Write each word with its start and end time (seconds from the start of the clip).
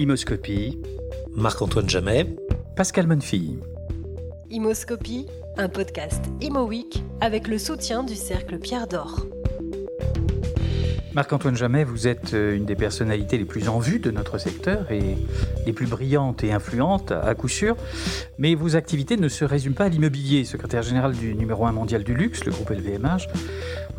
Imoscopie. 0.00 0.78
Marc-Antoine 1.36 1.86
Jamet. 1.86 2.24
Pascal 2.74 3.06
Monfille. 3.06 3.58
Imoscopie, 4.48 5.26
un 5.58 5.68
podcast 5.68 6.24
Imo 6.40 6.66
Week 6.66 7.04
avec 7.20 7.46
le 7.46 7.58
soutien 7.58 8.02
du 8.02 8.14
Cercle 8.14 8.58
Pierre 8.58 8.86
d'Or. 8.86 9.26
Marc-Antoine 11.12 11.54
Jamet, 11.54 11.84
vous 11.84 12.06
êtes 12.06 12.32
euh, 12.32 12.56
une 12.56 12.64
des 12.64 12.76
personnalités 12.76 13.36
les 13.36 13.44
plus 13.44 13.68
en 13.68 13.78
vue 13.78 13.98
de 13.98 14.10
notre 14.10 14.38
secteur 14.38 14.90
et 14.90 15.18
les 15.66 15.72
plus 15.74 15.86
brillantes 15.86 16.44
et 16.44 16.52
influentes, 16.52 17.12
à 17.12 17.34
coup 17.34 17.48
sûr. 17.48 17.76
Mais 18.38 18.54
vos 18.54 18.76
activités 18.76 19.18
ne 19.18 19.28
se 19.28 19.44
résument 19.44 19.74
pas 19.74 19.84
à 19.84 19.88
l'immobilier. 19.88 20.44
Secrétaire 20.44 20.82
général 20.82 21.12
du 21.12 21.34
numéro 21.34 21.66
1 21.66 21.72
mondial 21.72 22.04
du 22.04 22.14
luxe, 22.14 22.44
le 22.46 22.52
groupe 22.52 22.70
LVMH, 22.70 23.26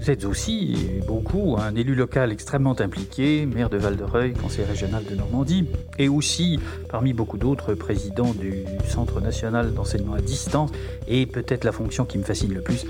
vous 0.02 0.09
êtes 0.09 0.25
aussi, 0.25 0.75
beaucoup, 1.05 1.57
un 1.59 1.75
élu 1.75 1.93
local 1.93 2.32
extrêmement 2.32 2.75
impliqué, 2.82 3.46
maire 3.46 3.69
de 3.69 3.78
Val-de-Reuil, 3.78 4.33
conseiller 4.33 4.68
régional 4.68 5.04
de 5.05 5.14
Normandie, 5.14 5.68
et 6.00 6.09
aussi, 6.09 6.59
parmi 6.89 7.14
beaucoup 7.14 7.37
d'autres, 7.37 7.75
président 7.75 8.33
du 8.33 8.64
Centre 8.87 9.21
national 9.21 9.75
d'enseignement 9.75 10.15
à 10.15 10.21
distance, 10.21 10.71
et 11.07 11.28
peut-être 11.28 11.65
la 11.65 11.71
fonction 11.71 12.06
qui 12.06 12.18
me 12.18 12.23
fascine 12.23 12.51
le 12.51 12.61
plus, 12.61 12.83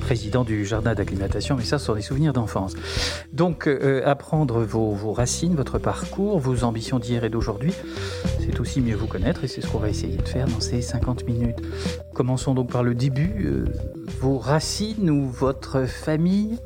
président 0.00 0.44
du 0.44 0.66
jardin 0.66 0.94
d'acclimatation, 0.94 1.56
mais 1.56 1.64
ça, 1.64 1.78
ce 1.78 1.86
sont 1.86 1.94
des 1.94 2.02
souvenirs 2.02 2.34
d'enfance. 2.34 2.74
Donc, 3.32 3.66
euh, 3.66 4.02
apprendre 4.04 4.60
vos, 4.60 5.12
racines, 5.14 5.54
votre 5.54 5.78
parcours, 5.78 6.38
vos 6.38 6.64
ambitions 6.64 6.98
d'hier 6.98 7.24
et 7.24 7.30
d'aujourd'hui, 7.30 7.72
c'est 8.40 8.60
aussi 8.60 8.82
mieux 8.82 8.94
vous 8.94 9.06
connaître, 9.06 9.42
et 9.42 9.48
c'est 9.48 9.62
ce 9.62 9.68
qu'on 9.68 9.78
va 9.78 9.88
essayer 9.88 10.18
de 10.18 10.28
faire 10.28 10.46
dans 10.46 10.60
ces 10.60 10.82
50 10.82 11.24
minutes. 11.26 11.62
Commençons 12.12 12.52
donc 12.52 12.70
par 12.70 12.82
le 12.82 12.94
début. 12.94 13.46
Euh, 13.46 13.64
vos 14.20 14.38
racines 14.38 15.10
ou 15.10 15.28
votre 15.28 15.86
famille 15.86 16.57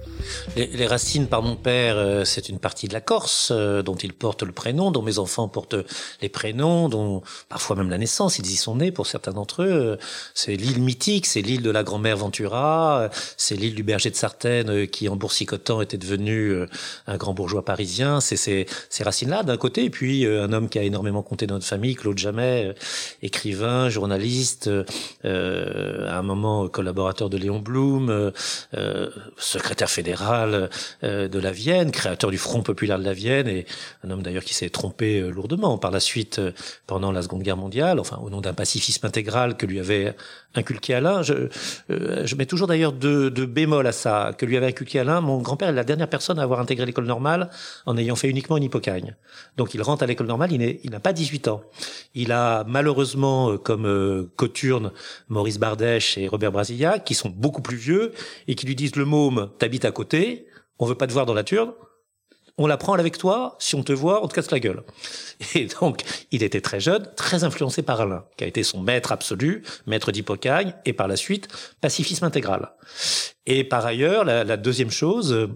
les, 0.57 0.87
racines 0.87 1.27
par 1.27 1.43
mon 1.43 1.57
père, 1.57 1.97
euh, 1.97 2.25
c'est 2.25 2.49
une 2.49 2.59
partie 2.59 2.89
de 2.89 2.93
la 2.93 3.01
Corse 3.01 3.51
euh, 3.53 3.83
dont 3.83 3.95
il 3.95 4.13
porte 4.13 4.43
le 4.43 4.53
prénom, 4.53 4.91
dont 4.91 5.03
mes 5.03 5.19
enfants 5.19 5.49
portent 5.49 5.77
les 6.21 6.29
prénoms, 6.29 6.89
dont 6.89 7.23
parfois 7.49 7.77
même 7.77 7.91
la 7.91 7.99
naissance, 7.99 8.39
ils 8.39 8.51
y 8.51 8.57
sont 8.57 8.77
nés 8.77 8.93
pour 8.93 9.07
certains 9.07 9.33
d'entre 9.33 9.63
eux. 9.63 9.99
C'est 10.35 10.57
l'île 10.57 10.83
mythique, 10.83 11.27
c'est 11.27 11.43
l'île 11.43 11.63
de 11.63 11.71
la 11.71 11.83
grand-mère 11.83 12.17
Ventura, 12.17 13.11
c'est 13.37 13.57
l'île 13.57 13.75
du 13.75 13.83
berger 13.83 14.11
de 14.11 14.17
Sartène 14.17 14.71
euh, 14.71 14.87
qui 14.87 15.09
en 15.09 15.17
boursicotant 15.17 15.81
était 15.81 15.99
devenu 15.99 16.55
un 17.07 17.17
grand 17.17 17.35
bourgeois 17.35 17.65
parisien. 17.65 18.21
C'est 18.21 18.37
ces, 18.37 18.67
ces 18.91 19.05
racines-là 19.05 19.43
d'un 19.43 19.57
côté, 19.57 19.85
et 19.85 19.91
puis 19.91 20.27
un 20.27 20.53
homme 20.53 20.69
qui 20.69 20.79
a 20.79 20.83
énormément 20.83 21.23
compté 21.23 21.47
dans 21.47 21.55
notre 21.55 21.67
famille, 21.67 21.95
Claude 21.95 22.19
Jamais, 22.19 22.75
écrivain, 23.23 23.89
journaliste, 23.89 24.71
à 25.25 26.19
un 26.19 26.23
moment 26.23 26.69
collaborateur 26.69 27.31
de 27.31 27.37
Léon 27.37 27.59
Blum, 27.59 28.33
secrétaire 29.37 29.82
fédéral 29.89 30.13
fédéral 30.13 30.71
euh, 31.05 31.29
de 31.29 31.39
la 31.39 31.53
Vienne, 31.53 31.91
créateur 31.91 32.31
du 32.31 32.39
Front 32.39 32.63
populaire 32.63 32.99
de 32.99 33.05
la 33.05 33.13
Vienne, 33.13 33.49
et 33.49 33.67
un 34.05 34.11
homme 34.11 34.23
d'ailleurs 34.23 34.45
qui 34.45 34.53
s'est 34.53 34.69
trompé 34.69 35.21
euh, 35.21 35.31
lourdement 35.31 35.79
par 35.79 35.91
la 35.91 36.01
suite 36.01 36.39
euh, 36.39 36.53
pendant 36.87 37.13
la 37.13 37.23
Seconde 37.23 37.43
Guerre 37.43 37.57
mondiale, 37.57 38.01
enfin 38.01 38.19
au 38.23 38.29
nom 38.29 38.41
d'un 38.41 38.53
pacifisme 38.53 39.07
intégral 39.07 39.57
que 39.57 39.65
lui 39.65 39.79
avait 39.81 40.15
inculqué 40.55 40.95
Alain. 40.95 41.23
Je, 41.23 41.49
je 41.89 42.35
mets 42.35 42.45
toujours 42.47 42.67
d'ailleurs 42.67 42.93
deux, 42.93 43.31
deux 43.31 43.47
bémols 43.47 43.87
à 43.87 43.93
ça, 43.93 44.33
que 44.37 44.45
lui 44.45 44.57
avait 44.57 44.67
inculqué 44.67 44.99
Alain. 44.99 45.21
Mon 45.21 45.39
grand-père 45.39 45.69
est 45.71 45.73
la 45.73 45.85
dernière 45.85 46.09
personne 46.09 46.39
à 46.39 46.43
avoir 46.43 46.61
intégré 46.61 46.85
l'école 46.85 47.07
normale 47.07 47.49
en 47.87 47.97
ayant 47.97 48.17
fait 48.17 48.29
uniquement 48.29 48.59
une 48.59 48.65
hypocagne. 48.65 49.15
Donc 49.57 49.73
il 49.73 49.81
rentre 49.81 50.03
à 50.03 50.07
l'école 50.07 50.27
normale, 50.27 50.53
il 50.53 50.91
n'a 50.91 51.01
pas 51.01 51.15
18 51.15 51.49
ans. 51.49 51.63
Il 52.15 52.33
a 52.33 52.65
malheureusement 52.65 53.57
comme 53.57 54.29
coturne 54.37 54.91
Maurice 55.29 55.59
Bardèche 55.59 56.19
et 56.19 56.29
Robert 56.29 56.53
Brasillac, 56.53 57.05
qui 57.05 57.15
sont 57.15 57.31
beaucoup 57.31 57.63
plus 57.63 57.77
vieux 57.77 58.13
et 58.47 58.55
qui 58.55 58.67
lui 58.67 58.77
disent 58.77 58.97
le 58.97 59.07
môme, 59.07 59.49
t'habites 59.63 59.85
à 59.85 59.93
côté, 59.93 60.47
on 60.81 60.87
veut 60.87 60.97
pas 60.97 61.07
te 61.07 61.13
voir 61.13 61.25
dans 61.25 61.35
la 61.35 61.45
turne, 61.45 61.73
on 62.59 62.67
la 62.67 62.77
prend 62.77 62.95
avec 62.95 63.17
toi, 63.17 63.55
si 63.61 63.77
on 63.77 63.85
te 63.85 63.93
voit, 63.93 64.25
on 64.25 64.27
te 64.27 64.35
casse 64.35 64.51
la 64.51 64.59
gueule. 64.59 64.83
Et 65.55 65.67
donc, 65.81 66.03
il 66.33 66.43
était 66.43 66.61
très 66.61 66.81
jeune, 66.81 67.09
très 67.15 67.45
influencé 67.45 67.83
par 67.83 68.01
Alain, 68.01 68.25
qui 68.37 68.43
a 68.43 68.49
été 68.49 68.65
son 68.65 68.81
maître 68.81 69.13
absolu, 69.13 69.63
maître 69.87 70.11
d'Hippocagne, 70.11 70.75
et 70.85 70.93
par 70.93 71.07
la 71.07 71.15
suite, 71.15 71.47
pacifisme 71.81 72.25
intégral. 72.25 72.73
Et 73.47 73.63
par 73.63 73.87
ailleurs, 73.87 74.25
la 74.25 74.57
deuxième 74.57 74.91
chose, 74.91 75.49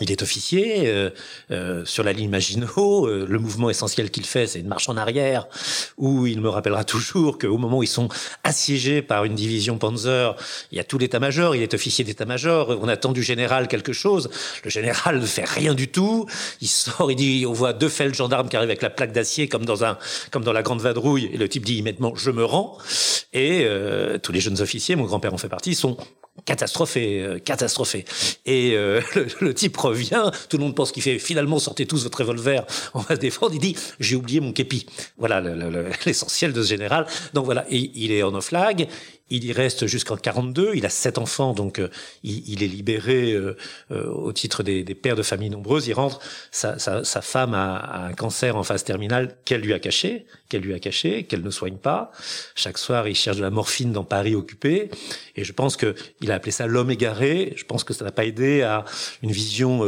il 0.00 0.10
est 0.10 0.22
officier 0.22 0.86
euh, 0.86 1.10
euh, 1.52 1.84
sur 1.84 2.02
la 2.02 2.12
ligne 2.12 2.28
Maginot. 2.28 3.06
Euh, 3.06 3.26
le 3.28 3.38
mouvement 3.38 3.70
essentiel 3.70 4.10
qu'il 4.10 4.24
fait, 4.24 4.48
c'est 4.48 4.58
une 4.58 4.66
marche 4.66 4.88
en 4.88 4.96
arrière, 4.96 5.46
où 5.98 6.26
il 6.26 6.40
me 6.40 6.48
rappellera 6.48 6.84
toujours 6.84 7.38
qu'au 7.38 7.58
moment 7.58 7.78
où 7.78 7.82
ils 7.84 7.88
sont 7.88 8.08
assiégés 8.42 9.02
par 9.02 9.24
une 9.24 9.36
division 9.36 9.78
Panzer, 9.78 10.34
il 10.72 10.78
y 10.78 10.80
a 10.80 10.84
tout 10.84 10.98
l'état-major. 10.98 11.54
Il 11.54 11.62
est 11.62 11.74
officier 11.74 12.04
d'état-major. 12.04 12.76
On 12.82 12.88
attend 12.88 13.12
du 13.12 13.22
général 13.22 13.68
quelque 13.68 13.92
chose. 13.92 14.30
Le 14.64 14.70
général 14.70 15.20
ne 15.20 15.26
fait 15.26 15.44
rien 15.44 15.74
du 15.74 15.88
tout. 15.88 16.26
Il 16.60 16.68
sort, 16.68 17.12
il 17.12 17.16
dit, 17.16 17.44
on 17.46 17.52
voit 17.52 17.72
deux 17.72 17.88
fels 17.88 18.14
gendarmes 18.14 18.48
qui 18.48 18.56
arrivent 18.56 18.70
avec 18.70 18.82
la 18.82 18.90
plaque 18.90 19.12
d'acier 19.12 19.48
comme 19.48 19.64
dans 19.64 19.84
un, 19.84 19.96
comme 20.32 20.42
dans 20.42 20.52
la 20.52 20.62
grande 20.62 20.80
vadrouille. 20.80 21.30
Et 21.32 21.36
le 21.36 21.48
type 21.48 21.64
dit 21.64 21.76
immédiatement, 21.76 22.14
je 22.16 22.32
me 22.32 22.44
rends. 22.44 22.78
Et 23.32 23.66
tous 24.22 24.32
les 24.32 24.40
jeunes 24.40 24.60
officiers, 24.60 24.96
mon 24.96 25.04
grand-père 25.04 25.34
en 25.34 25.38
fait 25.38 25.48
partie, 25.48 25.74
sont 25.74 25.96
catastrophé, 26.44 27.22
euh, 27.22 27.38
catastrophé. 27.38 28.04
Et 28.46 28.72
euh, 28.74 29.00
le, 29.40 29.54
type 29.54 29.76
revient, 29.76 30.30
tout 30.48 30.56
le 30.56 30.64
monde 30.64 30.74
pense 30.74 30.92
qu'il 30.92 31.02
fait 31.02 31.18
finalement 31.18 31.58
sortez 31.58 31.86
tous 31.86 32.02
votre 32.02 32.18
revolver, 32.18 32.66
on 32.94 33.00
va 33.00 33.14
se 33.14 33.20
défendre. 33.20 33.54
Il 33.54 33.60
dit 33.60 33.76
j'ai 34.00 34.16
oublié 34.16 34.40
mon 34.40 34.52
képi. 34.52 34.86
Voilà 35.16 35.40
l'essentiel 36.06 36.52
de 36.52 36.62
ce 36.62 36.68
général. 36.68 37.06
Donc 37.32 37.44
voilà, 37.44 37.64
et 37.70 37.90
il 37.94 38.12
est 38.12 38.22
en 38.22 38.34
off-flag. 38.34 38.88
Il 39.30 39.42
y 39.46 39.52
reste 39.52 39.86
jusqu'en 39.86 40.18
42. 40.18 40.72
Il 40.74 40.84
a 40.84 40.90
sept 40.90 41.16
enfants, 41.16 41.54
donc 41.54 41.78
euh, 41.78 41.88
il, 42.22 42.62
est 42.62 42.66
libéré 42.66 43.32
euh, 43.32 43.56
euh, 43.90 44.06
au 44.10 44.34
titre 44.34 44.62
des, 44.62 44.84
pères 44.94 45.16
de 45.16 45.22
familles 45.22 45.48
nombreuses. 45.48 45.86
Il 45.88 45.94
rentre. 45.94 46.20
Sa, 46.50 46.76
femme 47.22 47.54
a, 47.54 48.06
un 48.08 48.12
cancer 48.12 48.54
en 48.54 48.62
phase 48.62 48.84
terminale 48.84 49.34
qu'elle 49.46 49.62
lui 49.62 49.72
a 49.72 49.78
caché, 49.78 50.26
qu'elle 50.50 50.60
lui 50.60 50.74
a 50.74 50.78
caché, 50.78 51.24
qu'elle 51.24 51.40
ne 51.40 51.50
soigne 51.50 51.76
pas. 51.76 52.12
Chaque 52.54 52.76
soir, 52.76 53.08
il 53.08 53.14
cherche 53.14 53.38
de 53.38 53.42
la 53.42 53.50
morphine 53.50 53.92
dans 53.92 54.04
Paris 54.04 54.34
occupé. 54.34 54.90
Et 55.36 55.44
je 55.44 55.52
pense 55.52 55.78
que 55.78 55.94
il 56.20 56.30
a 56.30 56.34
appelé 56.34 56.52
ça 56.52 56.66
l'homme 56.66 56.90
égaré. 56.90 57.54
Je 57.56 57.64
pense 57.64 57.82
que 57.82 57.94
ça 57.94 58.04
n'a 58.04 58.12
pas 58.12 58.26
aidé 58.26 58.60
à 58.60 58.84
une 59.22 59.32
vision 59.32 59.80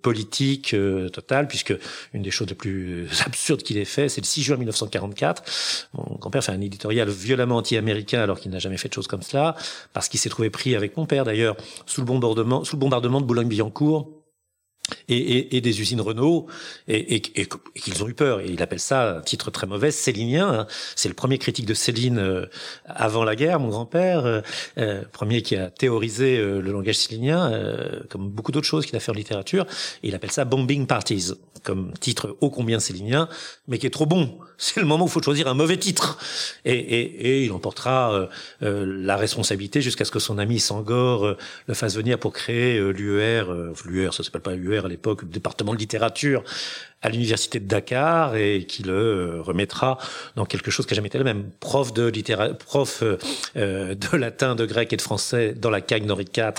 politique 0.00 0.76
totale, 1.12 1.48
puisque 1.48 1.74
une 2.14 2.22
des 2.22 2.30
choses 2.30 2.48
les 2.48 2.54
plus 2.54 3.08
absurdes 3.26 3.64
qu'il 3.64 3.78
ait 3.78 3.84
fait, 3.84 4.08
c'est 4.08 4.20
le 4.20 4.26
6 4.26 4.44
juin 4.44 4.56
1944. 4.56 5.42
Mon 5.94 6.16
grand-père 6.18 6.44
fait 6.44 6.52
un 6.52 6.60
éditorial 6.60 7.10
violemment 7.10 7.56
anti-américain 7.56 8.20
alors 8.20 8.38
qu'il 8.38 8.52
n'a 8.52 8.60
jamais 8.60 8.75
fait 8.76 8.88
de 8.88 8.94
choses 8.94 9.06
comme 9.06 9.22
cela, 9.22 9.56
parce 9.92 10.08
qu'il 10.08 10.20
s'est 10.20 10.28
trouvé 10.28 10.50
pris 10.50 10.74
avec 10.74 10.96
mon 10.96 11.06
père 11.06 11.24
d'ailleurs 11.24 11.56
sous 11.86 12.00
le 12.00 12.06
bombardement, 12.06 12.64
sous 12.64 12.76
le 12.76 12.80
bombardement 12.80 13.20
de 13.20 13.26
Boulogne-Billancourt 13.26 14.08
et, 15.08 15.16
et, 15.16 15.56
et, 15.56 15.60
des 15.60 15.80
usines 15.80 16.00
Renault 16.00 16.46
et, 16.88 17.16
et 17.16 17.20
qu'ils 17.20 18.02
ont 18.02 18.08
eu 18.08 18.14
peur. 18.14 18.40
Et 18.40 18.48
il 18.48 18.62
appelle 18.62 18.80
ça, 18.80 19.16
un 19.16 19.20
titre 19.20 19.50
très 19.50 19.66
mauvais, 19.66 19.90
Célinien. 19.90 20.48
Hein. 20.48 20.66
C'est 20.94 21.08
le 21.08 21.14
premier 21.14 21.38
critique 21.38 21.66
de 21.66 21.74
Céline 21.74 22.18
euh, 22.18 22.46
avant 22.86 23.24
la 23.24 23.36
guerre, 23.36 23.60
mon 23.60 23.68
grand-père, 23.68 24.26
euh, 24.26 24.40
euh 24.78 25.02
premier 25.12 25.42
qui 25.42 25.56
a 25.56 25.70
théorisé 25.70 26.38
euh, 26.38 26.60
le 26.60 26.72
langage 26.72 26.96
célinien, 26.96 27.52
comme 28.10 28.28
beaucoup 28.28 28.52
d'autres 28.52 28.66
choses 28.66 28.86
qu'il 28.86 28.96
a 28.96 29.00
fait 29.00 29.10
en 29.10 29.14
littérature. 29.14 29.66
Il 30.02 30.14
appelle 30.14 30.30
ça 30.30 30.44
Bombing 30.44 30.86
Parties, 30.86 31.32
comme 31.62 31.92
titre 32.00 32.36
ô 32.40 32.50
combien 32.50 32.80
célinien, 32.80 33.28
mais 33.68 33.78
qui 33.78 33.86
est 33.86 33.90
trop 33.90 34.06
bon. 34.06 34.38
C'est 34.58 34.80
le 34.80 34.86
moment 34.86 35.04
où 35.04 35.08
il 35.08 35.10
faut 35.10 35.22
choisir 35.22 35.48
un 35.48 35.54
mauvais 35.54 35.76
titre. 35.76 36.18
Et, 36.64 37.44
il 37.44 37.52
emportera 37.52 38.28
la 38.62 39.16
responsabilité 39.16 39.82
jusqu'à 39.82 40.06
ce 40.06 40.10
que 40.10 40.18
son 40.18 40.38
ami 40.38 40.60
Sangor 40.60 41.36
le 41.66 41.74
fasse 41.74 41.94
venir 41.94 42.18
pour 42.18 42.32
créer 42.32 42.80
l'UER. 42.80 43.44
L'UER, 43.84 44.12
ça 44.12 44.22
s'appelle 44.22 44.40
pas 44.40 44.54
à 44.84 44.88
l'époque, 44.88 45.22
le 45.22 45.28
département 45.28 45.72
de 45.72 45.78
littérature 45.78 46.42
à 47.02 47.08
l'université 47.08 47.60
de 47.60 47.66
Dakar 47.66 48.36
et 48.36 48.64
qui 48.66 48.82
le 48.82 48.92
euh, 48.92 49.42
remettra 49.42 49.98
dans 50.34 50.46
quelque 50.46 50.70
chose 50.70 50.86
qui 50.86 50.94
n'a 50.94 50.96
jamais 50.96 51.08
été 51.08 51.18
le 51.18 51.24
même. 51.24 51.50
Prof 51.60 51.92
de 51.92 52.06
littérature, 52.06 52.56
prof 52.56 53.02
euh, 53.02 53.94
de 53.94 54.16
latin, 54.16 54.54
de 54.54 54.64
grec 54.64 54.92
et 54.92 54.96
de 54.96 55.02
français 55.02 55.54
dans 55.54 55.70
la 55.70 55.80
CAG 55.80 56.04
Nord 56.06 56.20
IV 56.20 56.52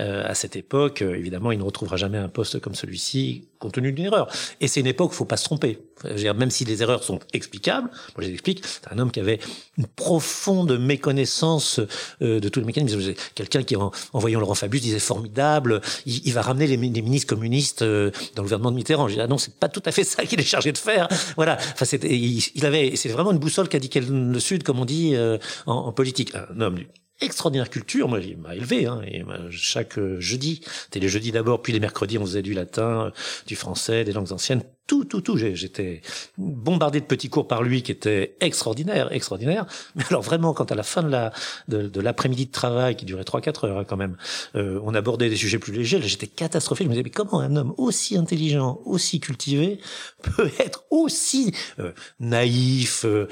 euh, 0.00 0.24
à 0.26 0.34
cette 0.34 0.56
époque. 0.56 1.02
évidemment, 1.02 1.52
il 1.52 1.58
ne 1.58 1.64
retrouvera 1.64 1.96
jamais 1.96 2.18
un 2.18 2.28
poste 2.28 2.60
comme 2.60 2.74
celui-ci 2.74 3.48
compte 3.58 3.72
tenu 3.72 3.92
d'une 3.92 4.06
erreur. 4.06 4.28
Et 4.60 4.68
c'est 4.68 4.80
une 4.80 4.86
époque 4.86 5.10
où 5.10 5.14
il 5.14 5.16
faut 5.16 5.24
pas 5.26 5.36
se 5.36 5.44
tromper. 5.44 5.78
Dire, 6.16 6.34
même 6.34 6.50
si 6.50 6.64
les 6.64 6.82
erreurs 6.82 7.02
sont 7.02 7.20
explicables, 7.32 7.88
moi 7.88 8.18
je 8.18 8.26
les 8.26 8.32
explique, 8.32 8.62
c'est 8.64 8.92
un 8.92 8.98
homme 8.98 9.10
qui 9.10 9.20
avait 9.20 9.38
une 9.78 9.86
profonde 9.86 10.78
méconnaissance 10.78 11.80
de 12.20 12.46
tous 12.48 12.60
les 12.60 12.66
mécanismes. 12.66 13.14
Quelqu'un 13.34 13.62
qui, 13.62 13.76
en, 13.76 13.90
voyant 14.12 14.40
Laurent 14.40 14.54
Fabius, 14.54 14.82
disait 14.82 14.98
formidable, 14.98 15.80
il, 16.04 16.32
va 16.32 16.42
ramener 16.42 16.66
les, 16.66 16.76
ministres 16.76 17.28
communistes 17.28 17.82
dans 17.82 17.88
le 17.88 18.42
gouvernement 18.42 18.70
de 18.70 18.76
Mitterrand. 18.76 19.08
Je 19.08 19.14
dis, 19.14 19.20
ah 19.20 19.28
non, 19.28 19.38
c'est 19.38 19.54
pas 19.54 19.68
tout 19.74 19.82
à 19.84 19.92
fait 19.92 20.04
ça 20.04 20.24
qu'il 20.24 20.40
est 20.40 20.44
chargé 20.44 20.72
de 20.72 20.78
faire. 20.78 21.08
Voilà. 21.36 21.58
Enfin, 21.72 21.84
c'était, 21.84 22.16
il, 22.16 22.64
avait, 22.64 22.96
c'est 22.96 23.08
vraiment 23.08 23.32
une 23.32 23.38
boussole 23.38 23.68
qu'a 23.68 23.80
dit 23.80 23.90
le 23.94 24.38
Sud, 24.38 24.62
comme 24.62 24.78
on 24.78 24.84
dit 24.84 25.14
euh, 25.14 25.36
en, 25.66 25.92
politique. 25.92 26.32
Un 26.34 26.60
homme 26.60 26.78
extraordinaire 27.20 27.70
culture. 27.70 28.08
Moi, 28.08 28.20
il 28.20 28.38
m'a 28.38 28.54
élevé. 28.54 28.86
Hein, 28.86 29.02
et 29.06 29.24
chaque 29.50 29.98
euh, 29.98 30.20
jeudi, 30.20 30.62
c'était 30.84 31.00
les 31.00 31.08
jeudis 31.08 31.32
d'abord, 31.32 31.60
puis 31.62 31.72
les 31.72 31.80
mercredis, 31.80 32.18
on 32.18 32.24
faisait 32.24 32.42
du 32.42 32.54
latin, 32.54 33.12
du 33.46 33.56
français, 33.56 34.04
des 34.04 34.12
langues 34.12 34.32
anciennes 34.32 34.62
tout, 34.86 35.04
tout, 35.04 35.22
tout. 35.22 35.36
J'étais 35.36 36.02
bombardé 36.36 37.00
de 37.00 37.06
petits 37.06 37.30
cours 37.30 37.48
par 37.48 37.62
lui 37.62 37.82
qui 37.82 37.90
étaient 37.90 38.36
extraordinaires, 38.40 39.12
extraordinaires. 39.12 39.66
Mais 39.94 40.04
alors 40.10 40.22
vraiment, 40.22 40.52
quand 40.52 40.70
à 40.72 40.74
la 40.74 40.82
fin 40.82 41.02
de 41.02 41.08
la 41.08 41.32
de, 41.68 42.00
l'après-midi 42.00 42.46
de 42.46 42.52
travail 42.52 42.96
qui 42.96 43.06
durait 43.06 43.22
3-4 43.22 43.66
heures 43.66 43.78
hein, 43.78 43.84
quand 43.88 43.96
même, 43.96 44.16
euh, 44.56 44.78
on 44.84 44.94
abordait 44.94 45.30
des 45.30 45.36
sujets 45.36 45.58
plus 45.58 45.72
légers, 45.72 46.00
j'étais 46.02 46.26
catastrophé. 46.26 46.84
Je 46.84 46.88
me 46.88 46.94
disais 46.94 47.02
mais 47.02 47.10
comment 47.10 47.40
un 47.40 47.56
homme 47.56 47.72
aussi 47.78 48.16
intelligent, 48.16 48.80
aussi 48.84 49.20
cultivé 49.20 49.78
peut 50.22 50.50
être 50.58 50.84
aussi 50.90 51.54
euh, 51.78 51.92
naïf, 52.20 53.04
euh, 53.06 53.28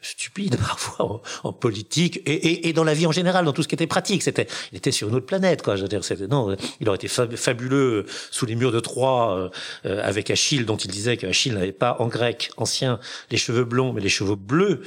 stupide 0.00 0.56
parfois 0.60 1.22
en, 1.42 1.52
politique 1.52 2.18
et, 2.24 2.34
et, 2.34 2.68
et, 2.68 2.72
dans 2.72 2.84
la 2.84 2.94
vie 2.94 3.06
en 3.06 3.12
général, 3.12 3.44
dans 3.44 3.52
tout 3.52 3.64
ce 3.64 3.68
qui 3.68 3.74
était 3.74 3.88
pratique. 3.88 4.22
C'était, 4.22 4.46
il 4.70 4.78
était 4.78 4.92
sur 4.92 5.08
une 5.08 5.16
autre 5.16 5.26
planète 5.26 5.62
quoi. 5.62 5.74
Je 5.74 5.82
veux 5.82 5.88
dire, 5.88 6.02
non, 6.30 6.56
il 6.80 6.88
aurait 6.88 6.96
été 6.96 7.08
fabuleux 7.08 8.06
sous 8.30 8.46
les 8.46 8.54
murs 8.54 8.70
de 8.70 8.80
Troie 8.80 9.50
avec 9.84 10.30
Achille 10.30 10.67
dont 10.68 10.76
il 10.76 10.90
disait 10.90 11.16
qu'Achille 11.16 11.54
n'avait 11.54 11.72
pas 11.72 11.96
en 11.98 12.06
grec 12.06 12.50
ancien 12.56 13.00
les 13.30 13.38
cheveux 13.38 13.64
blonds, 13.64 13.92
mais 13.92 14.00
les 14.00 14.08
cheveux 14.08 14.36
bleus. 14.36 14.82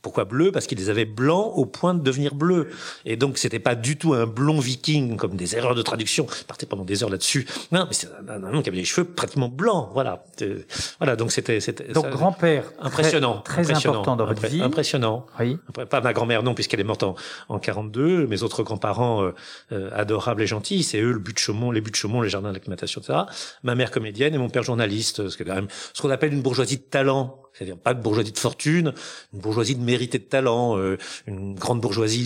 Pourquoi 0.00 0.24
bleus? 0.24 0.52
Parce 0.52 0.66
qu'il 0.66 0.78
les 0.78 0.90
avait 0.90 1.04
blancs 1.04 1.52
au 1.56 1.66
point 1.66 1.94
de 1.94 2.02
devenir 2.02 2.34
bleus. 2.34 2.70
Et 3.04 3.16
donc, 3.16 3.36
c'était 3.38 3.58
pas 3.58 3.74
du 3.74 3.96
tout 3.96 4.14
un 4.14 4.26
blond 4.26 4.60
viking, 4.60 5.16
comme 5.16 5.36
des 5.36 5.56
erreurs 5.56 5.74
de 5.74 5.82
traduction. 5.82 6.26
Partais 6.46 6.66
pendant 6.66 6.84
des 6.84 7.02
heures 7.02 7.10
là-dessus. 7.10 7.46
Non, 7.72 7.86
mais 7.88 7.94
c'est 7.94 8.08
un, 8.28 8.42
homme 8.42 8.62
qui 8.62 8.68
avait 8.68 8.78
les 8.78 8.84
cheveux 8.84 9.04
pratiquement 9.06 9.48
blancs. 9.48 9.90
Voilà. 9.92 10.24
Euh, 10.42 10.60
voilà, 10.98 11.16
donc 11.16 11.32
c'était... 11.32 11.58
Donc, 11.92 12.08
grand-père. 12.10 12.64
Impressionnant. 12.80 13.40
Très, 13.40 13.70
important 13.70 14.16
dans 14.16 14.26
votre 14.26 14.46
vie. 14.46 14.62
Impressionnant. 14.62 15.26
Oui. 15.40 15.58
Pas 15.90 16.00
ma 16.00 16.12
grand-mère, 16.12 16.42
non, 16.42 16.54
puisqu'elle 16.54 16.80
est 16.80 16.84
morte 16.84 17.02
en, 17.02 17.16
en 17.48 17.58
42. 17.58 18.26
Mes 18.26 18.42
autres 18.42 18.62
grands-parents, 18.62 19.24
euh, 19.24 19.34
euh, 19.72 19.90
adorables 19.92 20.42
et 20.42 20.46
gentils, 20.46 20.82
c'est 20.82 21.00
eux, 21.00 21.12
le 21.12 21.18
but 21.18 21.34
de 21.34 21.38
Chaumont, 21.38 21.70
les 21.70 21.80
buts 21.80 21.90
de 21.90 21.96
Chaumont, 21.96 22.22
les 22.22 22.28
jardins 22.28 22.52
d'acclimatation, 22.52 23.00
etc. 23.00 23.20
Ma 23.62 23.74
mère 23.74 23.90
comédienne 23.90 24.34
et 24.34 24.38
mon 24.38 24.48
père 24.48 24.62
journaliste 24.62 25.23
ce 25.28 25.42
quand 25.42 25.54
même 25.54 25.68
ce 25.92 26.02
qu'on 26.02 26.10
appelle 26.10 26.32
une 26.32 26.42
bourgeoisie 26.42 26.76
de 26.76 26.82
talent 26.82 27.40
c'est-à-dire 27.54 27.78
pas 27.78 27.94
de 27.94 28.02
bourgeoisie 28.02 28.32
de 28.32 28.38
fortune, 28.38 28.92
une 29.32 29.40
bourgeoisie 29.40 29.76
de 29.76 29.82
mérité 29.82 30.18
de 30.18 30.24
talent, 30.24 30.76
euh, 30.76 30.98
une 31.26 31.54
grande 31.54 31.80
bourgeoisie 31.80 32.24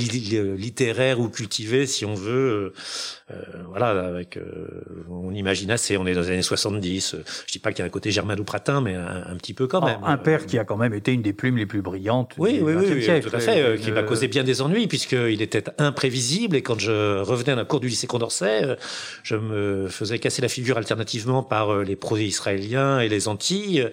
littéraire 0.56 1.21
ou 1.21 1.29
cultivée, 1.29 1.87
si 1.87 2.06
on 2.06 2.15
veut. 2.15 2.73
Euh, 3.31 3.35
euh 3.35 3.63
voilà, 3.69 3.91
avec, 4.07 4.39
euh, 4.39 4.43
on 5.11 5.33
imagine 5.33 5.71
assez. 5.71 5.97
On 5.99 6.07
est 6.07 6.15
dans 6.15 6.23
les 6.23 6.31
années 6.31 6.43
70. 6.43 7.17
Je 7.47 7.53
dis 7.53 7.59
pas 7.59 7.73
qu'il 7.73 7.81
y 7.81 7.83
a 7.83 7.87
un 7.87 7.91
côté 7.91 8.11
germano-pratin, 8.11 8.81
mais 8.81 8.95
un, 8.95 9.37
petit 9.37 9.55
peu 9.55 9.67
quand 9.67 9.85
même. 9.85 9.99
un 10.03 10.17
père 10.17 10.47
qui 10.47 10.59
a 10.59 10.65
quand 10.65 10.79
même 10.79 10.95
été 10.95 11.13
une 11.13 11.23
des 11.23 11.35
plumes 11.35 11.59
les 11.59 11.67
plus 11.67 11.83
brillantes. 11.83 12.33
Oui, 12.39 12.61
oui, 12.63 12.73
oui, 12.75 13.21
tout 13.21 13.37
à 13.37 13.41
fait, 13.41 13.79
qui 13.79 13.93
m'a 13.93 14.03
causé 14.03 14.29
bien 14.29 14.45
des 14.45 14.63
ennuis 14.63 14.87
puisqu'il 14.87 15.43
était 15.43 15.65
imprévisible 15.79 16.57
et 16.57 16.63
quand 16.63 16.79
je 16.79 17.21
revenais 17.21 17.55
d'un 17.55 17.65
cours 17.65 17.81
du 17.81 17.89
lycée 17.89 18.07
Condorcet, 18.07 18.77
je 19.23 19.37
me 19.37 19.89
faisais 19.89 20.19
casser 20.19 20.41
la 20.41 20.49
figure 20.49 20.79
alternativement 20.79 21.43
par 21.43 21.77
les 21.83 21.97
pro-israéliens 21.97 23.01
et 23.01 23.09
les 23.09 23.29
Antilles, 23.29 23.89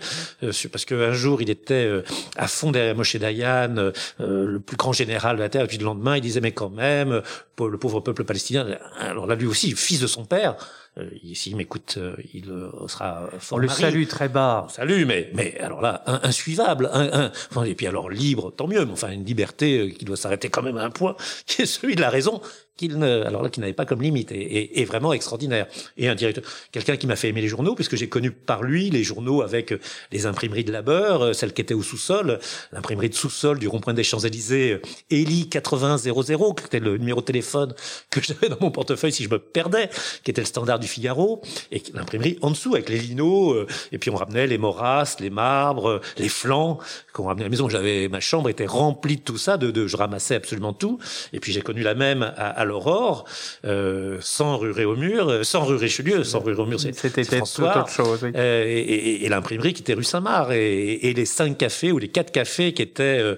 parce 0.71 0.85
qu'un 0.85 1.11
jour 1.11 1.25
jour, 1.25 1.41
il 1.41 1.49
était 1.49 1.73
euh, 1.73 2.03
à 2.37 2.47
fond 2.47 2.71
derrière 2.71 2.95
Moshe 2.95 3.15
Dayan, 3.15 3.77
euh, 3.77 3.91
le 4.19 4.59
plus 4.59 4.77
grand 4.77 4.93
général 4.93 5.37
de 5.37 5.41
la 5.41 5.49
terre. 5.49 5.63
Et 5.63 5.67
puis 5.67 5.77
le 5.77 5.85
lendemain, 5.85 6.17
il 6.17 6.21
disait 6.21 6.39
mais 6.39 6.51
quand 6.51 6.69
même, 6.69 7.21
le 7.59 7.77
pauvre 7.77 7.99
peuple 7.99 8.23
palestinien. 8.23 8.67
Alors 8.99 9.24
là, 9.27 9.35
lui 9.35 9.47
aussi, 9.47 9.71
fils 9.73 9.99
de 9.99 10.07
son 10.07 10.25
père. 10.25 10.55
Euh, 10.97 11.09
s'il 11.33 11.57
m'écoute, 11.57 11.99
il 12.33 12.45
sera 12.87 13.29
fort. 13.39 13.57
On 13.57 13.59
le 13.59 13.67
salue 13.67 14.05
très 14.07 14.29
bas. 14.29 14.65
Salut, 14.69 15.05
mais 15.05 15.29
mais 15.33 15.57
alors 15.59 15.81
là, 15.81 16.03
un, 16.05 16.21
insuivable. 16.23 16.89
Un, 16.93 17.31
un, 17.55 17.63
et 17.63 17.75
puis 17.75 17.85
alors 17.87 18.09
libre, 18.09 18.53
tant 18.55 18.67
mieux. 18.67 18.85
Mais 18.85 18.93
enfin, 18.93 19.11
une 19.11 19.25
liberté 19.25 19.93
qui 19.97 20.05
doit 20.05 20.15
s'arrêter 20.15 20.49
quand 20.49 20.61
même 20.61 20.77
à 20.77 20.83
un 20.83 20.91
point, 20.91 21.17
qui 21.45 21.63
est 21.63 21.65
celui 21.65 21.95
de 21.95 22.01
la 22.01 22.09
raison 22.09 22.41
qu'il 22.77 22.99
ne, 22.99 23.21
alors 23.21 23.41
là, 23.41 23.49
qu'il 23.49 23.61
n'avait 23.61 23.73
pas 23.73 23.85
comme 23.85 24.01
limite, 24.01 24.31
et, 24.31 24.81
et, 24.81 24.85
vraiment 24.85 25.13
extraordinaire. 25.13 25.67
Et 25.97 26.09
un 26.09 26.15
directeur, 26.15 26.43
quelqu'un 26.71 26.97
qui 26.97 27.07
m'a 27.07 27.15
fait 27.15 27.29
aimer 27.29 27.41
les 27.41 27.47
journaux, 27.47 27.73
puisque 27.73 27.95
j'ai 27.95 28.09
connu 28.09 28.31
par 28.31 28.63
lui 28.63 28.89
les 28.89 29.03
journaux 29.03 29.41
avec 29.41 29.71
euh, 29.71 29.79
les 30.11 30.25
imprimeries 30.25 30.65
de 30.65 30.73
labeur, 30.73 31.21
euh, 31.21 31.33
celle 31.33 31.53
qui 31.53 31.61
était 31.61 31.73
au 31.73 31.81
sous-sol, 31.81 32.39
l'imprimerie 32.73 33.09
de 33.09 33.15
sous-sol 33.15 33.59
du 33.59 33.69
rond-point 33.69 33.93
des 33.93 34.03
Champs-Élysées, 34.03 34.81
Eli 35.09 35.49
8000, 35.53 36.55
qui 36.57 36.65
était 36.65 36.79
le 36.79 36.97
numéro 36.97 37.21
de 37.21 37.25
téléphone 37.25 37.73
que 38.09 38.21
j'avais 38.21 38.49
dans 38.49 38.57
mon 38.59 38.71
portefeuille 38.71 39.13
si 39.13 39.23
je 39.23 39.29
me 39.29 39.39
perdais, 39.39 39.89
qui 40.23 40.31
était 40.31 40.41
le 40.41 40.47
standard 40.47 40.79
du 40.79 40.87
Figaro, 40.87 41.41
et 41.71 41.81
l'imprimerie 41.93 42.37
en 42.41 42.51
dessous 42.51 42.75
avec 42.75 42.89
les 42.89 42.97
linos, 42.97 43.53
euh, 43.53 43.67
et 43.93 43.99
puis 43.99 44.09
on 44.09 44.15
ramenait 44.15 44.47
les 44.47 44.57
morasses, 44.57 45.21
les 45.21 45.29
marbres, 45.29 46.01
les 46.17 46.29
flancs, 46.29 46.79
qu'on 47.13 47.27
ramenait 47.27 47.43
à 47.43 47.45
la 47.45 47.51
maison. 47.51 47.69
J'avais 47.69 48.09
ma 48.09 48.19
chambre 48.19 48.49
était 48.49 48.65
remplie 48.65 49.15
de 49.15 49.21
tout 49.21 49.37
ça, 49.37 49.55
de, 49.55 49.71
de 49.71 49.87
je 49.87 49.95
ramassais 49.95 50.35
absolument 50.35 50.73
tout, 50.73 50.99
et 51.31 51.39
puis 51.39 51.53
j'ai 51.53 51.61
connu 51.61 51.81
la 51.81 51.95
même 51.95 52.33
à 52.35 52.64
l'aurore, 52.65 53.25
euh, 53.65 54.17
sans 54.21 54.57
rue 54.57 54.71
Réaumur, 54.71 55.29
euh, 55.29 55.43
sans 55.43 55.65
rue 55.65 55.75
Richelieu, 55.75 56.23
sans 56.23 56.39
rue 56.39 56.53
Réaumur, 56.53 56.79
c'était 56.79 57.23
François, 57.23 57.79
autre 57.79 57.89
chose. 57.89 58.19
Euh, 58.23 58.63
et, 58.65 59.25
et, 59.25 59.29
l'imprimerie 59.29 59.73
qui 59.73 59.81
était 59.81 59.93
rue 59.93 60.03
Saint-Marc, 60.03 60.51
et, 60.51 61.13
les 61.13 61.25
cinq 61.25 61.57
cafés 61.57 61.91
ou 61.91 61.97
les 61.97 62.09
quatre 62.09 62.31
cafés 62.31 62.73
qui 62.73 62.81
étaient 62.81 63.19
euh, 63.19 63.35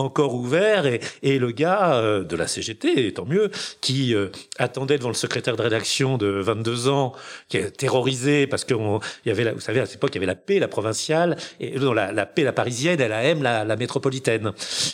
encore 0.00 0.34
ouverts, 0.34 0.86
et, 0.86 1.38
le 1.38 1.50
gars 1.52 1.94
euh, 1.94 2.24
de 2.24 2.36
la 2.36 2.46
CGT, 2.46 3.12
tant 3.12 3.24
mieux, 3.24 3.50
qui 3.80 4.14
attendait 4.58 4.98
devant 4.98 5.08
le 5.08 5.14
secrétaire 5.14 5.56
de 5.56 5.62
rédaction 5.62 6.18
de 6.18 6.26
22 6.26 6.88
ans, 6.88 7.12
qui 7.48 7.56
est 7.56 7.70
terrorisé 7.70 8.46
parce 8.46 8.64
il 8.70 9.28
y 9.28 9.30
avait, 9.30 9.44
la, 9.44 9.52
vous 9.52 9.60
savez, 9.60 9.80
à 9.80 9.86
cette 9.86 9.96
époque, 9.96 10.10
il 10.12 10.16
y 10.16 10.18
avait 10.18 10.26
la 10.26 10.34
paix, 10.34 10.58
la 10.58 10.68
provinciale, 10.68 11.36
et 11.58 11.78
non, 11.78 11.92
la, 11.92 12.12
la 12.12 12.26
paix, 12.26 12.44
la 12.44 12.52
parisienne, 12.52 13.00
et 13.00 13.08
la 13.08 13.24
M, 13.24 13.42
la, 13.42 13.76
métropolitaine. 13.76 14.52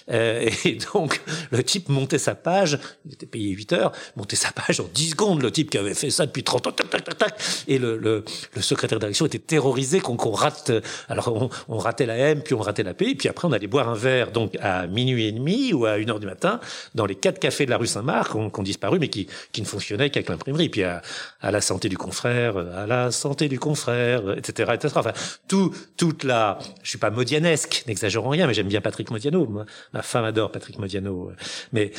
et 0.09 0.79
donc, 0.93 1.21
le 1.51 1.63
type 1.63 1.89
montait 1.89 2.19
sa 2.19 2.35
page, 2.35 2.79
il 3.05 3.15
était 3.15 3.27
payé 3.27 3.51
8 3.51 3.73
heures, 3.73 3.93
monter 4.17 4.37
sa 4.37 4.51
page 4.53 4.81
en 4.81 4.89
10 4.93 5.11
secondes, 5.11 5.43
le 5.43 5.51
type 5.51 5.71
qui 5.71 5.79
avait 5.79 5.95
fait 5.95 6.11
ça 6.11 6.27
depuis 6.27 6.43
30 6.43 6.69
ans, 6.69 6.73
tac, 6.73 6.91
tac, 6.91 7.05
tac, 7.05 7.19
tac. 7.19 7.41
Et 7.69 7.79
le, 7.79 7.97
le, 7.97 8.25
le 8.55 8.63
secrétaire 8.63 8.99
direction 8.99 9.27
était 9.27 9.39
terrorisé 9.39 10.01
qu'on 10.01 10.17
rate, 10.31 10.73
alors 11.09 11.29
on, 11.29 11.51
on, 11.69 11.79
ratait 11.79 12.07
la 12.07 12.17
M, 12.17 12.43
puis 12.43 12.55
on 12.55 12.61
ratait 12.61 12.83
la 12.83 12.95
P, 12.95 13.11
et 13.11 13.15
puis 13.15 13.29
après 13.29 13.47
on 13.49 13.53
allait 13.53 13.67
boire 13.67 13.89
un 13.89 13.95
verre, 13.95 14.33
donc 14.33 14.57
à 14.61 14.87
minuit 14.97 15.27
et 15.27 15.33
demi 15.33 15.73
ou 15.73 15.87
à 15.87 15.99
une 15.99 16.11
heure 16.11 16.19
du 16.19 16.27
matin, 16.27 16.59
dans 16.95 17.07
les 17.07 17.15
quatre 17.15 17.39
cafés 17.39 17.67
de 17.67 17.71
la 17.71 17.77
rue 17.77 17.87
Saint-Marc, 17.87 18.33
qui 18.33 18.37
ont, 18.37 18.63
disparu, 18.63 18.99
mais 18.99 19.09
qui, 19.09 19.29
qui 19.53 19.61
ne 19.61 19.67
fonctionnaient 19.67 20.11
qu'avec 20.11 20.29
l'imprimerie. 20.29 20.69
Puis 20.69 20.83
à, 20.83 21.03
la 21.43 21.61
santé 21.61 21.89
du 21.89 21.97
confrère, 21.97 22.57
à 22.57 22.87
la 22.87 23.11
santé 23.11 23.49
du 23.49 23.59
confrère, 23.59 24.33
etc., 24.37 24.73
etc. 24.75 24.95
Enfin, 24.97 25.13
tout, 25.47 25.73
toute 25.97 26.25
la, 26.25 26.59
je 26.83 26.89
suis 26.89 26.99
pas 26.99 27.11
modianesque, 27.11 27.85
n'exagérons 27.87 28.31
rien, 28.31 28.47
mais 28.47 28.55
j'aime 28.55 28.69
bien 28.69 28.81
Patrick 28.81 29.11
Modiano. 29.11 29.65
Ma 29.93 30.03
femme 30.03 30.25
adore 30.25 30.51
Patrick 30.51 30.79
Modiano. 30.79 31.33
Mais 31.73 31.93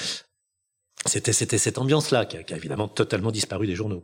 c'était 1.05 1.33
c'était 1.33 1.57
cette 1.57 1.77
ambiance-là 1.77 2.25
qui, 2.25 2.44
qui 2.44 2.53
a, 2.53 2.57
évidemment 2.57 2.88
totalement 2.88 3.31
disparu 3.31 3.67
des 3.67 3.75
journaux. 3.75 4.03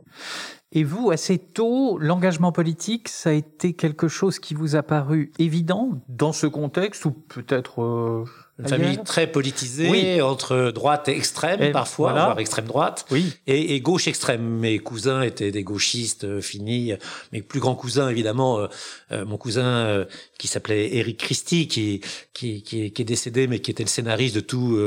Et 0.72 0.82
vous, 0.82 1.10
assez 1.10 1.38
tôt, 1.38 1.98
l'engagement 1.98 2.50
politique, 2.50 3.08
ça 3.08 3.30
a 3.30 3.32
été 3.32 3.74
quelque 3.74 4.08
chose 4.08 4.40
qui 4.40 4.54
vous 4.54 4.74
a 4.74 4.82
paru 4.82 5.32
évident 5.38 6.02
dans 6.08 6.32
ce 6.32 6.46
contexte 6.48 7.04
ou 7.04 7.12
peut-être 7.12 7.82
euh, 7.82 8.24
une 8.60 8.68
famille 8.68 8.98
très 9.04 9.26
politisée, 9.26 10.22
entre 10.22 10.70
droite 10.70 11.08
et 11.08 11.16
extrême 11.16 11.72
parfois, 11.72 12.12
voire 12.12 12.38
extrême 12.38 12.66
droite, 12.66 13.04
oui. 13.10 13.32
et, 13.48 13.74
et, 13.74 13.80
gauche 13.80 14.06
extrême. 14.06 14.42
Mes 14.42 14.78
cousins 14.78 15.22
étaient 15.22 15.50
des 15.50 15.64
gauchistes 15.64 16.22
euh, 16.22 16.40
finis. 16.40 16.92
Mes 17.32 17.42
plus 17.42 17.58
grands 17.58 17.74
cousins, 17.74 18.08
évidemment, 18.08 18.60
euh, 18.60 18.66
euh, 19.10 19.24
mon 19.24 19.38
cousin 19.38 20.06
qui 20.38 20.46
s'appelait 20.46 20.96
Eric 20.96 21.18
Christie, 21.18 21.66
qui, 21.66 22.00
qui, 22.32 22.62
qui, 22.62 22.92
qui, 22.92 23.02
est 23.02 23.04
décédé, 23.04 23.48
mais 23.48 23.58
qui 23.58 23.72
était 23.72 23.82
le 23.82 23.88
scénariste 23.88 24.36
de 24.36 24.40
tous 24.40 24.78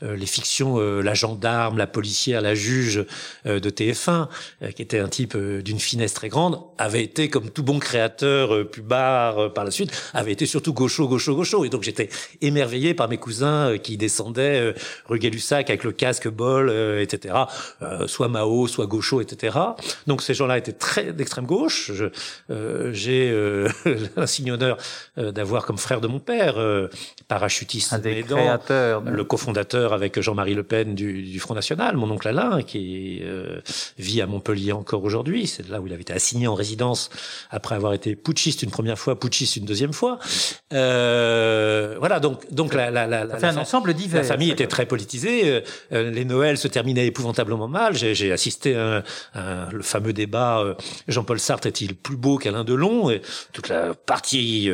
les 0.00 0.26
fictions, 0.26 0.78
la 0.78 1.14
gendarme, 1.14 1.76
la 1.78 1.86
policière, 1.86 2.40
la 2.40 2.54
juge 2.54 3.04
de 3.44 3.70
TF1, 3.70 4.28
qui 4.74 4.82
était 4.82 4.98
un 4.98 5.08
type 5.08 5.36
d'une 5.36 5.80
finesse 5.80 6.14
très 6.14 6.28
grande, 6.28 6.60
avait 6.78 7.02
été, 7.02 7.28
comme 7.28 7.50
tout 7.50 7.62
bon 7.62 7.78
créateur 7.78 8.68
pubard 8.70 9.52
par 9.52 9.64
la 9.64 9.70
suite, 9.70 9.90
avait 10.14 10.32
été 10.32 10.46
surtout 10.46 10.72
gaucho, 10.72 11.08
gaucho, 11.08 11.34
gaucho. 11.34 11.64
Et 11.64 11.68
donc 11.68 11.82
j'étais 11.82 12.08
émerveillé 12.40 12.94
par 12.94 13.01
mes 13.08 13.18
cousins 13.18 13.70
euh, 13.70 13.78
qui 13.78 13.96
descendaient 13.96 14.60
euh, 14.60 14.72
rue 15.06 15.18
Gay-Lussac 15.18 15.70
avec 15.70 15.84
le 15.84 15.92
casque 15.92 16.28
bol, 16.28 16.68
euh, 16.68 17.02
etc. 17.02 17.34
soit 18.06 18.28
Mao, 18.28 18.66
soit 18.66 18.86
Gaucho, 18.86 19.20
etc. 19.20 19.58
Donc 20.06 20.22
ces 20.22 20.34
gens-là 20.34 20.58
étaient 20.58 20.72
très 20.72 21.12
d'extrême 21.12 21.46
gauche. 21.46 21.90
J'ai 22.92 23.32
l'insigne 24.16 24.52
honneur 24.52 24.76
d'avoir 25.16 25.64
comme 25.66 25.78
frère 25.78 26.00
de 26.00 26.06
mon 26.06 26.20
père, 26.20 26.56
parachutiste, 27.28 27.92
Un 27.92 27.98
des 27.98 28.22
créateurs, 28.22 29.02
le 29.02 29.24
cofondateur 29.24 29.92
avec 29.92 30.20
Jean-Marie 30.20 30.54
Le 30.54 30.62
Pen 30.62 30.94
du, 30.94 31.22
du, 31.22 31.40
Front 31.40 31.54
National, 31.54 31.96
mon 31.96 32.10
oncle 32.10 32.28
Alain, 32.28 32.62
qui 32.62 33.22
vit 33.98 34.20
à 34.20 34.26
Montpellier 34.26 34.72
encore 34.72 35.04
aujourd'hui. 35.04 35.46
C'est 35.46 35.68
là 35.68 35.80
où 35.80 35.86
il 35.86 35.92
avait 35.92 36.02
été 36.02 36.12
assigné 36.12 36.46
en 36.46 36.54
résidence 36.54 37.10
après 37.50 37.74
avoir 37.74 37.92
été 37.92 38.16
putschiste 38.16 38.62
une 38.62 38.70
première 38.70 38.98
fois, 38.98 39.18
putschiste 39.18 39.56
une 39.56 39.64
deuxième 39.66 39.92
fois. 39.92 40.18
voilà, 40.70 42.20
donc 42.20 42.42
donc 42.50 42.74
la, 42.74 42.90
la, 42.92 43.06
la, 43.06 43.36
fait 43.38 43.46
un 43.46 43.56
ensemble 43.56 43.94
divers. 43.94 44.22
La 44.22 44.28
famille 44.28 44.50
était 44.50 44.66
très 44.66 44.86
politisée. 44.86 45.62
les 45.90 46.24
Noëls 46.24 46.58
se 46.58 46.68
terminaient 46.68 47.06
épouvantablement 47.06 47.68
mal. 47.68 47.94
J'ai 47.94 48.32
assisté 48.32 48.76
à, 48.76 49.02
un, 49.34 49.68
le 49.70 49.82
fameux 49.82 50.12
débat 50.12 50.76
Jean-Paul 51.08 51.40
Sartre 51.40 51.66
est-il 51.66 51.94
plus 51.96 52.16
beau 52.16 52.38
qu'Alain 52.38 52.64
Delon? 52.64 53.10
Et 53.10 53.22
toute 53.52 53.68
la 53.68 53.94
partie 53.94 54.70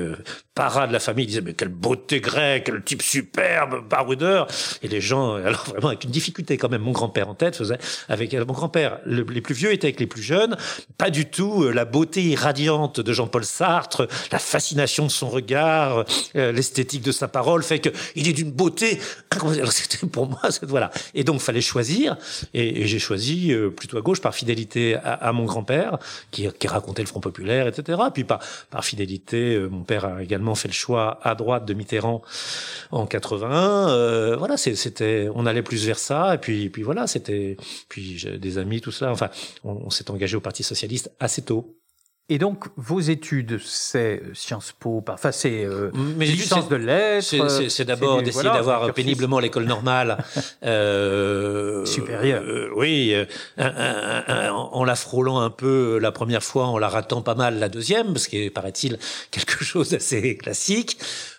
parade 0.59 0.89
de 0.89 0.93
la 0.93 0.99
famille 0.99 1.25
disait 1.25 1.41
mais 1.41 1.53
quelle 1.53 1.69
beauté 1.69 2.21
grecque, 2.21 2.65
quel 2.65 2.83
type 2.83 3.01
superbe, 3.01 3.89
baroudeur. 3.89 4.49
Et 4.83 4.89
les 4.89 5.01
gens, 5.01 5.35
alors 5.47 5.65
vraiment 5.67 5.89
avec 5.89 6.03
une 6.03 6.11
difficulté 6.11 6.57
quand 6.57 6.69
même, 6.69 6.83
mon 6.83 6.91
grand-père 6.91 7.29
en 7.29 7.37
tête 7.37 7.55
faisait 7.55 7.79
avec 8.09 8.35
mon 8.35 8.53
grand-père. 8.53 8.99
les 9.07 9.41
plus 9.41 9.55
vieux 9.55 9.73
étaient 9.73 9.87
avec 9.87 10.01
les 10.01 10.09
plus 10.09 10.23
jeunes, 10.23 10.57
pas 10.97 11.11
du 11.11 11.27
tout 11.27 11.69
la 11.71 11.85
beauté 11.85 12.25
irradiante 12.25 12.99
de 12.99 13.13
Jean-Paul 13.13 13.45
Sartre, 13.45 14.09
la 14.33 14.41
fascination 14.41 15.07
de 15.07 15.13
son 15.13 15.29
regard, 15.29 16.05
euh, 16.35 16.51
l'esthétique 16.51 17.03
de 17.03 17.13
sa 17.13 17.29
parole 17.29 17.63
fait 17.63 17.79
que 17.79 17.91
il 18.17 18.27
est 18.27 18.33
d'une 18.33 18.51
beauté. 18.51 18.99
C'était 19.71 20.09
pour 20.09 20.27
moi, 20.27 20.41
voilà. 20.63 20.91
Et 21.15 21.23
donc 21.23 21.41
fallait 21.41 21.61
choisir, 21.61 22.17
et, 22.53 22.85
j'ai 22.89 22.99
choisi 22.99 23.53
euh, 23.53 23.71
plutôt 23.71 23.97
à 23.97 24.01
gauche 24.01 24.21
par 24.21 24.35
fidélité 24.35 24.97
à, 25.05 25.33
mon 25.33 25.45
grand-père 25.45 25.99
qui, 26.33 26.49
qui, 26.59 26.67
racontait 26.67 27.03
le 27.03 27.07
Front 27.07 27.21
populaire, 27.21 27.69
etc. 27.69 28.01
Puis 28.13 28.25
par, 28.25 28.41
par 28.71 28.85
fidélité, 28.85 29.55
euh, 29.55 29.69
mon 29.69 29.85
père 29.85 30.05
a 30.05 30.21
également 30.21 30.48
fait 30.55 30.69
le 30.69 30.75
choix 30.75 31.19
à 31.23 31.35
droite 31.35 31.65
de 31.65 31.75
Mitterrand 31.75 32.23
en 32.91 33.07
81. 33.07 34.37
voilà, 34.37 34.57
c'était, 34.57 35.29
on 35.35 35.47
allait 35.47 35.63
plus 35.63 35.87
vers 35.87 35.99
ça, 35.99 36.35
et 36.35 36.39
puis, 36.39 36.69
puis 36.71 36.83
voilà, 36.83 37.07
c'était, 37.07 37.57
puis 37.89 38.25
des 38.39 38.59
amis, 38.59 38.81
tout 38.81 38.93
cela. 38.93 39.13
Enfin, 39.13 39.31
on 39.65 39.91
s'est 39.91 40.11
engagé 40.11 40.37
au 40.37 40.41
Parti 40.41 40.63
socialiste 40.63 41.11
assez 41.21 41.43
tôt. 41.43 41.78
Et 42.31 42.39
donc, 42.39 42.67
vos 42.77 43.01
études, 43.01 43.59
c'est 43.65 44.21
Sciences 44.35 44.75
Po, 44.79 45.03
enfin, 45.09 45.33
c'est 45.33 45.65
euh, 45.65 45.91
licence 46.19 46.69
de 46.69 46.77
lettres. 46.77 47.27
C'est 47.71 47.87
d'abord 47.87 48.23
d'essayer 48.23 48.45
d'avoir 48.45 48.93
péniblement 48.93 49.39
l'école 49.39 49.65
normale. 49.65 50.23
euh, 50.63 51.87
Supérieure. 51.87 52.43
Euh, 52.43 52.69
oui, 52.77 53.15
euh, 53.15 54.51
en 54.51 54.85
la 54.85 54.95
frôlant 54.95 55.41
un 55.41 55.49
peu 55.49 55.99
la 55.99 56.13
première 56.13 56.43
fois, 56.43 56.67
en 56.67 56.77
la 56.77 56.89
ratant 56.89 57.23
pas 57.23 57.35
mal 57.35 57.59
la 57.59 57.71
deuxième, 57.71 58.09
parce 58.09 58.29
qu'il 58.29 58.53
paraît-il 58.53 58.99
quelque 59.31 59.65
chose 59.65 59.91
d'assez 59.91 60.37
classique. 60.37 60.99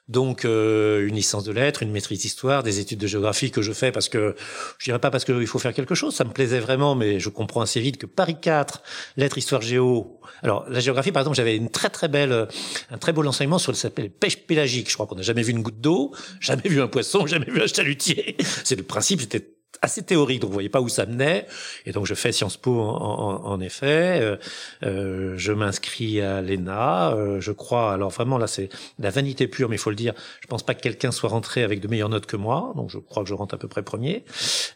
Donc 0.10 0.44
euh, 0.44 1.08
une 1.08 1.16
licence 1.16 1.44
de 1.44 1.51
lettres, 1.51 1.84
une 1.84 1.92
maîtrise 1.92 2.20
d'histoire, 2.20 2.63
des 2.63 2.80
études 2.80 3.00
de 3.00 3.06
géographie 3.06 3.51
que 3.51 3.62
je 3.62 3.72
fais 3.72 3.92
parce 3.92 4.10
que 4.10 4.36
je 4.80 4.86
dirais 4.86 5.00
pas 5.00 5.12
parce 5.12 5.24
qu'il 5.24 5.46
faut 5.46 5.60
faire 5.60 5.74
quelque 5.74 5.94
chose, 5.94 6.16
ça 6.16 6.24
me 6.24 6.32
plaisait 6.32 6.60
vraiment, 6.60 6.96
mais 6.96 7.20
je 7.20 7.30
comprends 7.30 7.62
assez 7.62 7.80
vite 7.80 7.98
que 7.98 8.08
Paris 8.08 8.38
4, 8.42 8.82
lettres, 9.18 9.38
histoire, 9.38 9.62
géo. 9.62 10.20
Alors 10.42 10.66
la 10.68 10.80
géographie, 10.80 11.12
par 11.12 11.22
exemple, 11.22 11.38
j'avais 11.38 11.56
une 11.56 11.70
très 11.70 11.89
très 11.89 12.08
belle, 12.08 12.48
un 12.89 12.98
très 12.98 13.13
beau 13.13 13.24
enseignement 13.24 13.60
sur 13.60 13.72
le 13.72 13.78
s'appelle 13.78 14.10
pêche 14.10 14.38
pélagique. 14.38 14.89
Je 14.89 14.96
crois 14.96 15.06
qu'on 15.06 15.16
n'a 15.16 15.22
jamais 15.22 15.44
vu 15.44 15.51
une 15.51 15.62
goutte 15.62 15.80
d'eau, 15.80 16.12
jamais 16.39 16.63
vu 16.66 16.82
un 16.82 16.88
poisson, 16.88 17.25
jamais 17.28 17.46
vu 17.46 17.62
un 17.62 17.68
chalutier. 17.68 18.36
C'est 18.63 18.75
le 18.75 18.84
principe, 18.84 19.22
c'était 19.22 19.59
assez 19.81 20.03
théorique, 20.03 20.41
donc 20.41 20.50
vous 20.50 20.53
voyez 20.53 20.69
pas 20.69 20.81
où 20.81 20.89
ça 20.89 21.05
menait. 21.05 21.48
Et 21.86 21.91
donc 21.91 22.05
je 22.05 22.13
fais 22.13 22.31
Sciences 22.31 22.57
Po 22.57 22.79
en, 22.79 23.45
en, 23.45 23.59
effet. 23.59 24.19
Euh, 24.21 24.38
euh, 24.83 25.33
je 25.38 25.51
m'inscris 25.51 26.21
à 26.21 26.41
l'ENA. 26.41 27.13
Euh, 27.13 27.39
je 27.39 27.51
crois, 27.51 27.93
alors 27.93 28.09
vraiment 28.09 28.38
là 28.38 28.48
c'est 28.48 28.69
la 29.00 29.09
vanité 29.09 29.48
pure, 29.48 29.69
mais 29.69 29.75
il 29.75 29.79
faut 29.79 29.89
le 29.89 29.95
dire. 29.95 30.13
Je 30.41 30.48
pense 30.48 30.63
pas 30.63 30.74
que 30.74 30.81
quelqu'un 30.81 31.12
soit 31.12 31.29
rentré 31.29 31.63
avec 31.63 31.79
de 31.79 31.88
meilleures 31.88 32.09
notes 32.09 32.25
que 32.25 32.38
moi, 32.38 32.74
donc 32.75 32.89
je 32.89 32.98
crois 32.98 33.24
que 33.24 33.29
je 33.29 33.33
rentre 33.33 33.55
à 33.55 33.57
peu 33.57 33.67
près 33.67 33.83
premier 33.83 34.24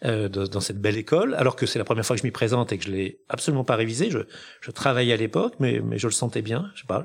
euh, 0.06 0.30
dans, 0.30 0.62
cette 0.62 0.80
belle 0.80 0.98
école. 0.98 1.36
Alors 1.36 1.56
que 1.56 1.66
c'est 1.66 1.80
la 1.80 1.86
première 1.86 2.06
fois 2.06 2.16
que 2.16 2.22
je 2.22 2.28
m'y 2.28 2.32
présente 2.32 2.72
et 2.72 2.78
que 2.78 2.86
je 2.86 2.92
l'ai 2.92 3.20
absolument 3.30 3.64
pas 3.64 3.76
révisé. 3.76 4.10
Je, 4.10 4.20
je 4.62 4.72
travaillais 4.72 5.14
à 5.14 5.18
l'époque, 5.18 5.56
mais, 5.60 5.82
mais 5.84 5.98
je 5.98 6.08
le 6.08 6.14
sentais 6.14 6.42
bien. 6.42 6.72
Je 6.76 6.82
sais 6.82 6.88
pas. 6.88 7.04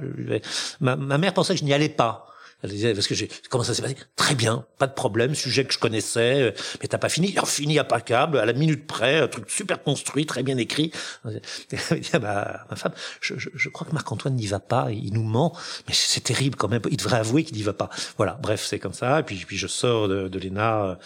ma, 0.80 0.96
ma 0.96 1.18
mère 1.18 1.34
pensait 1.34 1.54
que 1.54 1.60
je 1.60 1.64
n'y 1.64 1.74
allais 1.74 1.88
pas. 1.88 2.28
Elle 2.62 2.70
disait, 2.70 2.92
parce 2.92 3.06
que 3.06 3.14
j'ai, 3.14 3.28
comment 3.50 3.62
ça 3.62 3.72
s'est 3.72 3.82
passé? 3.82 3.96
Très 4.16 4.34
bien, 4.34 4.66
pas 4.78 4.88
de 4.88 4.92
problème, 4.92 5.36
sujet 5.36 5.64
que 5.64 5.72
je 5.72 5.78
connaissais, 5.78 6.42
euh, 6.42 6.50
mais 6.82 6.88
t'as 6.88 6.98
pas 6.98 7.08
fini? 7.08 7.32
Alors, 7.32 7.48
fini 7.48 7.78
câble, 8.04 8.38
à 8.38 8.46
la 8.46 8.52
minute 8.52 8.86
près, 8.86 9.18
un 9.18 9.28
truc 9.28 9.48
super 9.48 9.82
construit, 9.82 10.26
très 10.26 10.42
bien 10.42 10.56
écrit. 10.56 10.90
Elle 11.24 12.00
dit, 12.00 12.10
ah 12.14 12.18
bah, 12.18 12.66
ma 12.68 12.74
femme, 12.74 12.92
je, 13.20 13.34
je, 13.38 13.48
je 13.54 13.68
crois 13.68 13.86
que 13.86 13.92
Marc-Antoine 13.92 14.34
n'y 14.34 14.46
va 14.46 14.58
pas, 14.58 14.90
il 14.90 15.12
nous 15.12 15.22
ment, 15.22 15.56
mais 15.86 15.94
c'est 15.94 16.22
terrible 16.22 16.56
quand 16.56 16.68
même, 16.68 16.82
il 16.90 16.96
devrait 16.96 17.18
avouer 17.18 17.44
qu'il 17.44 17.56
n'y 17.56 17.62
va 17.62 17.74
pas. 17.74 17.90
Voilà, 18.16 18.36
bref, 18.42 18.64
c'est 18.66 18.80
comme 18.80 18.92
ça, 18.92 19.20
et 19.20 19.22
puis, 19.22 19.36
puis 19.46 19.56
je 19.56 19.68
sors 19.68 20.08
de, 20.08 20.26
de 20.26 20.38
l'ENA, 20.40 20.98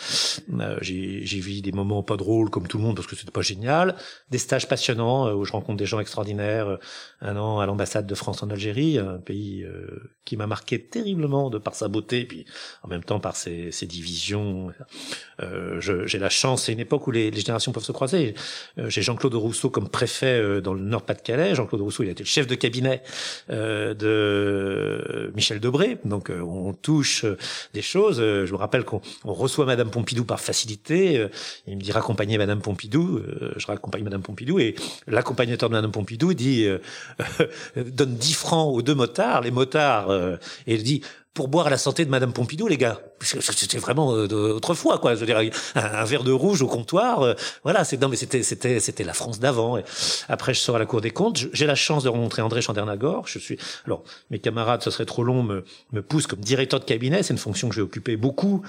euh, 0.58 0.78
j'ai, 0.80 1.26
j'ai 1.26 1.40
vu 1.40 1.60
des 1.60 1.72
moments 1.72 2.02
pas 2.02 2.16
drôles 2.16 2.48
comme 2.48 2.66
tout 2.66 2.78
le 2.78 2.84
monde 2.84 2.96
parce 2.96 3.06
que 3.06 3.14
c'était 3.16 3.30
pas 3.30 3.42
génial, 3.42 3.96
des 4.30 4.38
stages 4.38 4.68
passionnants 4.68 5.26
euh, 5.26 5.34
où 5.34 5.44
je 5.44 5.52
rencontre 5.52 5.76
des 5.76 5.86
gens 5.86 6.00
extraordinaires, 6.00 6.78
un 7.20 7.36
an 7.36 7.60
à 7.60 7.66
l'ambassade 7.66 8.06
de 8.06 8.14
France 8.14 8.42
en 8.42 8.48
Algérie, 8.48 8.98
un 8.98 9.18
pays 9.18 9.66
qui 10.24 10.36
m'a 10.36 10.46
marqué 10.46 10.82
terriblement 10.82 11.41
de 11.50 11.58
par 11.58 11.74
sa 11.74 11.88
beauté, 11.88 12.24
puis 12.24 12.44
en 12.82 12.88
même 12.88 13.04
temps 13.04 13.20
par 13.20 13.36
ses, 13.36 13.72
ses 13.72 13.86
divisions. 13.86 14.72
Euh, 15.40 15.80
j'ai 15.80 16.18
la 16.18 16.28
chance, 16.28 16.64
c'est 16.64 16.72
une 16.72 16.80
époque 16.80 17.06
où 17.06 17.10
les, 17.10 17.30
les, 17.30 17.40
générations 17.40 17.72
peuvent 17.72 17.84
se 17.84 17.92
croiser. 17.92 18.34
Euh, 18.78 18.88
j'ai 18.88 19.02
Jean-Claude 19.02 19.34
Rousseau 19.34 19.70
comme 19.70 19.88
préfet 19.88 20.38
euh, 20.38 20.60
dans 20.60 20.74
le 20.74 20.80
Nord-Pas-de-Calais. 20.80 21.54
Jean-Claude 21.54 21.80
Rousseau, 21.80 22.02
il 22.02 22.08
a 22.08 22.12
été 22.12 22.22
le 22.22 22.28
chef 22.28 22.46
de 22.46 22.54
cabinet 22.54 23.02
euh, 23.50 23.94
de 23.94 25.32
Michel 25.34 25.60
Debré. 25.60 25.98
Donc 26.04 26.30
on 26.30 26.72
touche 26.72 27.24
des 27.74 27.82
choses. 27.82 28.18
je 28.18 28.50
me 28.50 28.56
rappelle 28.56 28.84
qu'on 28.84 29.00
reçoit 29.24 29.66
Madame 29.66 29.90
Pompidou 29.90 30.24
par 30.24 30.40
facilité. 30.40 31.26
il 31.66 31.76
me 31.76 31.82
dit 31.82 31.92
raccompagner 31.92 32.38
Madame 32.38 32.60
Pompidou. 32.60 33.20
je 33.56 33.66
raccompagne 33.66 34.04
Madame 34.04 34.22
Pompidou 34.22 34.58
et 34.58 34.74
l'accompagnateur 35.06 35.68
de 35.68 35.74
Madame 35.74 35.92
Pompidou 35.92 36.34
dit 36.34 36.66
donne 37.76 38.14
10 38.14 38.34
francs 38.34 38.74
aux 38.74 38.82
deux 38.82 38.94
motards. 38.94 39.42
Les 39.42 39.50
motards 39.50 40.12
et 40.66 40.74
il 40.74 40.82
dit 40.82 41.02
pour 41.34 41.48
boire 41.48 41.66
à 41.66 41.70
la 41.70 41.78
santé 41.78 42.04
de 42.04 42.10
Madame 42.10 42.32
Pompidou, 42.32 42.68
les 42.68 42.76
gars. 42.76 43.00
C'était 43.22 43.78
vraiment 43.78 44.14
euh, 44.14 44.52
autrefois, 44.52 44.98
quoi. 44.98 45.14
Je 45.14 45.20
veux 45.20 45.26
dire, 45.26 45.40
un, 45.74 46.04
verre 46.04 46.24
de 46.24 46.32
rouge 46.32 46.62
au 46.62 46.66
comptoir, 46.66 47.22
euh, 47.22 47.34
voilà. 47.62 47.84
C'est 47.84 48.00
non, 48.00 48.08
mais 48.08 48.16
c'était 48.16 48.42
c'était 48.42 48.80
c'était 48.80 49.04
la 49.04 49.14
France 49.14 49.38
d'avant. 49.40 49.78
Après, 50.28 50.54
je 50.54 50.60
sors 50.60 50.76
à 50.76 50.78
la 50.78 50.86
Cour 50.86 51.00
des 51.00 51.10
comptes. 51.10 51.38
J'ai 51.52 51.66
la 51.66 51.74
chance 51.74 52.04
de 52.04 52.08
rencontrer 52.08 52.42
André 52.42 52.62
Chandernagor. 52.62 53.26
Je 53.28 53.38
suis 53.38 53.58
alors 53.86 54.02
mes 54.30 54.38
camarades, 54.38 54.82
ce 54.82 54.90
serait 54.90 55.06
trop 55.06 55.24
long, 55.24 55.42
me 55.42 55.64
me 55.92 56.02
poussent 56.02 56.26
comme 56.26 56.40
directeur 56.40 56.80
de 56.80 56.84
cabinet. 56.84 57.22
C'est 57.22 57.32
une 57.32 57.38
fonction 57.38 57.68
que 57.68 57.74
j'ai 57.74 57.82
occupée 57.82 58.16
beaucoup 58.16 58.62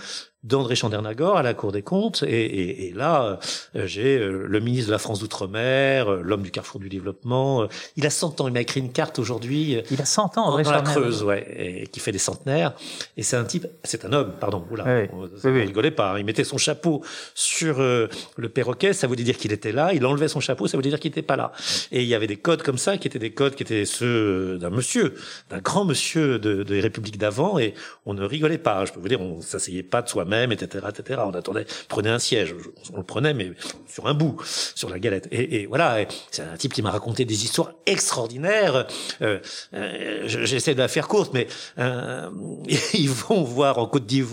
d'André 0.43 0.75
Chandernagor 0.75 1.37
à 1.37 1.43
la 1.43 1.53
Cour 1.53 1.71
des 1.71 1.81
comptes. 1.81 2.23
Et, 2.23 2.45
et, 2.45 2.87
et 2.87 2.93
là, 2.93 3.39
euh, 3.75 3.87
j'ai 3.87 4.17
euh, 4.17 4.45
le 4.45 4.59
ministre 4.59 4.87
de 4.87 4.91
la 4.91 4.97
France 4.97 5.19
d'outre-mer, 5.19 6.09
euh, 6.09 6.21
l'homme 6.21 6.43
du 6.43 6.51
carrefour 6.51 6.81
du 6.81 6.89
développement. 6.89 7.67
il 7.95 8.05
a 8.05 8.09
100 8.09 8.41
ans. 8.41 8.47
Il 8.47 8.53
m'a 8.53 8.61
écrit 8.61 8.81
une 8.81 8.91
carte 8.91 9.19
aujourd'hui. 9.19 9.81
Il 9.89 10.01
a 10.01 10.05
100 10.05 10.37
ans, 10.37 10.47
André 10.47 10.63
Dans 10.63 10.71
la 10.71 10.81
Creuse, 10.81 11.23
ouais, 11.23 11.45
et 11.57 11.87
qui 11.87 11.99
fait 11.99 12.11
des 12.11 12.17
centenaires. 12.17 12.73
Et 13.15 13.23
c'est 13.23 13.37
un 13.37 13.45
type, 13.45 13.67
c'est 13.83 14.05
un 14.05 14.13
homme, 14.13 14.33
pardon. 14.45 14.65
Oula, 14.71 14.85
oui, 14.85 15.27
on, 15.43 15.53
rigolait 15.53 15.91
pas. 15.91 16.13
Hein. 16.13 16.19
Il 16.19 16.25
mettait 16.25 16.43
son 16.43 16.57
chapeau 16.57 17.03
sur 17.33 17.79
le 17.79 18.49
perroquet, 18.49 18.93
ça 18.93 19.07
voulait 19.07 19.23
dire 19.23 19.37
qu'il 19.37 19.51
était 19.51 19.71
là. 19.71 19.93
Il 19.93 20.05
enlevait 20.05 20.27
son 20.27 20.39
chapeau, 20.39 20.67
ça 20.67 20.77
voulait 20.77 20.89
dire 20.89 20.99
qu'il 20.99 21.11
n'était 21.11 21.21
pas 21.21 21.35
là. 21.35 21.51
Et 21.91 22.01
il 22.01 22.07
y 22.07 22.15
avait 22.15 22.27
des 22.27 22.37
codes 22.37 22.63
comme 22.63 22.77
ça, 22.77 22.97
qui 22.97 23.07
étaient 23.07 23.19
des 23.19 23.33
codes 23.33 23.55
qui 23.55 23.63
étaient 23.63 23.85
ceux 23.85 24.57
d'un 24.57 24.69
monsieur, 24.69 25.15
d'un 25.49 25.59
grand 25.59 25.85
monsieur 25.85 26.39
de, 26.39 26.63
des 26.63 26.79
républiques 26.79 27.17
d'avant. 27.17 27.59
Et 27.59 27.73
on 28.05 28.13
ne 28.13 28.23
rigolait 28.23 28.57
pas. 28.57 28.85
Je 28.85 28.93
peux 28.93 28.99
vous 28.99 29.07
dire, 29.07 29.21
on 29.21 29.41
s'asseyait 29.41 29.83
pas 29.83 30.01
de 30.01 30.09
soi-même 30.09 30.51
etc., 30.51 30.85
etc. 30.89 31.21
On 31.25 31.31
attendait, 31.31 31.65
prenait 31.87 32.09
un 32.09 32.19
siège, 32.19 32.55
on 32.93 32.97
le 32.97 33.03
prenait, 33.03 33.33
mais 33.33 33.51
sur 33.87 34.07
un 34.07 34.13
bout, 34.13 34.41
sur 34.75 34.89
la 34.89 34.99
galette. 34.99 35.27
Et, 35.31 35.61
et 35.61 35.65
voilà, 35.65 36.05
c'est 36.31 36.41
un 36.41 36.57
type 36.57 36.73
qui 36.73 36.81
m'a 36.81 36.91
raconté 36.91 37.25
des 37.25 37.43
histoires 37.43 37.73
extraordinaires. 37.85 38.87
Euh, 39.21 39.39
euh, 39.73 40.23
J'essaie 40.25 40.73
de 40.73 40.79
la 40.79 40.87
faire 40.87 41.07
courte, 41.07 41.33
mais 41.33 41.47
euh, 41.77 42.29
ils 42.93 43.09
vont 43.09 43.43
voir 43.43 43.77
en 43.77 43.87
Côte 43.87 44.05
d'Ivoire 44.05 44.32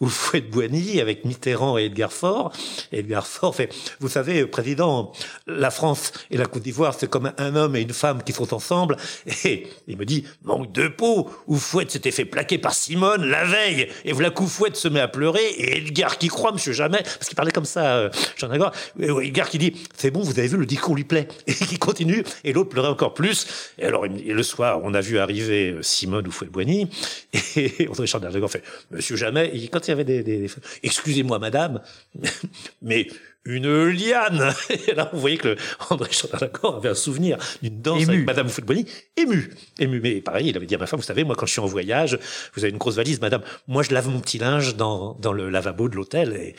où 0.00 0.08
Fouette 0.08 0.50
Boigny 0.50 1.00
avec 1.00 1.24
Mitterrand 1.24 1.78
et 1.78 1.86
Edgar 1.86 2.12
Faure. 2.12 2.52
Et 2.92 3.00
Edgar 3.00 3.26
Faure 3.26 3.54
fait, 3.54 3.74
vous 4.00 4.08
savez, 4.08 4.46
président, 4.46 5.12
la 5.46 5.70
France 5.70 6.12
et 6.30 6.36
la 6.36 6.46
Côte 6.46 6.62
d'Ivoire, 6.62 6.94
c'est 6.98 7.08
comme 7.08 7.32
un 7.38 7.56
homme 7.56 7.76
et 7.76 7.80
une 7.80 7.92
femme 7.92 8.22
qui 8.22 8.32
sont 8.32 8.52
ensemble. 8.54 8.96
Et 9.44 9.66
il 9.86 9.96
me 9.96 10.04
dit, 10.04 10.24
manque 10.44 10.72
de 10.72 10.88
peau, 10.88 11.30
où 11.46 11.56
Fouette 11.56 11.90
s'était 11.90 12.10
fait 12.10 12.24
plaquer 12.24 12.58
par 12.58 12.74
Simone 12.74 13.24
la 13.24 13.44
veille, 13.44 13.88
et 14.04 14.12
voilà 14.12 14.30
coup 14.30 14.46
Fouette 14.46 14.76
se 14.76 14.88
met 14.88 15.00
à 15.00 15.08
pleurer, 15.08 15.44
et 15.44 15.78
Edgar 15.78 16.18
qui 16.18 16.28
croit, 16.28 16.52
monsieur 16.52 16.72
Jamais, 16.72 17.02
parce 17.02 17.28
qu'il 17.28 17.36
parlait 17.36 17.52
comme 17.52 17.64
ça, 17.64 17.96
euh, 17.96 18.10
Jean 18.36 18.52
Edgar, 18.52 18.72
Edgar 18.98 19.48
qui 19.48 19.58
dit, 19.58 19.72
c'est 19.96 20.10
bon, 20.10 20.20
vous 20.20 20.38
avez 20.38 20.48
vu, 20.48 20.56
le 20.56 20.66
discours 20.66 20.94
lui 20.94 21.04
plaît, 21.04 21.28
et 21.46 21.54
qui 21.54 21.78
continue, 21.78 22.22
et 22.44 22.52
l'autre 22.52 22.68
pleurait 22.68 22.88
encore 22.88 23.14
plus. 23.14 23.46
Et 23.78 23.84
alors, 23.84 24.06
le 24.06 24.42
soir, 24.42 24.80
on 24.82 24.94
a 24.94 25.00
vu 25.00 25.18
arriver 25.18 25.70
euh, 25.70 25.82
Simone 25.82 26.26
ou 26.26 26.30
Fouette 26.30 26.50
Boigny, 26.50 26.88
et 27.56 27.88
André 27.88 28.06
Chandler 28.06 28.30
fait, 28.48 28.62
monsieur 28.90 29.05
Jamais, 29.14 29.50
et 29.54 29.68
quand 29.68 29.86
il 29.86 29.90
y 29.90 29.92
avait 29.92 30.04
des, 30.04 30.22
des, 30.22 30.50
excusez-moi 30.82 31.38
madame, 31.38 31.80
mais 32.82 33.06
une 33.46 33.88
liane. 33.88 34.52
Et 34.88 34.94
là, 34.94 35.08
vous 35.12 35.20
voyez 35.20 35.38
que 35.38 35.48
le 35.48 35.56
André 35.90 36.10
Chandler 36.12 36.48
avait 36.62 36.88
un 36.88 36.94
souvenir 36.94 37.38
d'une 37.62 37.80
danse 37.80 38.08
avec 38.08 38.26
Madame 38.26 38.48
Footboni, 38.48 38.86
ému, 39.16 39.50
ému. 39.78 40.00
Mais 40.00 40.20
pareil, 40.20 40.48
il 40.48 40.56
avait 40.56 40.66
dit 40.66 40.74
à 40.74 40.78
ma 40.78 40.86
femme, 40.86 41.00
vous 41.00 41.06
savez, 41.06 41.24
moi, 41.24 41.36
quand 41.36 41.46
je 41.46 41.52
suis 41.52 41.60
en 41.60 41.66
voyage, 41.66 42.18
vous 42.54 42.64
avez 42.64 42.72
une 42.72 42.78
grosse 42.78 42.96
valise, 42.96 43.20
Madame. 43.20 43.42
Moi, 43.68 43.82
je 43.82 43.94
lave 43.94 44.08
mon 44.08 44.20
petit 44.20 44.38
linge 44.38 44.76
dans, 44.76 45.14
dans 45.14 45.32
le 45.32 45.48
lavabo 45.48 45.88
de 45.88 45.96
l'hôtel 45.96 46.32
et 46.32 46.56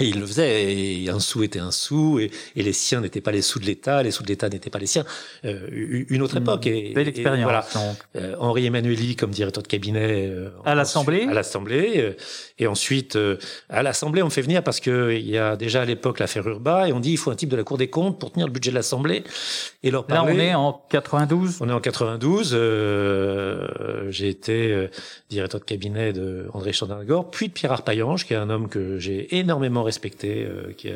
Et 0.00 0.06
il 0.06 0.18
le 0.18 0.26
faisait, 0.26 0.74
et 0.74 1.08
un 1.08 1.20
sou 1.20 1.44
était 1.44 1.60
un 1.60 1.70
sou, 1.70 2.18
et, 2.18 2.30
et 2.56 2.62
les 2.64 2.72
siens 2.72 3.00
n'étaient 3.00 3.20
pas 3.20 3.30
les 3.30 3.42
sous 3.42 3.60
de 3.60 3.64
l'État, 3.64 4.02
les 4.02 4.10
sous 4.10 4.24
de 4.24 4.28
l'État 4.28 4.48
n'étaient 4.48 4.68
pas 4.70 4.80
les 4.80 4.86
siens. 4.86 5.04
Euh, 5.44 6.04
une 6.08 6.20
autre 6.20 6.36
époque. 6.36 6.66
Et, 6.66 6.92
Belle 6.94 7.08
expérience. 7.08 7.42
voilà. 7.44 7.64
Euh, 8.16 8.34
Henri 8.40 8.66
Emmanueli 8.66 9.14
comme 9.14 9.30
directeur 9.30 9.62
de 9.62 9.68
cabinet 9.68 10.26
euh, 10.28 10.48
À 10.64 10.74
l'Assemblée 10.74 11.26
à 11.28 11.32
l'Assemblée 11.34 11.92
euh, 11.98 12.12
et 12.58 12.66
ensuite 12.66 13.14
euh, 13.14 13.36
à 13.68 13.82
l'Assemblée 13.84 14.22
on 14.22 14.26
me 14.26 14.30
fait 14.30 14.42
venir 14.42 14.62
parce 14.64 14.80
que 14.80 15.12
il 15.12 15.28
y 15.28 15.38
a 15.38 15.54
déjà 15.56 15.82
à 15.82 15.84
l'époque 15.84 16.18
l'affaire 16.18 16.46
Urba 16.46 16.88
et 16.88 16.92
on 16.92 16.98
dit 17.00 17.12
il 17.12 17.16
faut 17.16 17.30
un 17.30 17.36
type 17.36 17.48
de 17.50 17.56
la 17.56 17.62
Cour 17.62 17.78
des 17.78 17.88
comptes 17.88 18.18
pour 18.18 18.32
tenir 18.32 18.46
le 18.48 18.52
budget 18.52 18.70
de 18.70 18.74
l'Assemblée 18.76 19.22
et 19.84 19.90
leur 19.92 20.04
Là, 20.08 20.22
on 20.22 20.26
parler- 20.26 20.44
est 20.46 20.54
en 20.54 20.72
92. 20.90 21.58
on 21.60 21.68
est 21.68 21.72
en 21.72 21.80
92. 21.80 22.52
euh, 22.54 24.10
j'ai 24.10 24.28
été 24.28 24.88
directeur 25.30 25.60
de 25.60 25.64
cabinet 25.64 26.12
de 26.12 26.46
André 26.52 26.72
Chandingor, 26.72 27.30
puis 27.30 27.48
de 27.48 27.52
Pierre 27.52 27.72
Arpaillange, 27.72 28.26
qui 28.26 28.32
est 28.34 28.36
un 28.36 28.50
homme 28.50 28.68
que 28.68 28.98
j'ai 28.98 29.36
énormément 29.38 29.83
respecté, 29.84 30.44
euh, 30.44 30.72
qui, 30.76 30.88
a- 30.88 30.94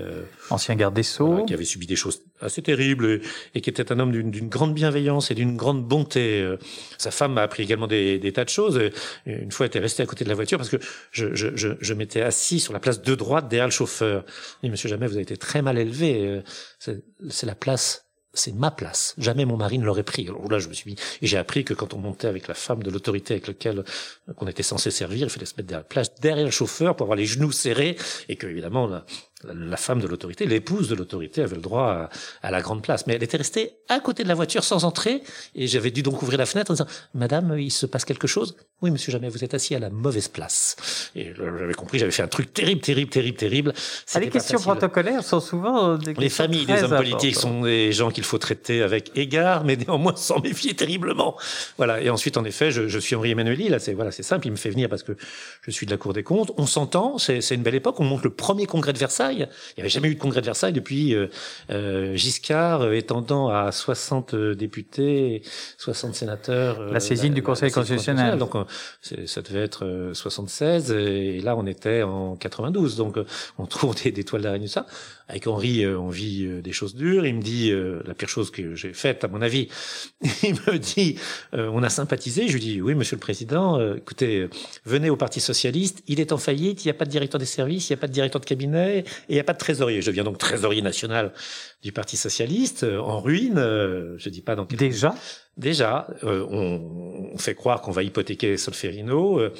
Ancien 0.50 0.74
garde 0.74 0.94
des 0.94 1.02
Sceaux. 1.02 1.26
voilà, 1.28 1.44
qui 1.44 1.54
avait 1.54 1.64
subi 1.64 1.86
des 1.86 1.96
choses 1.96 2.22
assez 2.40 2.62
terribles 2.62 3.06
et, 3.06 3.20
et 3.54 3.60
qui 3.60 3.70
était 3.70 3.92
un 3.92 3.98
homme 4.00 4.12
d'une 4.12 4.48
grande 4.48 4.74
bienveillance 4.74 5.30
et 5.30 5.34
d'une 5.34 5.56
grande 5.56 5.84
bonté. 5.86 6.40
Euh, 6.40 6.56
Sa 6.98 7.10
femme 7.10 7.32
m'a 7.34 7.42
appris 7.42 7.62
également 7.62 7.86
des, 7.86 8.18
des 8.18 8.32
tas 8.32 8.44
de 8.44 8.48
choses. 8.50 8.80
Une 9.26 9.50
fois, 9.52 9.66
elle 9.66 9.68
était 9.68 9.78
restée 9.78 10.02
à 10.02 10.06
côté 10.06 10.24
de 10.24 10.28
la 10.28 10.34
voiture 10.34 10.58
parce 10.58 10.70
que 10.70 10.78
je, 11.12 11.34
je, 11.34 11.48
je, 11.56 11.68
je 11.80 11.94
m'étais 11.94 12.22
assis 12.22 12.60
sur 12.60 12.72
la 12.72 12.80
place 12.80 13.02
de 13.02 13.14
droite 13.14 13.48
derrière 13.48 13.66
le 13.66 13.72
chauffeur. 13.72 14.24
Et 14.62 14.68
Monsieur 14.68 14.88
Jamais, 14.88 15.06
vous 15.06 15.14
avez 15.14 15.22
été 15.22 15.36
très 15.36 15.62
mal 15.62 15.78
élevé. 15.78 16.26
Euh, 16.26 16.40
c'est 16.78 17.46
la 17.46 17.54
place 17.54 18.07
c'est 18.38 18.54
ma 18.54 18.70
place. 18.70 19.14
Jamais 19.18 19.44
mon 19.44 19.56
mari 19.56 19.78
ne 19.78 19.84
l'aurait 19.84 20.02
pris. 20.02 20.26
Alors 20.28 20.50
là, 20.50 20.58
je 20.58 20.68
me 20.68 20.74
suis 20.74 20.92
et 20.92 21.26
j'ai 21.26 21.36
appris 21.36 21.64
que 21.64 21.74
quand 21.74 21.94
on 21.94 21.98
montait 21.98 22.28
avec 22.28 22.48
la 22.48 22.54
femme 22.54 22.82
de 22.82 22.90
l'autorité 22.90 23.34
avec 23.34 23.48
laquelle 23.48 23.80
euh, 24.28 24.32
qu'on 24.34 24.46
était 24.46 24.62
censé 24.62 24.90
servir, 24.90 25.26
il 25.26 25.30
fallait 25.30 25.46
se 25.46 25.54
mettre 25.56 25.68
derrière 25.68 25.80
la 25.80 25.88
place, 25.88 26.14
derrière 26.20 26.44
le 26.44 26.50
chauffeur 26.50 26.96
pour 26.96 27.04
avoir 27.04 27.16
les 27.16 27.26
genoux 27.26 27.52
serrés, 27.52 27.96
et 28.28 28.36
que 28.36 28.46
évidemment 28.46 28.86
la, 28.86 29.04
la- 29.44 29.76
femme 29.76 30.00
de 30.00 30.06
l'autorité, 30.08 30.46
l'épouse 30.46 30.88
de 30.88 30.94
l'autorité, 30.94 31.42
avait 31.42 31.54
le 31.56 31.62
droit 31.62 32.08
à, 32.42 32.46
à 32.46 32.50
la 32.50 32.60
grande 32.60 32.82
place. 32.82 33.06
Mais 33.06 33.14
elle 33.14 33.22
était 33.22 33.36
restée 33.36 33.72
à 33.88 34.00
côté 34.00 34.22
de 34.24 34.28
la 34.28 34.34
voiture 34.34 34.64
sans 34.64 34.84
entrer, 34.84 35.22
et 35.54 35.66
j'avais 35.66 35.90
dû 35.90 36.02
donc 36.02 36.20
ouvrir 36.22 36.38
la 36.38 36.46
fenêtre 36.46 36.70
en 36.70 36.74
disant 36.74 36.86
Madame, 37.14 37.56
il 37.58 37.70
se 37.70 37.86
passe 37.86 38.04
quelque 38.04 38.26
chose? 38.26 38.56
Oui, 38.82 38.90
Monsieur 38.90 39.10
Jamais, 39.12 39.28
vous 39.28 39.42
êtes 39.44 39.54
assis 39.54 39.74
à 39.74 39.78
la 39.80 39.90
mauvaise 39.90 40.28
place. 40.28 40.76
Et 41.16 41.32
j'avais 41.36 41.74
compris, 41.74 41.98
j'avais 41.98 42.12
fait 42.12 42.22
un 42.22 42.28
truc 42.28 42.52
terrible, 42.52 42.80
terrible, 42.80 43.10
terrible, 43.10 43.36
terrible. 43.36 43.72
Les 44.20 44.28
questions 44.30 44.58
facile. 44.58 44.72
protocolaires 44.72 45.24
sont 45.24 45.40
souvent 45.40 45.96
des 45.96 46.14
Les 46.14 46.28
familles 46.28 46.66
des 46.66 46.82
hommes 46.84 46.96
politiques 46.96 47.36
sont 47.36 47.62
des 47.62 47.92
gens 47.92 48.10
qu'il 48.10 48.24
faut 48.24 48.38
traiter 48.38 48.82
avec 48.82 49.10
égard, 49.16 49.64
mais 49.64 49.76
néanmoins 49.76 50.14
s'en 50.16 50.40
méfier 50.40 50.74
terriblement. 50.74 51.36
Voilà. 51.76 52.00
Et 52.00 52.10
ensuite, 52.10 52.36
en 52.36 52.44
effet, 52.44 52.70
je, 52.70 52.86
je 52.88 52.98
suis 52.98 53.16
Henri 53.16 53.32
Emmanueli. 53.32 53.68
Là, 53.68 53.78
c'est 53.78 53.94
voilà, 53.94 54.10
c'est 54.12 54.22
simple. 54.22 54.46
Il 54.46 54.50
me 54.52 54.56
fait 54.56 54.70
venir 54.70 54.88
parce 54.88 55.02
que 55.02 55.12
je 55.62 55.70
suis 55.70 55.86
de 55.86 55.90
la 55.90 55.96
Cour 55.96 56.12
des 56.12 56.22
comptes. 56.22 56.52
On 56.56 56.66
s'entend. 56.66 57.18
C'est 57.18 57.40
une 57.50 57.62
belle 57.62 57.74
époque. 57.74 57.98
On 57.98 58.04
monte 58.04 58.22
le 58.22 58.30
premier 58.30 58.66
congrès 58.66 58.92
de 58.92 58.98
Versailles. 58.98 59.27
Il 59.36 59.48
n'y 59.76 59.80
avait 59.82 59.88
jamais 59.88 60.08
eu 60.08 60.14
de 60.14 60.20
congrès 60.20 60.40
de 60.40 60.46
Versailles 60.46 60.72
depuis 60.72 61.14
euh, 61.14 61.28
euh, 61.70 62.14
Giscard 62.16 62.82
euh, 62.82 62.92
étendant 62.92 63.48
à 63.48 63.72
60 63.72 64.34
députés, 64.34 65.42
60 65.78 66.14
sénateurs. 66.14 66.80
euh, 66.80 66.92
La 66.92 67.00
saisine 67.00 67.34
du 67.34 67.42
Conseil 67.42 67.70
constitutionnel. 67.70 68.38
Donc, 68.38 68.54
euh, 68.54 68.64
ça 69.26 69.42
devait 69.42 69.62
être 69.64 69.84
euh, 69.84 70.14
76 70.14 70.92
et 70.92 71.40
là, 71.40 71.56
on 71.56 71.66
était 71.66 72.02
en 72.02 72.36
92. 72.36 72.96
Donc, 72.96 73.16
euh, 73.18 73.24
on 73.58 73.66
trouve 73.66 73.94
des, 74.02 74.12
des 74.12 74.24
toiles 74.24 74.42
d'araignée, 74.42 74.66
tout 74.66 74.72
ça. 74.72 74.86
Avec 75.30 75.46
Henri, 75.46 75.84
euh, 75.84 75.98
on 75.98 76.08
vit 76.08 76.46
euh, 76.46 76.62
des 76.62 76.72
choses 76.72 76.94
dures. 76.94 77.26
Il 77.26 77.34
me 77.34 77.42
dit 77.42 77.70
euh, 77.70 78.00
la 78.06 78.14
pire 78.14 78.30
chose 78.30 78.50
que 78.50 78.74
j'ai 78.74 78.94
faite, 78.94 79.24
à 79.24 79.28
mon 79.28 79.42
avis. 79.42 79.68
Il 80.42 80.54
me 80.54 80.78
dit, 80.78 81.18
on 81.52 81.82
a 81.82 81.90
sympathisé. 81.90 82.48
Je 82.48 82.54
lui 82.54 82.60
dis, 82.60 82.80
oui, 82.80 82.94
Monsieur 82.94 83.16
le 83.16 83.20
Président, 83.20 83.78
écoutez, 83.94 84.48
venez 84.86 85.10
au 85.10 85.16
Parti 85.16 85.40
socialiste. 85.40 86.02
Il 86.06 86.18
est 86.18 86.32
en 86.32 86.38
faillite. 86.38 86.84
Il 86.84 86.88
n'y 86.88 86.92
a 86.92 86.94
pas 86.94 87.04
de 87.04 87.10
directeur 87.10 87.38
des 87.38 87.46
services, 87.46 87.90
il 87.90 87.92
n'y 87.92 87.98
a 87.98 88.00
pas 88.00 88.06
de 88.06 88.12
directeur 88.12 88.40
de 88.40 88.46
cabinet 88.46 89.00
et 89.00 89.04
il 89.28 89.34
n'y 89.34 89.40
a 89.40 89.44
pas 89.44 89.52
de 89.52 89.58
trésorier. 89.58 90.00
Je 90.00 90.06
deviens 90.06 90.24
donc 90.24 90.38
trésorier 90.38 90.80
national 90.80 91.32
du 91.82 91.92
Parti 91.92 92.16
socialiste, 92.16 92.84
euh, 92.84 92.98
en 92.98 93.20
ruine. 93.20 93.58
euh, 93.58 94.14
je 94.18 94.28
dis 94.30 94.42
pas 94.42 94.56
dans 94.56 94.66
quel 94.66 94.78
Déjà 94.78 95.14
Déjà, 95.56 96.06
euh, 96.22 96.46
on, 96.50 97.30
on 97.34 97.38
fait 97.38 97.56
croire 97.56 97.80
qu'on 97.80 97.90
va 97.90 98.04
hypothéquer 98.04 98.56
Solferino. 98.56 99.40
euh, 99.40 99.52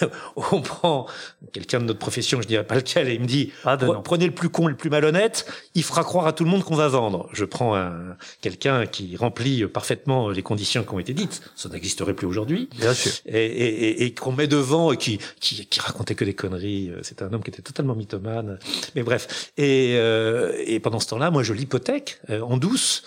on 0.52 0.60
prend 0.60 1.06
quelqu'un 1.52 1.80
de 1.80 1.84
notre 1.84 1.98
profession, 1.98 2.42
je 2.42 2.46
dirais 2.46 2.66
pas 2.66 2.74
lequel, 2.74 3.08
et 3.08 3.14
il 3.14 3.20
me 3.22 3.26
dit 3.26 3.50
Pre- 3.64 3.86
nom. 3.86 4.02
prenez 4.02 4.26
le 4.26 4.34
plus 4.34 4.50
con, 4.50 4.66
le 4.66 4.76
plus 4.76 4.90
malhonnête, 4.90 5.46
il 5.74 5.82
fera 5.82 6.04
croire 6.04 6.26
à 6.26 6.34
tout 6.34 6.44
le 6.44 6.50
monde 6.50 6.62
qu'on 6.62 6.76
va 6.76 6.88
vendre. 6.88 7.26
Je 7.32 7.46
prends 7.46 7.74
un, 7.74 8.16
quelqu'un 8.42 8.84
qui 8.84 9.16
remplit 9.16 9.66
parfaitement 9.66 10.28
les 10.28 10.42
conditions 10.42 10.82
qui 10.84 10.92
ont 10.92 10.98
été 10.98 11.14
dites. 11.14 11.40
Ça 11.56 11.70
n'existerait 11.70 12.12
plus 12.12 12.26
aujourd'hui. 12.26 12.68
Bien 12.78 12.92
sûr. 12.92 13.10
Et, 13.24 13.32
et, 13.46 13.84
et, 13.88 14.02
et 14.04 14.14
qu'on 14.14 14.32
met 14.32 14.46
devant 14.46 14.92
et 14.92 14.98
qui, 14.98 15.18
qui, 15.40 15.64
qui 15.66 15.80
racontait 15.80 16.14
que 16.14 16.24
des 16.26 16.34
conneries. 16.34 16.92
C'est 17.00 17.22
un 17.22 17.32
homme 17.32 17.42
qui 17.42 17.48
était 17.50 17.62
totalement 17.62 17.94
mythomane. 17.94 18.58
Mais 18.94 19.02
bref. 19.02 19.52
Et, 19.56 19.94
euh, 19.96 20.52
et 20.66 20.80
pendant 20.80 21.00
ce 21.00 21.08
temps-là, 21.08 21.30
moi, 21.30 21.42
je 21.42 21.49
l'hypothèque 21.54 22.20
euh, 22.30 22.40
en 22.40 22.56
douce. 22.56 23.02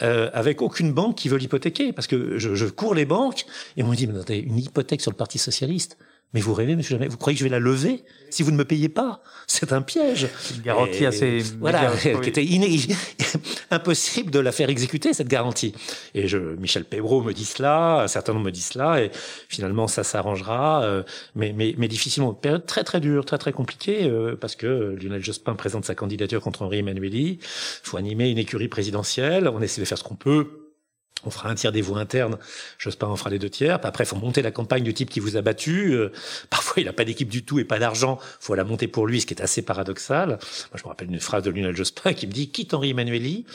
Euh, 0.00 0.30
avec 0.32 0.62
aucune 0.62 0.92
banque 0.92 1.16
qui 1.16 1.28
veut 1.28 1.36
l'hypothéquer, 1.36 1.92
parce 1.92 2.08
que 2.08 2.36
je, 2.36 2.56
je 2.56 2.66
cours 2.66 2.94
les 2.94 3.04
banques 3.04 3.44
et 3.76 3.84
on 3.84 3.88
me 3.88 3.94
dit 3.94 4.08
mais 4.08 4.14
attendez, 4.14 4.38
une 4.38 4.58
hypothèque 4.58 5.00
sur 5.00 5.12
le 5.12 5.16
Parti 5.16 5.38
socialiste. 5.38 5.96
Mais 6.34 6.40
vous 6.40 6.54
rêvez, 6.54 6.76
monsieur 6.76 6.96
Jamais 6.96 7.08
Vous 7.08 7.18
croyez 7.18 7.34
que 7.36 7.40
je 7.40 7.44
vais 7.44 7.50
la 7.50 7.58
lever 7.58 8.04
si 8.30 8.42
vous 8.42 8.50
ne 8.50 8.56
me 8.56 8.64
payez 8.64 8.88
pas? 8.88 9.22
C'est 9.46 9.72
un 9.72 9.82
piège. 9.82 10.28
Une 10.56 10.62
garantie 10.62 11.04
Et 11.04 11.06
assez 11.06 11.40
voilà, 11.60 11.92
qui 12.22 12.28
était 12.30 12.42
iné- 12.44 12.94
impossible 13.70 14.30
de 14.30 14.38
la 14.38 14.52
faire 14.52 14.70
exécuter 14.70 15.12
cette 15.12 15.28
garantie. 15.28 15.74
Et 16.14 16.28
je, 16.28 16.38
Michel 16.38 16.84
Pébreau 16.86 17.22
me 17.22 17.32
dit 17.34 17.44
cela, 17.44 18.02
un 18.02 18.08
certain 18.08 18.32
nombre 18.32 18.46
me 18.46 18.50
dit 18.50 18.62
cela, 18.62 19.02
et 19.02 19.10
finalement 19.48 19.88
ça 19.88 20.04
s'arrangera, 20.04 20.82
euh, 20.84 21.02
mais, 21.34 21.52
mais, 21.54 21.74
mais 21.76 21.88
difficilement. 21.88 22.32
Période 22.32 22.64
très 22.64 22.84
très 22.84 23.00
dure, 23.00 23.26
très 23.26 23.38
très 23.38 23.52
compliquée, 23.52 24.04
euh, 24.04 24.34
parce 24.34 24.56
que 24.56 24.96
Lionel 25.00 25.22
Jospin 25.22 25.54
présente 25.54 25.84
sa 25.84 25.94
candidature 25.94 26.40
contre 26.40 26.62
Henri 26.62 26.78
Emmanueli. 26.78 27.38
Il 27.42 27.88
faut 27.88 27.98
animer 27.98 28.30
une 28.30 28.38
écurie 28.38 28.68
présidentielle. 28.68 29.48
On 29.48 29.60
essaie 29.60 29.80
de 29.82 29.86
faire 29.86 29.98
ce 29.98 30.04
qu'on 30.04 30.14
peut. 30.14 30.61
On 31.24 31.30
fera 31.30 31.48
un 31.50 31.54
tiers 31.54 31.72
des 31.72 31.82
voix 31.82 31.98
internes, 31.98 32.38
Jospin 32.78 33.06
en 33.06 33.16
fera 33.16 33.30
les 33.30 33.38
deux 33.38 33.50
tiers. 33.50 33.78
Après, 33.82 34.04
faut 34.04 34.16
monter 34.16 34.42
la 34.42 34.50
campagne 34.50 34.82
du 34.82 34.94
type 34.94 35.10
qui 35.10 35.20
vous 35.20 35.36
a 35.36 35.42
battu. 35.42 35.94
Euh, 35.94 36.10
parfois, 36.50 36.82
il 36.82 36.86
n'a 36.86 36.92
pas 36.92 37.04
d'équipe 37.04 37.28
du 37.28 37.44
tout 37.44 37.58
et 37.58 37.64
pas 37.64 37.78
d'argent. 37.78 38.18
faut 38.40 38.54
la 38.54 38.64
monter 38.64 38.88
pour 38.88 39.06
lui, 39.06 39.20
ce 39.20 39.26
qui 39.26 39.34
est 39.34 39.42
assez 39.42 39.62
paradoxal. 39.62 40.28
Moi, 40.28 40.38
je 40.74 40.82
me 40.82 40.88
rappelle 40.88 41.10
une 41.10 41.20
phrase 41.20 41.42
de 41.44 41.50
Lionel 41.50 41.76
Jospin 41.76 42.12
qui 42.12 42.26
me 42.26 42.32
dit 42.32 42.50
«Quitte 42.52 42.74
Henri 42.74 42.90
Emmanueli 42.90 43.46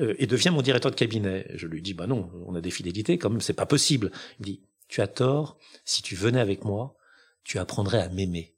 euh, 0.00 0.14
et 0.18 0.26
deviens 0.26 0.50
mon 0.50 0.62
directeur 0.62 0.90
de 0.90 0.96
cabinet.» 0.96 1.46
Je 1.54 1.66
lui 1.66 1.82
dis 1.82 1.94
«Bah 1.94 2.06
non, 2.06 2.30
on 2.46 2.54
a 2.54 2.60
des 2.60 2.70
fidélités, 2.70 3.18
quand 3.18 3.30
même, 3.30 3.40
c'est 3.40 3.52
pas 3.52 3.66
possible.» 3.66 4.10
Il 4.38 4.42
me 4.42 4.44
dit 4.44 4.60
«Tu 4.88 5.00
as 5.00 5.08
tort. 5.08 5.58
Si 5.84 6.02
tu 6.02 6.14
venais 6.14 6.40
avec 6.40 6.64
moi, 6.64 6.96
tu 7.44 7.58
apprendrais 7.58 8.00
à 8.00 8.08
m'aimer.» 8.08 8.52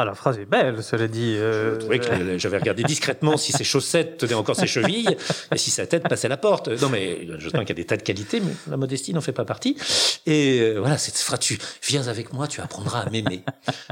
Ah, 0.00 0.04
la 0.04 0.14
phrase 0.14 0.38
est 0.38 0.44
belle, 0.44 0.80
cela 0.84 1.08
dit. 1.08 1.34
euh, 1.36 1.74
Je 1.74 1.78
trouvais 1.80 1.98
que 1.98 2.08
le- 2.14 2.38
j'avais 2.38 2.58
regardé 2.58 2.84
discrètement 2.84 3.36
si 3.36 3.50
ses 3.50 3.64
chaussettes 3.64 4.18
tenaient 4.18 4.34
encore 4.34 4.54
ses 4.54 4.68
chevilles 4.68 5.08
et 5.52 5.58
si 5.58 5.72
sa 5.72 5.86
tête 5.88 6.08
passait 6.08 6.28
la 6.28 6.36
porte. 6.36 6.68
Non, 6.80 6.88
mais 6.88 7.26
je 7.38 7.48
pense 7.50 7.60
qu'il 7.62 7.68
y 7.70 7.72
a 7.72 7.74
des 7.74 7.84
tas 7.84 7.96
de 7.96 8.02
qualités, 8.02 8.38
mais 8.38 8.52
la 8.70 8.76
modestie 8.76 9.12
n'en 9.12 9.20
fait 9.20 9.32
pas 9.32 9.44
partie. 9.44 9.76
Et 10.24 10.60
euh, 10.60 10.78
voilà, 10.78 10.98
cette 10.98 11.16
phrase, 11.16 11.40
tu 11.40 11.58
viens 11.82 12.06
avec 12.06 12.32
moi, 12.32 12.46
tu 12.46 12.60
apprendras 12.60 13.00
à 13.00 13.10
m'aimer. 13.10 13.42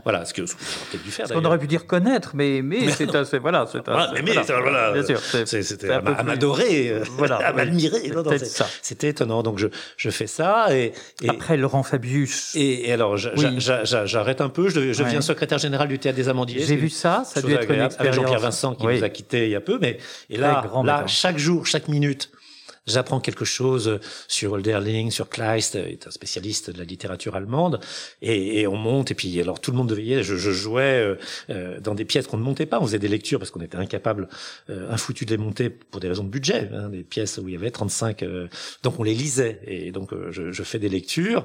Voilà, 0.05 0.25
ce 0.25 0.33
que 0.33 0.47
ce 0.47 0.55
qu'on 0.55 0.61
aurait 0.61 0.87
peut-être 0.92 1.03
dû 1.05 1.11
faire. 1.11 1.27
Ce 1.27 1.33
qu'on 1.33 1.38
d'ailleurs. 1.40 1.51
aurait 1.51 1.59
pu 1.59 1.66
dire 1.66 1.87
connaître, 1.87 2.31
mais, 2.35 2.61
mais, 2.62 2.88
c'est 2.92 3.09
c'est 3.25 3.38
voilà, 3.38 3.66
c'est 3.71 3.85
mais, 3.88 4.23
mais, 4.23 4.33
voilà. 4.33 4.61
voilà, 4.61 4.92
Bien 4.92 5.05
sûr, 5.05 5.21
c'était 5.45 5.90
à, 5.90 6.01
plus- 6.01 6.25
m'adorer, 6.25 6.90
euh, 6.90 7.05
Voilà, 7.19 7.37
à 7.38 7.53
m'admirer. 7.53 8.12
C'était 8.81 9.09
étonnant. 9.09 9.42
Donc 9.42 9.59
je, 9.59 9.66
je 9.97 10.11
fais 10.11 10.29
ça 10.29 10.69
et, 10.73 10.92
et, 11.23 11.29
Après 11.29 11.57
Laurent 11.57 11.83
Fabius, 11.83 12.55
et, 12.55 12.88
et 12.88 12.92
alors 12.92 13.16
Oui. 13.37 13.59
j'arrête 13.59 14.40
un 14.40 14.49
peu. 14.51 14.69
Je, 14.69 14.92
je 14.92 14.99
Ouais. 15.01 15.05
deviens 15.07 15.21
secrétaire 15.21 15.59
général 15.59 15.88
du 15.88 15.96
théâtre 15.99 16.17
des 16.17 16.29
Amandiers. 16.29 16.65
j'ai 16.65 16.77
vu 16.77 16.89
ça, 16.91 17.25
ça 17.25 17.41
a 17.41 17.43
dû 17.43 17.53
être 17.53 17.71
une 17.71 17.81
expérience. 17.81 18.17
Jean-Pierre 18.17 18.41
Vincent 18.41 18.75
qui 18.75 18.87
Oui. 18.87 18.99
nous 18.99 19.05
a 19.05 19.09
quittés 19.09 19.45
il 19.47 19.51
y 19.51 19.55
a 19.57 19.61
peu, 19.61 19.79
mais 19.81 19.99
et 20.31 20.37
là, 20.37 20.65
là 20.85 21.07
chaque 21.07 21.39
jour, 21.39 21.67
chaque 21.67 21.89
minute, 21.89 22.31
j'apprends 22.87 23.19
quelque 23.19 23.45
chose 23.45 23.99
sur 24.29 24.55
Hölderlin, 24.55 25.11
sur 25.11 25.29
Kleist, 25.29 25.75
euh, 25.75 25.87
est 25.89 26.07
un 26.07 26.11
spécialiste 26.13 26.71
de 26.71 26.79
la 26.79 26.85
littérature 26.85 27.35
allemande, 27.35 27.81
et, 28.23 28.61
et 28.61 28.67
on 28.69 28.77
monte, 28.77 29.11
et 29.11 29.15
puis 29.15 29.41
alors 29.41 29.61
tout 29.61 29.73
le 29.73 29.77
monde 29.77 29.91
veillait, 29.93 30.23
je, 30.23 30.37
je 30.37 30.53
jouais 30.53 30.83
euh, 31.03 31.17
euh, 31.51 31.81
dans 31.81 31.97
des 31.97 32.05
pièces 32.05 32.29
qu'on 32.29 32.37
ne 32.37 32.45
montait 32.45 32.65
pas, 32.67 32.79
on 32.81 32.85
faisait 32.87 33.01
des 33.01 33.09
lectures 33.09 33.41
parce 33.41 33.51
qu'on 33.51 33.61
était 33.61 33.77
incapable, 33.77 34.29
euh, 34.71 34.89
infoutu 34.93 35.25
de 35.25 35.31
les 35.31 35.37
monter 35.37 35.69
pour 35.69 36.01
des 36.01 36.07
raisons 36.09 36.23
de 36.25 36.29
budget, 36.29 36.71
hein, 36.73 36.89
des 36.89 37.03
pièces 37.03 37.39
où 37.39 37.49
il 37.49 37.55
y 37.55 37.57
avait 37.57 37.73
35, 37.73 38.23
euh, 38.23 38.47
donc 38.85 39.01
on 39.01 39.03
les 39.03 39.15
lisait, 39.15 39.61
et 39.67 39.91
donc 39.91 40.13
euh, 40.13 40.29
je, 40.31 40.53
je 40.53 40.63
fais 40.63 40.79
des 40.79 40.89
lectures, 40.89 41.45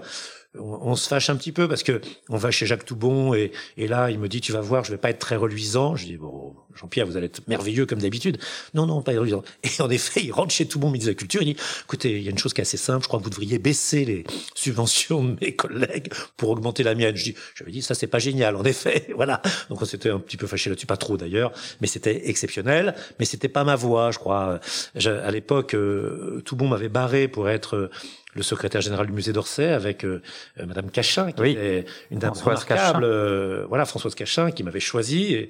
on, 0.60 0.80
on 0.82 0.96
se 0.96 1.08
fâche 1.08 1.30
un 1.30 1.36
petit 1.36 1.52
peu 1.52 1.68
parce 1.68 1.84
que 1.84 2.02
on 2.30 2.38
va 2.38 2.52
chez 2.52 2.66
Jacques 2.66 2.86
Toubon 2.86 3.34
et, 3.34 3.52
et 3.78 3.88
là 3.88 4.12
il 4.12 4.20
me 4.20 4.28
dit 4.28 4.42
tu 4.42 4.52
vas 4.52 4.62
voir 4.62 4.84
je 4.84 4.92
vais 4.92 4.98
pas 4.98 5.10
être 5.10 5.20
très 5.20 5.36
reluisant. 5.36 5.96
Je 5.96 6.06
dis 6.06 6.18
bon 6.18 6.56
Jean-Pierre 6.76 7.06
vous 7.06 7.18
allez 7.18 7.28
être 7.28 7.48
merveilleux 7.48 7.86
comme 7.86 8.00
d'habitude. 8.00 8.38
Non 8.74 8.86
non 8.86 9.02
pas 9.02 9.12
reluisant. 9.12 9.44
Et 9.64 9.82
en 9.82 9.90
effet 9.90 10.22
il 10.24 10.32
rentre 10.32 10.54
chez 10.54 10.66
Toubon 10.66 10.88
ministre 10.88 11.08
de 11.08 11.12
la 11.12 11.16
culture 11.16 11.42
il 11.42 11.54
dit 11.54 11.62
écoutez 11.84 12.18
il 12.18 12.24
y 12.24 12.28
a 12.28 12.32
une 12.32 12.38
chose 12.38 12.54
qui 12.54 12.62
est 12.62 12.64
assez 12.64 12.78
simple 12.78 13.04
je 13.04 13.08
crois 13.08 13.20
que 13.20 13.24
vous 13.24 13.30
devriez 13.30 13.60
baisser 13.60 14.06
les 14.06 14.24
subventions 14.56 15.24
de 15.24 15.38
mes 15.42 15.56
collègues 15.56 16.12
pour 16.38 16.50
augmenter 16.50 16.84
la 16.84 16.96
mienne. 16.96 17.16
Je 17.16 17.24
dis 17.24 17.36
j'avais 17.56 17.72
dit 17.72 17.82
ça 17.82 17.96
c'est 17.96 18.08
pas 18.08 18.20
génial 18.20 18.56
en 18.56 18.64
effet 18.64 19.08
voilà. 19.16 19.42
Donc 19.70 19.82
on 19.82 19.86
s'était 19.86 20.10
un 20.10 20.20
petit 20.20 20.38
peu 20.38 20.48
fâché 20.48 20.70
là-dessus 20.70 20.88
pas 20.88 20.98
trop 20.98 21.18
d'ailleurs 21.18 21.52
mais 21.80 21.88
c'était 21.88 22.30
exceptionnel. 22.30 22.96
Mais 23.20 23.26
c'était 23.26 23.50
pas 23.50 23.64
ma 23.64 23.76
voix 23.76 24.12
je 24.12 24.20
crois. 24.20 24.60
À 25.06 25.32
l'époque 25.32 25.76
euh, 25.76 26.42
Toubon 26.46 26.68
m'avait 26.68 26.90
barré 26.90 27.28
pour 27.28 27.50
être 27.50 27.90
le 28.34 28.44
secrétaire 28.44 28.82
général 28.82 29.08
du 29.08 29.14
musée 29.14 29.34
d'Orsay 29.34 29.68
avec 29.72 30.06
euh, 30.06 30.22
euh, 30.60 30.66
Madame 30.66 30.90
Cachin, 30.90 31.32
qui 31.32 31.42
Oui. 31.42 31.52
était 31.52 31.86
une 32.12 32.20
dame 32.20 32.34
Françoise 32.34 32.64
remarquable, 32.66 33.02
Cachin. 33.02 33.04
euh, 33.04 33.66
voilà, 33.68 33.86
Françoise 33.86 34.16
Cachin, 34.16 34.52
qui 34.52 34.64
m'avait 34.64 34.80
choisi. 34.80 35.34
Et, 35.34 35.50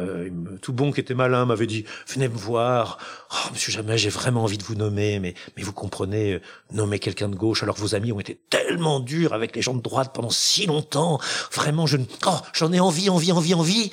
euh, 0.00 0.28
tout 0.62 0.72
bon 0.72 0.92
qui 0.92 1.00
était 1.00 1.14
malin 1.14 1.44
m'avait 1.44 1.66
dit 1.66 1.84
venez 2.06 2.28
me 2.28 2.34
voir. 2.36 2.98
Oh, 3.32 3.50
Monsieur 3.52 3.72
Jamais, 3.72 3.98
j'ai 3.98 4.10
vraiment 4.10 4.44
envie 4.44 4.58
de 4.58 4.62
vous 4.64 4.74
nommer, 4.76 5.18
mais 5.20 5.34
mais 5.56 5.62
vous 5.62 5.72
comprenez, 5.72 6.34
euh, 6.34 6.40
nommer 6.72 6.98
quelqu'un 6.98 7.28
de 7.28 7.34
gauche 7.36 7.62
alors 7.62 7.74
que 7.74 7.80
vos 7.80 7.94
amis 7.94 8.12
ont 8.12 8.20
été 8.20 8.38
tellement 8.50 9.00
durs 9.00 9.32
avec 9.32 9.54
les 9.56 9.62
gens 9.62 9.74
de 9.74 9.82
droite 9.82 10.12
pendant 10.14 10.30
si 10.30 10.66
longtemps. 10.66 11.18
Vraiment, 11.52 11.86
je 11.86 11.96
ne- 11.96 12.04
oh, 12.26 12.36
j'en 12.52 12.72
ai 12.72 12.80
envie, 12.80 13.10
envie, 13.10 13.32
envie, 13.32 13.54
envie, 13.54 13.90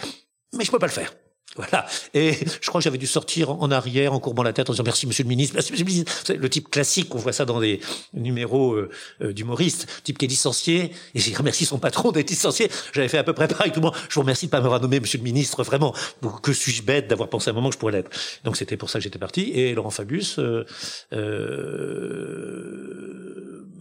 mais 0.57 0.63
je 0.63 0.71
peux 0.71 0.79
pas 0.79 0.85
le 0.87 0.91
faire. 0.91 1.11
Voilà. 1.55 1.85
Et 2.13 2.33
je 2.61 2.67
crois 2.67 2.79
que 2.79 2.83
j'avais 2.83 2.97
dû 2.97 3.07
sortir 3.07 3.49
en 3.49 3.71
arrière, 3.71 4.11
en 4.13 4.19
courbant 4.19 4.43
la 4.43 4.51
tête, 4.51 4.69
en 4.69 4.73
disant 4.73 4.83
merci 4.83 5.07
monsieur 5.07 5.23
le 5.23 5.29
ministre, 5.29 5.53
merci 5.55 5.71
monsieur 5.71 5.85
le 5.85 5.91
ministre. 5.91 6.11
C'est 6.25 6.35
le 6.35 6.49
type 6.49 6.69
classique, 6.69 7.15
on 7.15 7.17
voit 7.17 7.31
ça 7.31 7.45
dans 7.45 7.61
des 7.61 7.79
numéros 8.13 8.73
euh, 8.73 8.89
euh, 9.21 9.31
d'humoristes, 9.31 9.87
type 10.03 10.17
qui 10.17 10.25
est 10.25 10.27
licencié, 10.27 10.91
et 11.13 11.19
j'ai 11.19 11.33
remercié 11.33 11.65
son 11.65 11.77
patron 11.79 12.11
d'être 12.11 12.29
licencié. 12.29 12.69
J'avais 12.93 13.07
fait 13.07 13.19
à 13.19 13.23
peu 13.23 13.31
près 13.33 13.47
pareil, 13.47 13.71
tout 13.71 13.79
le 13.79 13.85
monde. 13.85 13.95
Je 14.09 14.15
vous 14.15 14.21
remercie 14.21 14.47
de 14.47 14.51
pas 14.51 14.59
m'avoir 14.59 14.81
nommé 14.81 14.99
monsieur 14.99 15.17
le 15.17 15.23
ministre, 15.23 15.63
vraiment. 15.63 15.95
Que 16.43 16.51
suis-je 16.51 16.83
bête 16.83 17.07
d'avoir 17.07 17.29
pensé 17.29 17.49
à 17.49 17.53
un 17.53 17.55
moment 17.55 17.69
que 17.69 17.75
je 17.75 17.79
pourrais 17.79 17.93
l'être? 17.93 18.11
Donc 18.43 18.57
c'était 18.57 18.75
pour 18.75 18.89
ça 18.89 18.99
que 18.99 19.03
j'étais 19.03 19.19
parti. 19.19 19.51
Et 19.53 19.73
Laurent 19.73 19.91
Fabius 19.91 20.39
euh, 20.39 20.65
euh, 21.13 22.55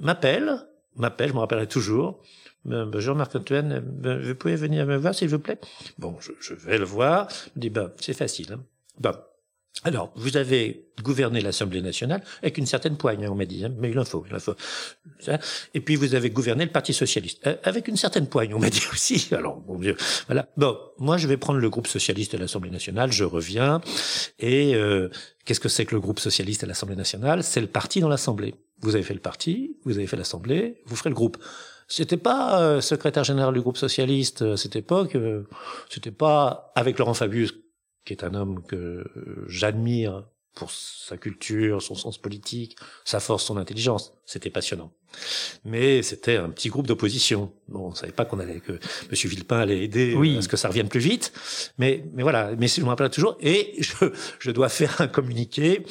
m'appelle, 0.00 0.64
m'appelle, 0.96 1.31
je 1.31 1.35
me 1.35 1.40
rappellerai 1.40 1.66
toujours. 1.66 2.20
Euh, 2.70 3.00
Jean-Marc 3.00 3.37
Antoine, 3.37 3.85
euh, 4.05 4.22
vous 4.22 4.35
pouvez 4.35 4.57
venir 4.57 4.87
me 4.87 4.96
voir 4.96 5.14
s'il 5.14 5.29
vous 5.29 5.38
plaît? 5.38 5.59
Bon, 5.98 6.16
je, 6.20 6.55
vais 6.55 6.79
le 6.79 6.85
voir. 6.85 7.29
Il 7.61 7.70
ben, 7.70 7.90
c'est 8.00 8.14
facile. 8.14 8.53
Hein. 8.53 8.64
Ben, 8.98 9.12
alors, 9.83 10.12
vous 10.14 10.37
avez 10.37 10.87
gouverné 11.03 11.40
l'Assemblée 11.40 11.83
nationale 11.83 12.22
avec 12.42 12.59
une 12.59 12.64
certaine 12.64 12.96
poigne, 12.96 13.29
on 13.29 13.35
m'a 13.35 13.44
dit, 13.44 13.64
hein, 13.64 13.72
mais 13.77 13.90
il 13.90 13.98
en 13.98 14.05
faut, 14.05 14.24
il 14.29 14.35
en 14.35 14.38
faut. 14.38 14.55
Et 15.74 15.81
puis 15.81 15.96
vous 15.96 16.14
avez 16.14 16.31
gouverné 16.31 16.64
le 16.64 16.70
Parti 16.70 16.94
socialiste 16.94 17.44
euh, 17.46 17.57
avec 17.64 17.88
une 17.88 17.96
certaine 17.96 18.29
poigne, 18.29 18.55
on 18.55 18.61
m'a 18.61 18.70
dit 18.70 18.85
aussi. 18.92 19.29
Alors, 19.33 19.62
mon 19.66 19.79
Dieu, 19.79 19.96
voilà. 20.27 20.48
Bon, 20.57 20.79
moi, 20.98 21.18
je 21.18 21.27
vais 21.27 21.37
prendre 21.37 21.59
le 21.59 21.68
groupe 21.68 21.88
socialiste 21.88 22.35
à 22.35 22.38
l'Assemblée 22.38 22.70
nationale. 22.70 23.12
Je 23.12 23.24
reviens. 23.24 23.81
Et 24.38 24.74
qu'est-ce 25.44 25.61
que 25.61 25.68
c'est 25.68 25.85
que 25.85 25.94
le 25.94 26.00
groupe 26.00 26.20
socialiste 26.20 26.64
à 26.64 26.66
l'Assemblée 26.66 26.96
nationale? 26.96 27.42
C'est 27.42 27.61
le 27.61 27.66
parti 27.66 28.00
dans 28.00 28.09
l'Assemblée. 28.09 28.55
Vous 28.81 28.94
avez 28.94 29.05
fait 29.05 29.14
le 29.14 29.20
parti, 29.20 29.77
vous 29.85 29.96
avez 29.96 30.07
fait 30.07 30.16
l'Assemblée, 30.16 30.83
vous 30.87 30.96
ferez 30.96 31.11
le 31.11 31.14
groupe. 31.14 31.38
C'était 31.88 32.16
pas 32.16 32.61
euh, 32.62 32.81
secrétaire 32.81 33.25
général 33.25 33.55
du 33.55 33.61
groupe 33.61 33.77
socialiste 33.77 34.42
euh, 34.42 34.55
à 34.55 34.57
cette 34.57 34.77
époque. 34.77 35.14
euh, 35.16 35.42
c'était 35.90 36.11
pas 36.11 36.73
avec 36.75 36.99
Laurent 36.99 37.14
Fabius, 37.14 37.53
qui 38.05 38.12
est 38.12 38.25
un 38.25 38.35
homme 38.35 38.62
que 38.64 38.77
euh, 38.77 39.44
j'admire 39.49 40.25
pour 40.54 40.70
sa 40.70 41.16
culture, 41.16 41.82
son 41.82 41.94
sens 41.94 42.16
politique, 42.18 42.76
sa 43.04 43.20
force, 43.20 43.44
son 43.44 43.56
intelligence. 43.56 44.12
C'était 44.24 44.50
passionnant. 44.50 44.92
Mais 45.64 46.02
c'était 46.02 46.36
un 46.36 46.48
petit 46.50 46.68
groupe 46.68 46.86
d'opposition. 46.86 47.52
Bon, 47.68 47.88
on 47.88 47.94
savait 47.94 48.12
pas 48.12 48.24
qu'on 48.24 48.38
allait 48.40 48.60
que 48.60 48.78
Monsieur 49.10 49.28
Villepin 49.28 49.58
allait 49.60 49.82
aider 49.84 50.14
Oui. 50.16 50.36
à 50.38 50.42
ce 50.42 50.48
que 50.48 50.56
ça 50.56 50.68
revienne 50.68 50.88
plus 50.88 51.00
vite. 51.00 51.32
Mais, 51.78 52.04
mais 52.14 52.22
voilà. 52.22 52.52
Mais 52.58 52.68
je 52.68 52.80
me 52.80 52.86
rappelle 52.86 53.10
toujours. 53.10 53.36
Et 53.40 53.74
je, 53.80 53.92
je 54.38 54.50
dois 54.50 54.68
faire 54.68 55.00
un 55.00 55.06
communiqué. 55.08 55.84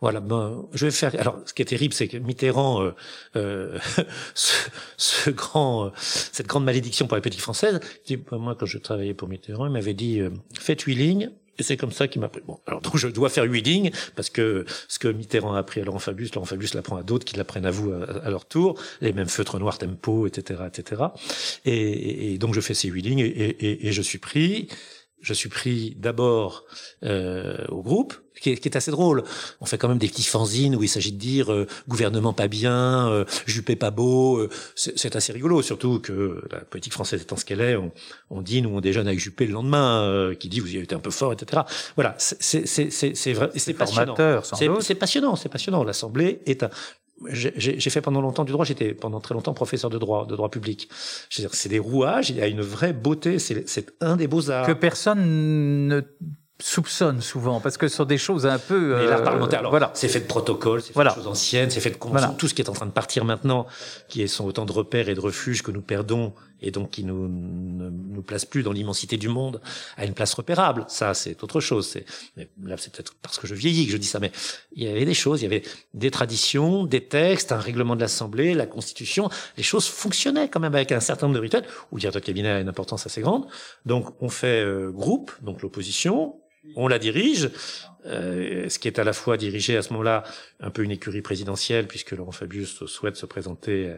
Voilà. 0.00 0.20
Ben, 0.20 0.64
je 0.74 0.86
vais 0.86 0.90
faire. 0.92 1.14
Alors, 1.18 1.40
ce 1.46 1.54
qui 1.54 1.62
est 1.62 1.66
terrible, 1.66 1.94
c'est 1.94 2.08
que 2.08 2.16
Mitterrand, 2.18 2.82
euh, 2.82 2.90
euh, 3.36 3.78
ce, 4.34 4.52
ce 4.96 5.30
grand, 5.30 5.86
euh, 5.86 5.90
cette 5.96 6.46
grande 6.46 6.64
malédiction 6.64 7.06
pour 7.06 7.16
la 7.16 7.20
politique 7.22 7.42
française. 7.42 7.80
ben, 8.08 8.38
moi, 8.38 8.54
quand 8.58 8.66
je 8.66 8.78
travaillais 8.78 9.14
pour 9.14 9.28
Mitterrand, 9.28 9.66
il 9.66 9.72
m'avait 9.72 9.94
dit 9.94 10.20
euh, 10.20 10.30
faites 10.58 10.82
huit 10.82 10.96
lignes. 10.96 11.30
Et 11.58 11.62
c'est 11.62 11.76
comme 11.76 11.92
ça 11.92 12.08
qu'il 12.08 12.20
m'a 12.20 12.28
pris. 12.28 12.40
Bon, 12.46 12.58
alors 12.66 12.80
donc 12.80 12.96
je 12.96 13.08
dois 13.08 13.28
faire 13.28 13.44
lignes 13.60 13.90
parce 14.16 14.30
que 14.30 14.64
ce 14.88 14.98
que 14.98 15.08
Mitterrand 15.08 15.54
a 15.54 15.58
appris 15.58 15.80
à 15.80 15.84
Laurent 15.84 15.98
Fabius, 15.98 16.34
Laurent 16.34 16.46
Fabius 16.46 16.74
l'apprend 16.74 16.96
à 16.96 17.02
d'autres 17.02 17.24
qui 17.26 17.36
l'apprennent 17.36 17.66
à 17.66 17.70
vous 17.70 17.92
à, 17.92 18.30
leur 18.30 18.46
tour, 18.46 18.80
les 19.00 19.12
mêmes 19.12 19.28
feutres 19.28 19.58
noirs 19.58 19.78
tempo, 19.78 20.26
etc., 20.26 20.62
etc. 20.66 21.02
Et, 21.64 22.38
donc 22.38 22.54
je 22.54 22.60
fais 22.60 22.74
ces 22.74 22.88
et, 23.20 23.26
et- 23.26 23.86
et 23.88 23.92
je 23.92 24.02
suis 24.02 24.18
pris. 24.18 24.68
Je 25.22 25.32
suis 25.32 25.48
pris 25.48 25.94
d'abord 25.98 26.64
euh, 27.04 27.56
au 27.68 27.80
groupe, 27.82 28.14
qui 28.40 28.50
est, 28.50 28.56
qui 28.56 28.68
est 28.68 28.76
assez 28.76 28.90
drôle. 28.90 29.22
On 29.60 29.66
fait 29.66 29.78
quand 29.78 29.88
même 29.88 29.98
des 29.98 30.08
petits 30.08 30.24
fanzines 30.24 30.74
où 30.74 30.82
il 30.82 30.88
s'agit 30.88 31.12
de 31.12 31.18
dire 31.18 31.52
euh, 31.52 31.66
gouvernement 31.88 32.32
pas 32.32 32.48
bien, 32.48 33.08
euh, 33.08 33.24
Juppé 33.46 33.76
pas 33.76 33.90
beau. 33.92 34.38
euh, 34.38 34.48
c'est 34.74 35.14
assez 35.16 35.32
rigolo, 35.32 35.62
surtout 35.62 36.00
que 36.00 36.42
la 36.50 36.58
politique 36.60 36.92
française 36.92 37.22
étant 37.22 37.36
ce 37.36 37.44
qu'elle 37.44 37.60
est, 37.60 37.76
on, 37.76 37.92
on 38.30 38.42
dîne 38.42 38.66
ou 38.66 38.70
on 38.76 38.80
déjeune 38.80 39.06
avec 39.06 39.20
Juppé 39.20 39.46
le 39.46 39.52
lendemain, 39.52 40.02
euh, 40.02 40.34
qui 40.34 40.48
dit 40.48 40.58
vous 40.60 40.68
y 40.72 40.74
avez 40.76 40.84
été 40.84 40.94
un 40.94 41.00
peu 41.00 41.10
fort, 41.12 41.32
etc. 41.32 41.62
Voilà, 41.94 42.16
c'est 42.18 43.32
vrai, 43.32 43.50
c'est 43.56 43.74
passionnant. 43.74 44.16
Formateur, 44.16 44.44
sans 44.44 44.56
C'est 44.56 44.66
doute. 44.66 44.82
c'est 44.82 44.94
passionnant, 44.96 45.36
c'est 45.36 45.48
passionnant. 45.48 45.84
L'Assemblée 45.84 46.40
est 46.46 46.64
un. 46.64 46.70
J'ai 47.28 47.90
fait 47.90 48.00
pendant 48.00 48.20
longtemps 48.20 48.44
du 48.44 48.52
droit. 48.52 48.64
J'étais 48.64 48.94
pendant 48.94 49.20
très 49.20 49.34
longtemps 49.34 49.54
professeur 49.54 49.90
de 49.90 49.98
droit, 49.98 50.26
de 50.26 50.34
droit 50.34 50.50
public. 50.50 50.88
C'est 51.30 51.68
des 51.68 51.78
rouages. 51.78 52.30
Il 52.30 52.36
y 52.36 52.40
a 52.42 52.46
une 52.48 52.62
vraie 52.62 52.92
beauté. 52.92 53.38
C'est 53.38 53.92
un 54.00 54.16
des 54.16 54.26
beaux 54.26 54.50
arts. 54.50 54.66
que 54.66 54.72
personne 54.72 55.86
ne 55.88 56.00
soupçonne 56.60 57.20
souvent, 57.20 57.60
parce 57.60 57.76
que 57.76 57.88
ce 57.88 57.96
sont 57.96 58.04
des 58.04 58.18
choses 58.18 58.46
un 58.46 58.58
peu... 58.58 58.94
Mais 58.96 59.06
l'art 59.06 59.20
euh, 59.22 59.24
parlementaire, 59.24 59.58
alors, 59.58 59.72
voilà. 59.72 59.90
c'est 59.94 60.06
fait 60.06 60.20
de 60.20 60.26
protocoles, 60.26 60.80
c'est 60.80 60.88
fait 60.88 60.94
Voilà. 60.94 61.10
de 61.10 61.16
choses 61.16 61.26
anciennes, 61.26 61.70
c'est 61.70 61.80
fait 61.80 61.90
de 61.90 61.96
conventions, 61.96 62.26
Voilà. 62.28 62.38
tout 62.38 62.46
ce 62.46 62.54
qui 62.54 62.62
est 62.62 62.68
en 62.68 62.72
train 62.72 62.86
de 62.86 62.92
partir 62.92 63.24
maintenant, 63.24 63.66
qui 64.08 64.28
sont 64.28 64.44
autant 64.44 64.64
de 64.64 64.70
repères 64.70 65.08
et 65.08 65.14
de 65.16 65.20
refuges 65.20 65.62
que 65.64 65.72
nous 65.72 65.82
perdons, 65.82 66.34
et 66.62 66.70
donc 66.70 66.90
qui 66.90 67.04
nous, 67.04 67.28
ne 67.28 67.90
nous 67.90 68.22
place 68.22 68.44
plus 68.44 68.62
dans 68.62 68.72
l'immensité 68.72 69.16
du 69.16 69.28
monde, 69.28 69.60
à 69.96 70.06
une 70.06 70.14
place 70.14 70.32
repérable. 70.34 70.84
Ça, 70.88 71.14
c'est 71.14 71.42
autre 71.42 71.60
chose. 71.60 71.86
C'est, 71.88 72.04
là, 72.62 72.76
c'est 72.76 72.92
peut-être 72.92 73.14
parce 73.20 73.38
que 73.38 73.46
je 73.46 73.54
vieillis 73.54 73.86
que 73.86 73.92
je 73.92 73.96
dis 73.96 74.06
ça, 74.06 74.20
mais 74.20 74.32
il 74.74 74.84
y 74.84 74.88
avait 74.88 75.04
des 75.04 75.14
choses, 75.14 75.40
il 75.40 75.44
y 75.44 75.46
avait 75.46 75.62
des 75.94 76.10
traditions, 76.10 76.84
des 76.84 77.04
textes, 77.04 77.52
un 77.52 77.58
règlement 77.58 77.96
de 77.96 78.00
l'Assemblée, 78.00 78.54
la 78.54 78.66
Constitution, 78.66 79.28
les 79.56 79.62
choses 79.62 79.86
fonctionnaient 79.86 80.48
quand 80.48 80.60
même 80.60 80.74
avec 80.74 80.92
un 80.92 81.00
certain 81.00 81.26
nombre 81.26 81.36
de 81.36 81.42
rituels, 81.42 81.64
où 81.90 81.96
le 81.96 82.00
directeur 82.00 82.22
de 82.22 82.26
cabinet 82.26 82.48
a 82.48 82.60
une 82.60 82.68
importance 82.68 83.06
assez 83.06 83.20
grande. 83.20 83.46
Donc, 83.84 84.14
on 84.20 84.28
fait 84.28 84.62
euh, 84.64 84.90
groupe, 84.90 85.32
donc 85.42 85.62
l'opposition, 85.62 86.36
on 86.76 86.86
la 86.86 86.98
dirige, 86.98 87.50
euh, 88.06 88.68
ce 88.68 88.78
qui 88.78 88.88
est 88.88 88.98
à 88.98 89.04
la 89.04 89.12
fois 89.12 89.36
dirigé 89.36 89.76
à 89.76 89.82
ce 89.82 89.92
moment-là 89.92 90.22
un 90.60 90.70
peu 90.70 90.82
une 90.82 90.90
écurie 90.90 91.22
présidentielle, 91.22 91.86
puisque 91.86 92.12
Laurent 92.12 92.32
Fabius 92.32 92.84
souhaite 92.86 93.16
se 93.16 93.26
présenter 93.26 93.94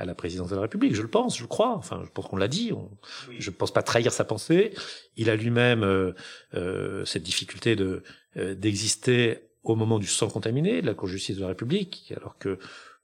à 0.00 0.06
la 0.06 0.14
présidence 0.14 0.48
de 0.48 0.54
la 0.54 0.62
République, 0.62 0.94
je 0.94 1.02
le 1.02 1.08
pense, 1.08 1.36
je 1.36 1.42
le 1.42 1.48
crois, 1.48 1.76
enfin 1.76 2.00
je 2.04 2.10
pense 2.10 2.26
qu'on 2.26 2.38
l'a 2.38 2.48
dit, 2.48 2.72
on, 2.72 2.90
je 3.38 3.50
ne 3.50 3.54
pense 3.54 3.70
pas 3.70 3.82
trahir 3.82 4.12
sa 4.12 4.24
pensée. 4.24 4.72
Il 5.16 5.28
a 5.28 5.36
lui-même 5.36 5.82
euh, 5.82 6.12
euh, 6.54 7.04
cette 7.04 7.22
difficulté 7.22 7.76
de 7.76 8.02
euh, 8.38 8.54
d'exister 8.54 9.50
au 9.62 9.76
moment 9.76 9.98
du 9.98 10.06
sang 10.06 10.28
contaminé 10.28 10.80
de 10.80 10.86
la 10.86 10.94
Cour 10.94 11.08
de 11.08 11.12
justice 11.12 11.36
de 11.36 11.42
la 11.42 11.48
République, 11.48 12.14
alors 12.16 12.38
que 12.38 12.58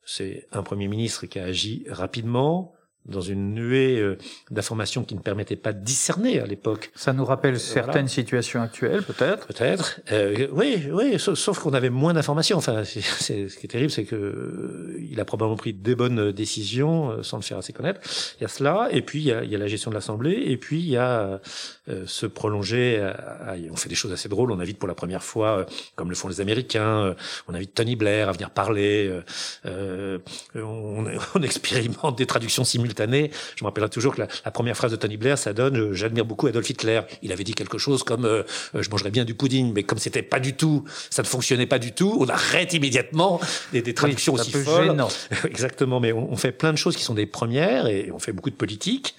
c'est 0.06 0.48
un 0.52 0.62
Premier 0.62 0.88
ministre 0.88 1.26
qui 1.26 1.38
a 1.38 1.44
agi 1.44 1.85
rapidement, 1.90 2.72
dans 3.09 3.21
une 3.21 3.55
nuée 3.55 3.99
euh, 4.01 4.16
d'informations 4.51 5.05
qui 5.05 5.14
ne 5.14 5.21
permettaient 5.21 5.57
pas 5.57 5.73
de 5.73 5.83
discerner 5.85 6.40
à 6.40 6.47
l'époque 6.47 6.90
Ça 6.95 7.12
nous 7.12 7.25
rappelle 7.25 7.59
certaines 7.61 7.92
voilà. 7.92 8.09
situations 8.09 8.62
actuelles, 8.62 9.03
peut-être? 9.03 9.47
Peut-être. 9.47 10.01
Euh, 10.12 10.49
oui, 10.53 10.85
oui, 10.92 11.19
sauf, 11.19 11.38
sauf 11.38 11.59
qu'on 11.61 11.73
avait 11.75 11.90
moins 11.90 12.14
d'informations. 12.14 12.59
Enfin, 12.59 12.85
c'est, 12.85 13.01
c'est- 13.21 13.49
ce 13.49 13.57
qui 13.57 13.66
est 13.66 13.69
terrible, 13.69 13.90
c'est 13.90 14.05
que 14.05 14.16
euh, 14.16 14.97
il 15.11 15.21
a 15.21 15.25
probablement 15.25 15.57
pris 15.57 15.73
des 15.73 15.95
bonnes 15.95 16.33
décisions 16.33 17.11
euh, 17.11 17.23
sans 17.23 17.37
le 17.37 17.42
faire 17.42 17.59
assez 17.59 17.73
connaître. 17.73 18.01
Il 18.38 18.42
y 18.42 18.45
a 18.45 18.49
cela, 18.49 18.88
et 18.90 19.03
puis 19.03 19.21
il 19.21 19.27
y 19.27 19.33
a, 19.33 19.45
il 19.45 19.51
y 19.51 19.55
a 19.55 19.59
la 19.59 19.69
gestion 19.69 19.90
de 19.90 19.95
l'Assemblée, 19.95 20.42
et 20.47 20.57
puis 20.57 20.81
il 20.81 20.88
y 20.88 20.97
a 20.97 21.40
euh, 21.88 22.05
se 22.07 22.27
prolonger. 22.27 23.01
à- 23.01 23.53
à- 23.53 23.57
on 23.71 23.77
fait 23.77 23.88
des 23.88 23.95
choses 23.95 24.12
assez 24.12 24.29
drôles. 24.29 24.51
On 24.51 24.59
invite 24.61 24.79
pour 24.79 24.88
la 24.88 24.95
première 24.95 25.23
fois, 25.23 25.59
euh, 25.61 25.64
comme 25.95 26.09
le 26.11 26.16
font 26.16 26.29
les 26.29 26.40
Américains, 26.40 27.05
euh, 27.05 27.14
on 27.49 27.55
invite 27.55 27.75
Tony 27.75 27.95
Blair 27.97 28.29
à 28.29 28.33
venir 28.33 28.51
parler. 28.51 29.09
euh, 29.09 29.21
euh, 29.66 30.19
on, 30.57 31.05
on 31.35 31.42
expérimente 31.42 32.19
des 32.19 32.27
traductions 32.27 32.64
simultanées. 32.64 32.95
Je 32.98 33.64
me 33.64 33.66
rappellerai 33.66 33.90
toujours 33.90 34.14
que 34.14 34.20
la, 34.22 34.28
la 34.44 34.50
première 34.50 34.76
phrase 34.76 34.90
de 34.92 34.96
Tony 34.96 35.16
Blair, 35.16 35.38
ça 35.38 35.52
donne 35.52 35.76
euh, 35.76 35.92
"J'admire 35.92 36.24
beaucoup 36.24 36.46
Adolf 36.46 36.68
Hitler". 36.70 37.00
Il 37.22 37.32
avait 37.32 37.44
dit 37.44 37.54
quelque 37.54 37.78
chose 37.78 38.02
comme 38.02 38.24
euh, 38.24 38.42
euh, 38.74 38.82
"Je 38.82 38.90
mangerais 38.90 39.11
bien 39.11 39.24
du 39.24 39.35
pudding", 39.35 39.72
mais 39.72 39.82
comme 39.82 39.98
c'était 39.98 40.22
pas 40.22 40.40
du 40.40 40.54
tout, 40.54 40.85
ça 41.11 41.22
ne 41.22 41.26
fonctionnait 41.26 41.66
pas 41.66 41.78
du 41.78 41.92
tout, 41.92 42.16
on 42.20 42.28
arrête 42.28 42.72
immédiatement 42.74 43.40
des, 43.72 43.82
des 43.82 43.94
traductions 43.94 44.35
Oui, 44.35 44.40
aussi 44.40 44.52
folles. 44.52 44.87
gênant. 44.87 45.09
Exactement, 45.44 46.00
mais 46.00 46.12
on, 46.12 46.32
on 46.32 46.37
fait 46.37 46.52
plein 46.52 46.72
de 46.72 46.78
choses 46.78 46.96
qui 46.96 47.02
sont 47.04 47.14
des 47.14 47.26
premières 47.26 47.87
et 47.87 48.11
on 48.12 48.18
fait 48.18 48.32
beaucoup 48.32 48.50
de 48.50 48.56
politique 48.56 49.14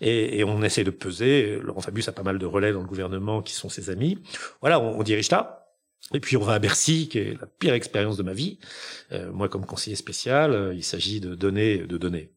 et, 0.00 0.38
et 0.38 0.44
on 0.44 0.62
essaie 0.62 0.84
de 0.84 0.90
peser. 0.90 1.58
Laurent 1.62 1.80
Fabius 1.80 2.08
a 2.08 2.12
pas 2.12 2.22
mal 2.22 2.38
de 2.38 2.46
relais 2.46 2.72
dans 2.72 2.80
le 2.80 2.86
gouvernement 2.86 3.42
qui 3.42 3.54
sont 3.54 3.68
ses 3.68 3.90
amis. 3.90 4.18
Voilà, 4.60 4.80
on, 4.80 4.98
on 4.98 5.02
dirige 5.02 5.30
là. 5.30 5.62
Et 6.14 6.20
puis 6.20 6.36
on 6.36 6.42
va 6.42 6.52
à 6.54 6.58
Bercy, 6.60 7.08
qui 7.08 7.18
est 7.18 7.40
la 7.40 7.46
pire 7.46 7.74
expérience 7.74 8.16
de 8.16 8.22
ma 8.22 8.32
vie. 8.32 8.58
Euh, 9.12 9.32
moi, 9.32 9.48
comme 9.48 9.66
conseiller 9.66 9.96
spécial, 9.96 10.52
euh, 10.52 10.72
il 10.74 10.84
s'agit 10.84 11.18
de 11.20 11.34
donner, 11.34 11.78
de 11.78 11.96
donner, 11.98 12.30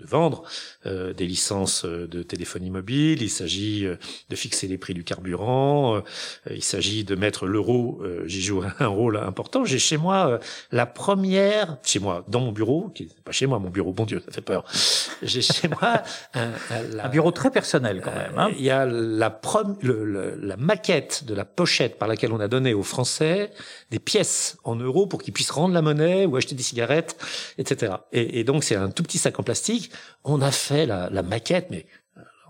de 0.00 0.06
vendre 0.06 0.42
euh, 0.86 1.12
des 1.12 1.24
licences 1.26 1.84
euh, 1.84 2.08
de 2.08 2.22
téléphonie 2.24 2.70
mobile. 2.70 3.22
Il 3.22 3.30
s'agit 3.30 3.86
euh, 3.86 3.96
de 4.28 4.34
fixer 4.36 4.66
les 4.66 4.76
prix 4.76 4.92
du 4.92 5.04
carburant. 5.04 5.96
euh, 5.96 6.00
il 6.50 6.64
s'agit 6.64 7.04
de 7.04 7.14
mettre 7.14 7.46
l'euro. 7.46 8.00
euh, 8.02 8.24
J'y 8.26 8.42
joue 8.42 8.62
un 8.80 8.86
rôle 8.88 9.16
important. 9.18 9.64
J'ai 9.64 9.78
chez 9.78 9.96
moi 9.96 10.28
euh, 10.30 10.38
la 10.72 10.86
première, 10.86 11.76
chez 11.84 12.00
moi, 12.00 12.24
dans 12.28 12.40
mon 12.40 12.50
bureau, 12.50 12.90
qui 12.94 13.04
n'est 13.04 13.08
pas 13.24 13.30
chez 13.32 13.46
moi, 13.46 13.58
mon 13.60 13.70
bureau, 13.70 13.92
bon 13.92 14.04
Dieu, 14.04 14.20
ça 14.26 14.32
fait 14.32 14.40
peur. 14.40 14.64
J'ai 15.22 15.42
chez 15.42 15.68
moi 15.68 16.02
un, 16.34 16.48
un- 16.70 16.82
la- 16.92 17.04
Un 17.06 17.08
bureau 17.08 17.30
très 17.30 17.50
personnel, 17.52 18.00
quand 18.04 18.14
même. 18.14 18.32
hein. 18.36 18.50
Il 18.58 18.64
y 18.64 18.70
a 18.70 18.86
la, 18.86 19.30
prom- 19.30 19.76
le- 19.82 20.04
le- 20.04 20.34
la 20.40 20.56
maquette 20.56 21.24
de 21.24 21.34
la 21.34 21.44
pochette 21.44 21.98
par 21.98 22.08
laquelle 22.08 22.32
on 22.32 22.40
a 22.40 22.48
donné 22.48 22.74
aux 22.74 22.82
Français 22.82 23.50
des 23.92 24.00
pièces 24.00 24.56
en 24.64 24.74
euros 24.74 25.06
pour 25.06 25.22
qu'ils 25.22 25.32
puissent 25.34 25.50
rendre 25.52 25.72
la 25.74 25.82
monnaie 25.82 26.26
ou 26.26 26.36
acheter 26.36 26.56
des 26.56 26.62
cigarettes, 26.64 27.16
etc. 27.58 27.92
Et, 28.12 28.40
et 28.40 28.44
donc 28.44 28.64
c'est 28.64 28.74
un 28.74 28.90
tout 28.90 29.02
petit 29.04 29.18
sac 29.18 29.38
en 29.38 29.42
plastique 29.44 29.83
On 30.24 30.40
a 30.40 30.50
fait 30.50 30.86
la 30.86 31.22
maquette, 31.22 31.68
mais 31.70 31.86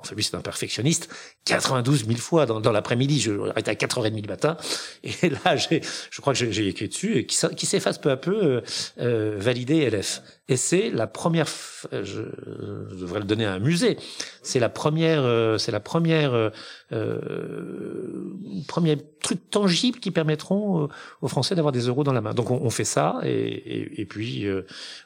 Enfin, 0.04 0.14
lui, 0.14 0.22
c'est 0.22 0.36
un 0.36 0.40
perfectionniste. 0.40 1.08
92 1.46 2.06
000 2.06 2.18
fois 2.18 2.46
dans, 2.46 2.60
dans 2.60 2.72
l'après-midi, 2.72 3.20
je 3.20 3.48
arrête 3.50 3.68
à 3.68 3.74
4h30 3.74 4.20
du 4.20 4.28
matin. 4.28 4.56
Et 5.02 5.30
là, 5.30 5.56
j'ai, 5.56 5.80
je 6.10 6.20
crois 6.20 6.34
que 6.34 6.50
j'ai 6.50 6.68
écrit 6.68 6.88
dessus, 6.88 7.16
et 7.16 7.26
qui, 7.26 7.66
s'efface 7.66 7.98
peu 7.98 8.10
à 8.10 8.16
peu, 8.16 8.44
euh, 8.44 8.60
euh 8.98 9.36
validé 9.38 9.88
LF. 9.90 10.22
Et 10.46 10.58
c'est 10.58 10.90
la 10.90 11.06
première, 11.06 11.46
je, 11.90 12.02
je, 12.02 12.96
devrais 12.96 13.20
le 13.20 13.24
donner 13.24 13.46
à 13.46 13.54
un 13.54 13.58
musée. 13.58 13.96
C'est 14.42 14.58
la 14.60 14.68
première, 14.68 15.22
euh, 15.22 15.56
c'est 15.56 15.72
la 15.72 15.80
première, 15.80 16.34
euh, 16.34 16.50
euh, 16.92 18.30
premier 18.68 18.98
truc 19.22 19.48
tangible 19.48 20.00
qui 20.00 20.10
permettront 20.10 20.90
aux 21.22 21.28
Français 21.28 21.54
d'avoir 21.54 21.72
des 21.72 21.86
euros 21.86 22.04
dans 22.04 22.12
la 22.12 22.20
main. 22.20 22.34
Donc 22.34 22.50
on, 22.50 22.60
on 22.62 22.68
fait 22.68 22.84
ça, 22.84 23.20
et, 23.22 23.30
et, 23.30 24.02
et 24.02 24.04
puis 24.04 24.46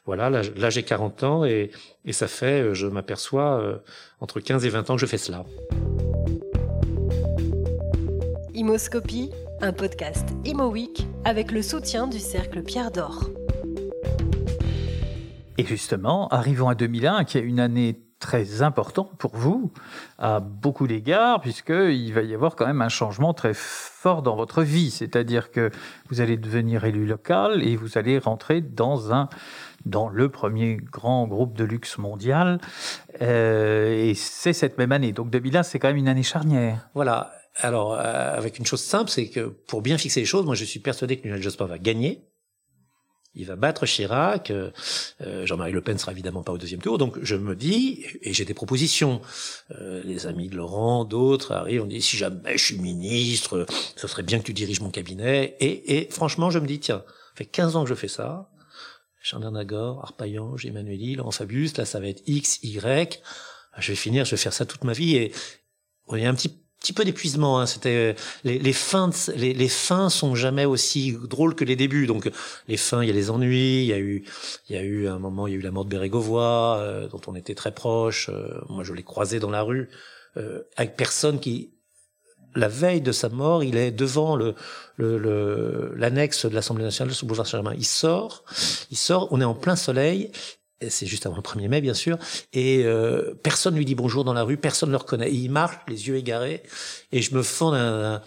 voilà, 0.05 0.29
là, 0.29 0.41
là 0.57 0.69
j'ai 0.69 0.83
40 0.83 1.23
ans, 1.23 1.45
et, 1.45 1.71
et 2.03 2.11
ça 2.11 2.27
fait, 2.27 2.75
je 2.75 2.87
m'aperçois, 2.87 3.81
entre 4.21 4.39
15 4.39 4.65
et 4.65 4.69
20 4.69 4.89
ans 4.89 4.95
que 4.95 5.01
je 5.01 5.05
fais 5.05 5.17
cela. 5.17 5.45
Imoscopie, 8.53 9.31
un 9.61 9.71
podcast 9.71 10.27
Imo 10.45 10.73
avec 11.23 11.51
le 11.51 11.61
soutien 11.61 12.07
du 12.07 12.19
Cercle 12.19 12.61
Pierre 12.63 12.91
d'Or. 12.91 13.29
Et 15.57 15.65
justement, 15.65 16.27
arrivons 16.29 16.69
à 16.69 16.75
2001, 16.75 17.23
qui 17.25 17.37
est 17.37 17.41
une 17.41 17.59
année 17.59 18.01
très 18.19 18.61
importante 18.61 19.17
pour 19.17 19.35
vous, 19.35 19.71
à 20.17 20.39
beaucoup 20.39 20.87
d'égards, 20.87 21.39
puisqu'il 21.41 22.13
va 22.13 22.21
y 22.21 22.33
avoir 22.33 22.55
quand 22.55 22.67
même 22.67 22.81
un 22.81 22.89
changement 22.89 23.33
très 23.33 23.53
fort 23.53 24.21
dans 24.21 24.35
votre 24.35 24.61
vie. 24.61 24.91
C'est-à-dire 24.91 25.51
que 25.51 25.71
vous 26.09 26.21
allez 26.21 26.37
devenir 26.37 26.83
élu 26.83 27.05
local 27.05 27.63
et 27.63 27.75
vous 27.75 27.97
allez 27.97 28.19
rentrer 28.19 28.61
dans 28.61 29.13
un 29.13 29.29
dans 29.85 30.09
le 30.09 30.27
premier 30.27 30.75
grand 30.75 31.27
groupe 31.27 31.57
de 31.57 31.63
luxe 31.63 31.97
mondial. 31.97 32.59
Euh, 33.21 34.09
et 34.09 34.13
c'est 34.13 34.53
cette 34.53 34.77
même 34.77 34.91
année. 34.91 35.13
Donc 35.13 35.29
2001, 35.29 35.63
c'est 35.63 35.79
quand 35.79 35.87
même 35.87 35.97
une 35.97 36.09
année 36.09 36.23
charnière. 36.23 36.89
Voilà. 36.93 37.31
Alors, 37.55 37.93
euh, 37.93 38.37
avec 38.37 38.59
une 38.59 38.65
chose 38.65 38.81
simple, 38.81 39.09
c'est 39.09 39.29
que 39.29 39.41
pour 39.41 39.81
bien 39.81 39.97
fixer 39.97 40.19
les 40.19 40.25
choses, 40.25 40.45
moi 40.45 40.55
je 40.55 40.65
suis 40.65 40.79
persuadé 40.79 41.17
que 41.17 41.27
Lionel 41.27 41.41
Jospin 41.41 41.65
va 41.65 41.77
gagner. 41.77 42.25
Il 43.39 43.45
va 43.45 43.55
battre 43.55 43.85
Chirac. 43.85 44.51
Euh, 44.51 44.71
Jean-Marie 45.45 45.71
Le 45.71 45.81
Pen 45.81 45.97
sera 45.97 46.11
évidemment 46.11 46.43
pas 46.43 46.51
au 46.51 46.57
deuxième 46.57 46.81
tour. 46.81 46.97
Donc 46.97 47.17
je 47.23 47.35
me 47.35 47.55
dis, 47.55 48.05
et 48.21 48.33
j'ai 48.33 48.43
des 48.43 48.53
propositions. 48.53 49.21
Euh, 49.71 50.01
les 50.03 50.27
amis 50.27 50.49
de 50.49 50.57
Laurent, 50.57 51.05
d'autres 51.05 51.53
arrivent, 51.53 51.83
on 51.83 51.87
dit 51.87 52.01
si 52.01 52.17
jamais 52.17 52.57
je 52.57 52.65
suis 52.65 52.77
ministre, 52.77 53.65
ce 53.95 54.07
serait 54.07 54.23
bien 54.23 54.39
que 54.39 54.43
tu 54.43 54.53
diriges 54.53 54.81
mon 54.81 54.91
cabinet. 54.91 55.55
Et, 55.61 55.97
et 55.97 56.09
franchement, 56.11 56.49
je 56.49 56.59
me 56.59 56.67
dis 56.67 56.79
tiens, 56.79 57.03
ça 57.07 57.35
fait 57.35 57.45
15 57.45 57.77
ans 57.77 57.83
que 57.83 57.89
je 57.89 57.95
fais 57.95 58.09
ça. 58.09 58.49
Chandler 59.21 59.51
Nagor, 59.51 60.03
Arpaillange, 60.03 60.65
Emmanuel 60.65 61.15
Laurent 61.15 61.31
Fabius, 61.31 61.77
là 61.77 61.85
ça 61.85 62.01
va 62.01 62.07
être 62.07 62.21
X, 62.27 62.59
Y. 62.61 63.21
Je 63.77 63.91
vais 63.91 63.95
finir, 63.95 64.25
je 64.25 64.31
vais 64.31 64.37
faire 64.37 64.53
ça 64.53 64.65
toute 64.65 64.83
ma 64.83 64.93
vie. 64.93 65.15
Et 65.15 65.31
y 66.11 66.25
a 66.25 66.29
un 66.29 66.35
petit 66.35 66.61
petit 66.79 66.93
peu 66.93 67.03
d'épuisement. 67.03 67.59
Hein. 67.59 67.65
C'était 67.65 68.15
les, 68.43 68.59
les 68.59 68.73
fins, 68.73 69.09
les, 69.35 69.53
les, 69.53 69.67
fins 69.67 70.09
sont 70.09 70.35
jamais 70.35 70.65
aussi 70.65 71.17
drôles 71.23 71.55
que 71.55 71.65
les 71.65 71.75
débuts. 71.75 72.07
Donc 72.07 72.29
les 72.67 72.77
fins, 72.77 73.03
il 73.03 73.07
y 73.07 73.11
a 73.11 73.13
les 73.13 73.29
ennuis. 73.29 73.81
Il 73.81 73.87
y 73.87 73.93
a 73.93 73.99
eu, 73.99 74.23
il 74.69 74.75
y 74.75 74.79
a 74.79 74.83
eu 74.83 75.07
un 75.07 75.19
moment, 75.19 75.47
il 75.47 75.53
y 75.53 75.55
a 75.55 75.59
eu 75.59 75.61
la 75.61 75.71
mort 75.71 75.85
de 75.85 75.89
Bérégovoy, 75.89 76.79
euh, 76.79 77.07
dont 77.07 77.21
on 77.27 77.35
était 77.35 77.55
très 77.55 77.73
proche. 77.73 78.29
Euh, 78.29 78.61
moi, 78.69 78.83
je 78.83 78.93
l'ai 78.93 79.03
croisé 79.03 79.39
dans 79.39 79.51
la 79.51 79.61
rue 79.61 79.89
euh, 80.37 80.61
avec 80.77 80.95
personne 80.95 81.39
qui. 81.39 81.73
La 82.55 82.67
veille 82.67 83.01
de 83.01 83.11
sa 83.11 83.29
mort, 83.29 83.63
il 83.63 83.77
est 83.77 83.91
devant 83.91 84.35
le 84.35 84.55
l'annexe 85.95 86.47
de 86.47 86.55
l'Assemblée 86.55 86.83
nationale 86.83 87.13
sous 87.13 87.27
boulevard 87.27 87.45
Saint-Germain. 87.45 87.75
Il 87.77 87.85
sort, 87.85 88.43
il 88.89 88.97
sort. 88.97 89.27
On 89.29 89.39
est 89.39 89.45
en 89.45 89.53
plein 89.53 89.75
soleil 89.75 90.31
c'est 90.87 91.05
juste 91.05 91.25
avant 91.25 91.35
le 91.35 91.41
1er 91.41 91.67
mai 91.67 91.81
bien 91.81 91.93
sûr, 91.93 92.17
et 92.53 92.83
euh, 92.85 93.33
personne 93.43 93.75
lui 93.75 93.85
dit 93.85 93.95
bonjour 93.95 94.23
dans 94.23 94.33
la 94.33 94.43
rue, 94.43 94.57
personne 94.57 94.89
ne 94.89 94.93
le 94.93 94.97
reconnaît. 94.97 95.31
il 95.31 95.49
marche, 95.49 95.77
les 95.87 96.07
yeux 96.07 96.15
égarés, 96.15 96.63
et 97.11 97.21
je 97.21 97.35
me 97.35 97.43
fends 97.43 97.71
d'un 97.71 98.21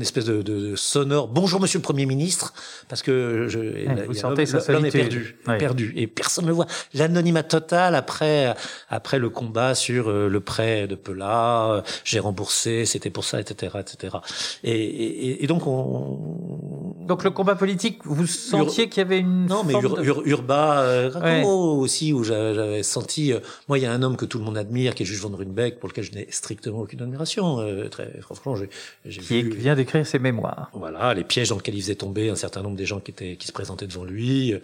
espèce 0.00 0.24
de, 0.24 0.42
de, 0.42 0.76
sonore 0.76 1.28
bonjour 1.28 1.60
Monsieur 1.60 1.78
le 1.78 1.82
Premier 1.82 2.06
ministre, 2.06 2.52
parce 2.88 3.02
que 3.02 3.46
je, 3.48 3.58
ouais, 3.58 4.06
vous 4.06 4.14
sentez 4.14 4.46
sa 4.46 4.58
est 4.58 4.90
perdu, 4.90 5.36
perdu, 5.58 5.92
et 5.96 6.06
personne 6.06 6.44
ne 6.44 6.48
le 6.50 6.54
voit. 6.54 6.66
L'anonymat 6.94 7.42
total 7.42 7.94
après 7.94 8.54
après 8.88 9.18
le 9.18 9.30
combat 9.30 9.74
sur 9.74 10.08
euh, 10.08 10.28
le 10.28 10.40
prêt 10.40 10.86
de 10.86 10.94
Pela, 10.94 11.70
euh, 11.70 11.82
j'ai 12.04 12.18
remboursé, 12.18 12.84
c'était 12.84 13.10
pour 13.10 13.24
ça, 13.24 13.40
etc., 13.40 13.78
etc. 13.80 14.16
Et, 14.62 14.72
et, 14.72 15.44
et, 15.44 15.46
donc 15.46 15.66
on 15.66 16.96
donc 17.06 17.24
le 17.24 17.30
combat 17.30 17.54
politique, 17.54 18.00
vous 18.04 18.26
sentiez 18.26 18.88
qu'il 18.88 19.02
y 19.02 19.06
avait 19.06 19.20
une 19.20 19.46
non 19.46 19.64
mais 19.64 19.72
Ur, 19.72 20.22
Urba 20.26 20.80
euh, 20.82 21.42
aussi 21.44 22.12
où 22.12 22.24
j'avais 22.24 22.82
senti, 22.82 23.32
euh, 23.32 23.40
moi, 23.68 23.78
il 23.78 23.82
y 23.82 23.86
a 23.86 23.92
un 23.92 24.02
homme 24.02 24.16
que 24.16 24.24
tout 24.24 24.38
le 24.38 24.44
monde 24.44 24.58
admire, 24.58 24.94
qui 24.94 25.02
est 25.02 25.06
Jules 25.06 25.18
Van 25.18 25.34
Runbeck, 25.34 25.78
pour 25.80 25.88
lequel 25.88 26.04
je 26.04 26.12
n'ai 26.12 26.26
strictement 26.30 26.80
aucune 26.80 27.00
admiration. 27.02 27.60
Euh, 27.60 27.88
très 27.88 28.20
franchement, 28.20 28.56
j'ai 29.04 29.20
vu, 29.20 29.50
vient 29.50 29.74
d'écrire 29.78 30.06
ses 30.06 30.18
mémoires. 30.18 30.70
Voilà, 30.74 31.14
les 31.14 31.24
pièges 31.24 31.48
dans 31.48 31.56
lesquels 31.56 31.74
il 31.74 31.82
faisait 31.82 31.94
tomber 31.94 32.30
un 32.30 32.36
certain 32.36 32.62
nombre 32.62 32.76
des 32.76 32.86
gens 32.86 33.00
qui 33.00 33.10
étaient 33.10 33.36
qui 33.36 33.46
se 33.46 33.52
présentaient 33.52 33.86
devant 33.86 34.04
lui. 34.04 34.54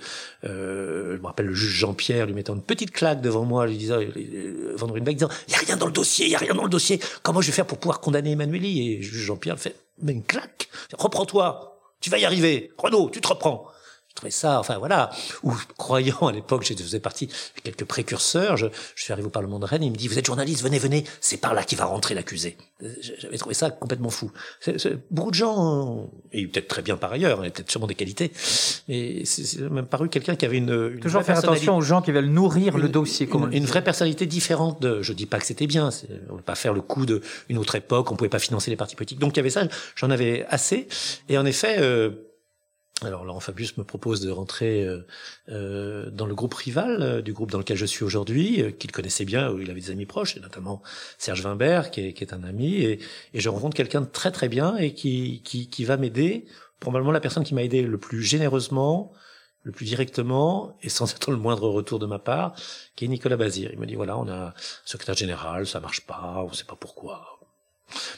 Euh, 0.44 1.16
je 1.16 1.20
me 1.20 1.26
rappelle 1.26 1.46
le 1.46 1.54
juge 1.54 1.74
Jean-Pierre 1.78 2.26
lui 2.26 2.34
mettant 2.34 2.54
une 2.54 2.62
petite 2.62 2.90
claque 2.90 3.20
devant 3.20 3.44
moi, 3.44 3.66
lui 3.66 3.76
disant 3.76 3.98
euh, 3.98 4.74
Van 4.76 4.86
Runbeck 4.86 5.16
disant 5.16 5.30
il 5.48 5.52
y 5.52 5.56
a 5.56 5.60
rien 5.60 5.76
dans 5.76 5.86
le 5.86 5.92
dossier, 5.92 6.26
il 6.26 6.32
y 6.32 6.34
a 6.34 6.38
rien 6.38 6.54
dans 6.54 6.64
le 6.64 6.70
dossier. 6.70 7.00
Comment 7.22 7.40
je 7.40 7.46
vais 7.46 7.52
faire 7.52 7.66
pour 7.66 7.78
pouvoir 7.78 8.00
condamner 8.00 8.32
Emmanueli? 8.32 8.92
Et 8.92 9.02
juge 9.02 9.24
Jean-Pierre 9.24 9.58
fait 9.58 9.76
mais 10.02 10.12
une 10.12 10.24
claque, 10.24 10.68
reprends-toi, 10.98 11.80
tu 12.00 12.10
vas 12.10 12.18
y 12.18 12.24
arriver, 12.24 12.72
Renaud, 12.78 13.10
tu 13.10 13.20
te 13.20 13.28
reprends. 13.28 13.68
Je 14.14 14.20
trouvais 14.20 14.30
ça, 14.30 14.60
enfin 14.60 14.78
voilà, 14.78 15.10
ou 15.42 15.52
croyant 15.76 16.28
à 16.28 16.30
l'époque, 16.30 16.64
je 16.64 16.72
faisais 16.72 17.00
partie 17.00 17.26
de 17.26 17.60
quelques 17.64 17.84
précurseurs, 17.84 18.56
je, 18.56 18.66
je, 18.94 19.02
suis 19.02 19.12
arrivé 19.12 19.26
au 19.26 19.30
Parlement 19.30 19.58
de 19.58 19.64
Rennes, 19.64 19.82
il 19.82 19.90
me 19.90 19.96
dit, 19.96 20.06
vous 20.06 20.16
êtes 20.16 20.26
journaliste, 20.26 20.62
venez, 20.62 20.78
venez, 20.78 21.02
c'est 21.20 21.38
par 21.38 21.52
là 21.52 21.64
qu'il 21.64 21.78
va 21.78 21.86
rentrer 21.86 22.14
l'accusé. 22.14 22.56
J'avais 23.20 23.38
trouvé 23.38 23.56
ça 23.56 23.70
complètement 23.70 24.10
fou. 24.10 24.30
beaucoup 25.10 25.32
de 25.32 25.34
gens, 25.34 26.08
et 26.30 26.46
peut-être 26.46 26.68
très 26.68 26.82
bien 26.82 26.96
par 26.96 27.10
ailleurs, 27.10 27.40
a 27.40 27.50
peut-être 27.50 27.68
sûrement 27.68 27.88
des 27.88 27.96
qualités, 27.96 28.30
mais 28.86 29.24
c'est 29.24 29.58
même 29.62 29.86
paru 29.86 30.08
quelqu'un 30.08 30.36
qui 30.36 30.44
avait 30.44 30.58
une... 30.58 30.92
une 30.94 31.00
Toujours 31.00 31.24
faire 31.24 31.38
attention 31.38 31.76
aux 31.76 31.82
gens 31.82 32.00
qui 32.00 32.12
veulent 32.12 32.26
nourrir 32.26 32.76
une, 32.76 32.82
le 32.82 32.88
dossier. 32.88 33.28
Une, 33.28 33.52
une, 33.52 33.64
vraie 33.64 33.82
personnalité 33.82 34.26
différente 34.26 34.80
de, 34.80 35.02
je 35.02 35.12
dis 35.12 35.26
pas 35.26 35.40
que 35.40 35.46
c'était 35.46 35.66
bien, 35.66 35.90
on 36.28 36.34
ne 36.34 36.38
peut 36.38 36.44
pas 36.44 36.54
faire 36.54 36.72
le 36.72 36.82
coup 36.82 37.04
d'une 37.04 37.58
autre 37.58 37.74
époque, 37.74 38.12
on 38.12 38.14
pouvait 38.14 38.30
pas 38.30 38.38
financer 38.38 38.70
les 38.70 38.76
partis 38.76 38.94
politiques. 38.94 39.18
Donc 39.18 39.32
il 39.32 39.38
y 39.38 39.40
avait 39.40 39.50
ça, 39.50 39.64
j'en 39.96 40.10
avais 40.10 40.46
assez, 40.50 40.86
et 41.28 41.36
en 41.36 41.46
effet, 41.46 41.78
euh, 41.80 42.10
alors 43.02 43.24
Laurent 43.24 43.40
Fabius 43.40 43.76
me 43.76 43.84
propose 43.84 44.20
de 44.20 44.30
rentrer 44.30 44.84
euh, 44.84 45.06
euh, 45.48 46.10
dans 46.10 46.26
le 46.26 46.34
groupe 46.34 46.54
rival 46.54 47.02
euh, 47.02 47.22
du 47.22 47.32
groupe 47.32 47.50
dans 47.50 47.58
lequel 47.58 47.76
je 47.76 47.86
suis 47.86 48.04
aujourd'hui, 48.04 48.62
euh, 48.62 48.70
qu'il 48.70 48.92
connaissait 48.92 49.24
bien, 49.24 49.50
où 49.50 49.60
il 49.60 49.70
avait 49.70 49.80
des 49.80 49.90
amis 49.90 50.06
proches, 50.06 50.36
et 50.36 50.40
notamment 50.40 50.82
Serge 51.18 51.44
Wimbert, 51.44 51.90
qui 51.90 52.00
est, 52.00 52.12
qui 52.12 52.22
est 52.22 52.32
un 52.32 52.44
ami, 52.44 52.76
et, 52.76 53.00
et 53.34 53.40
je 53.40 53.48
rencontre 53.48 53.76
quelqu'un 53.76 54.00
de 54.00 54.06
très 54.06 54.30
très 54.30 54.48
bien 54.48 54.76
et 54.76 54.94
qui, 54.94 55.42
qui, 55.42 55.68
qui 55.68 55.84
va 55.84 55.96
m'aider, 55.96 56.46
probablement 56.78 57.12
la 57.12 57.20
personne 57.20 57.44
qui 57.44 57.54
m'a 57.54 57.64
aidé 57.64 57.82
le 57.82 57.98
plus 57.98 58.22
généreusement, 58.22 59.12
le 59.62 59.72
plus 59.72 59.86
directement, 59.86 60.76
et 60.82 60.88
sans 60.88 61.10
attendre 61.12 61.36
le 61.36 61.42
moindre 61.42 61.68
retour 61.68 61.98
de 61.98 62.06
ma 62.06 62.18
part, 62.18 62.54
qui 62.96 63.06
est 63.06 63.08
Nicolas 63.08 63.36
Bazir. 63.36 63.70
Il 63.72 63.78
me 63.78 63.86
dit, 63.86 63.94
voilà, 63.94 64.16
on 64.18 64.28
a 64.28 64.48
un 64.48 64.54
secrétaire 64.84 65.16
général, 65.16 65.66
ça 65.66 65.80
marche 65.80 66.02
pas, 66.02 66.44
on 66.46 66.52
sait 66.52 66.64
pas 66.64 66.76
pourquoi, 66.76 67.33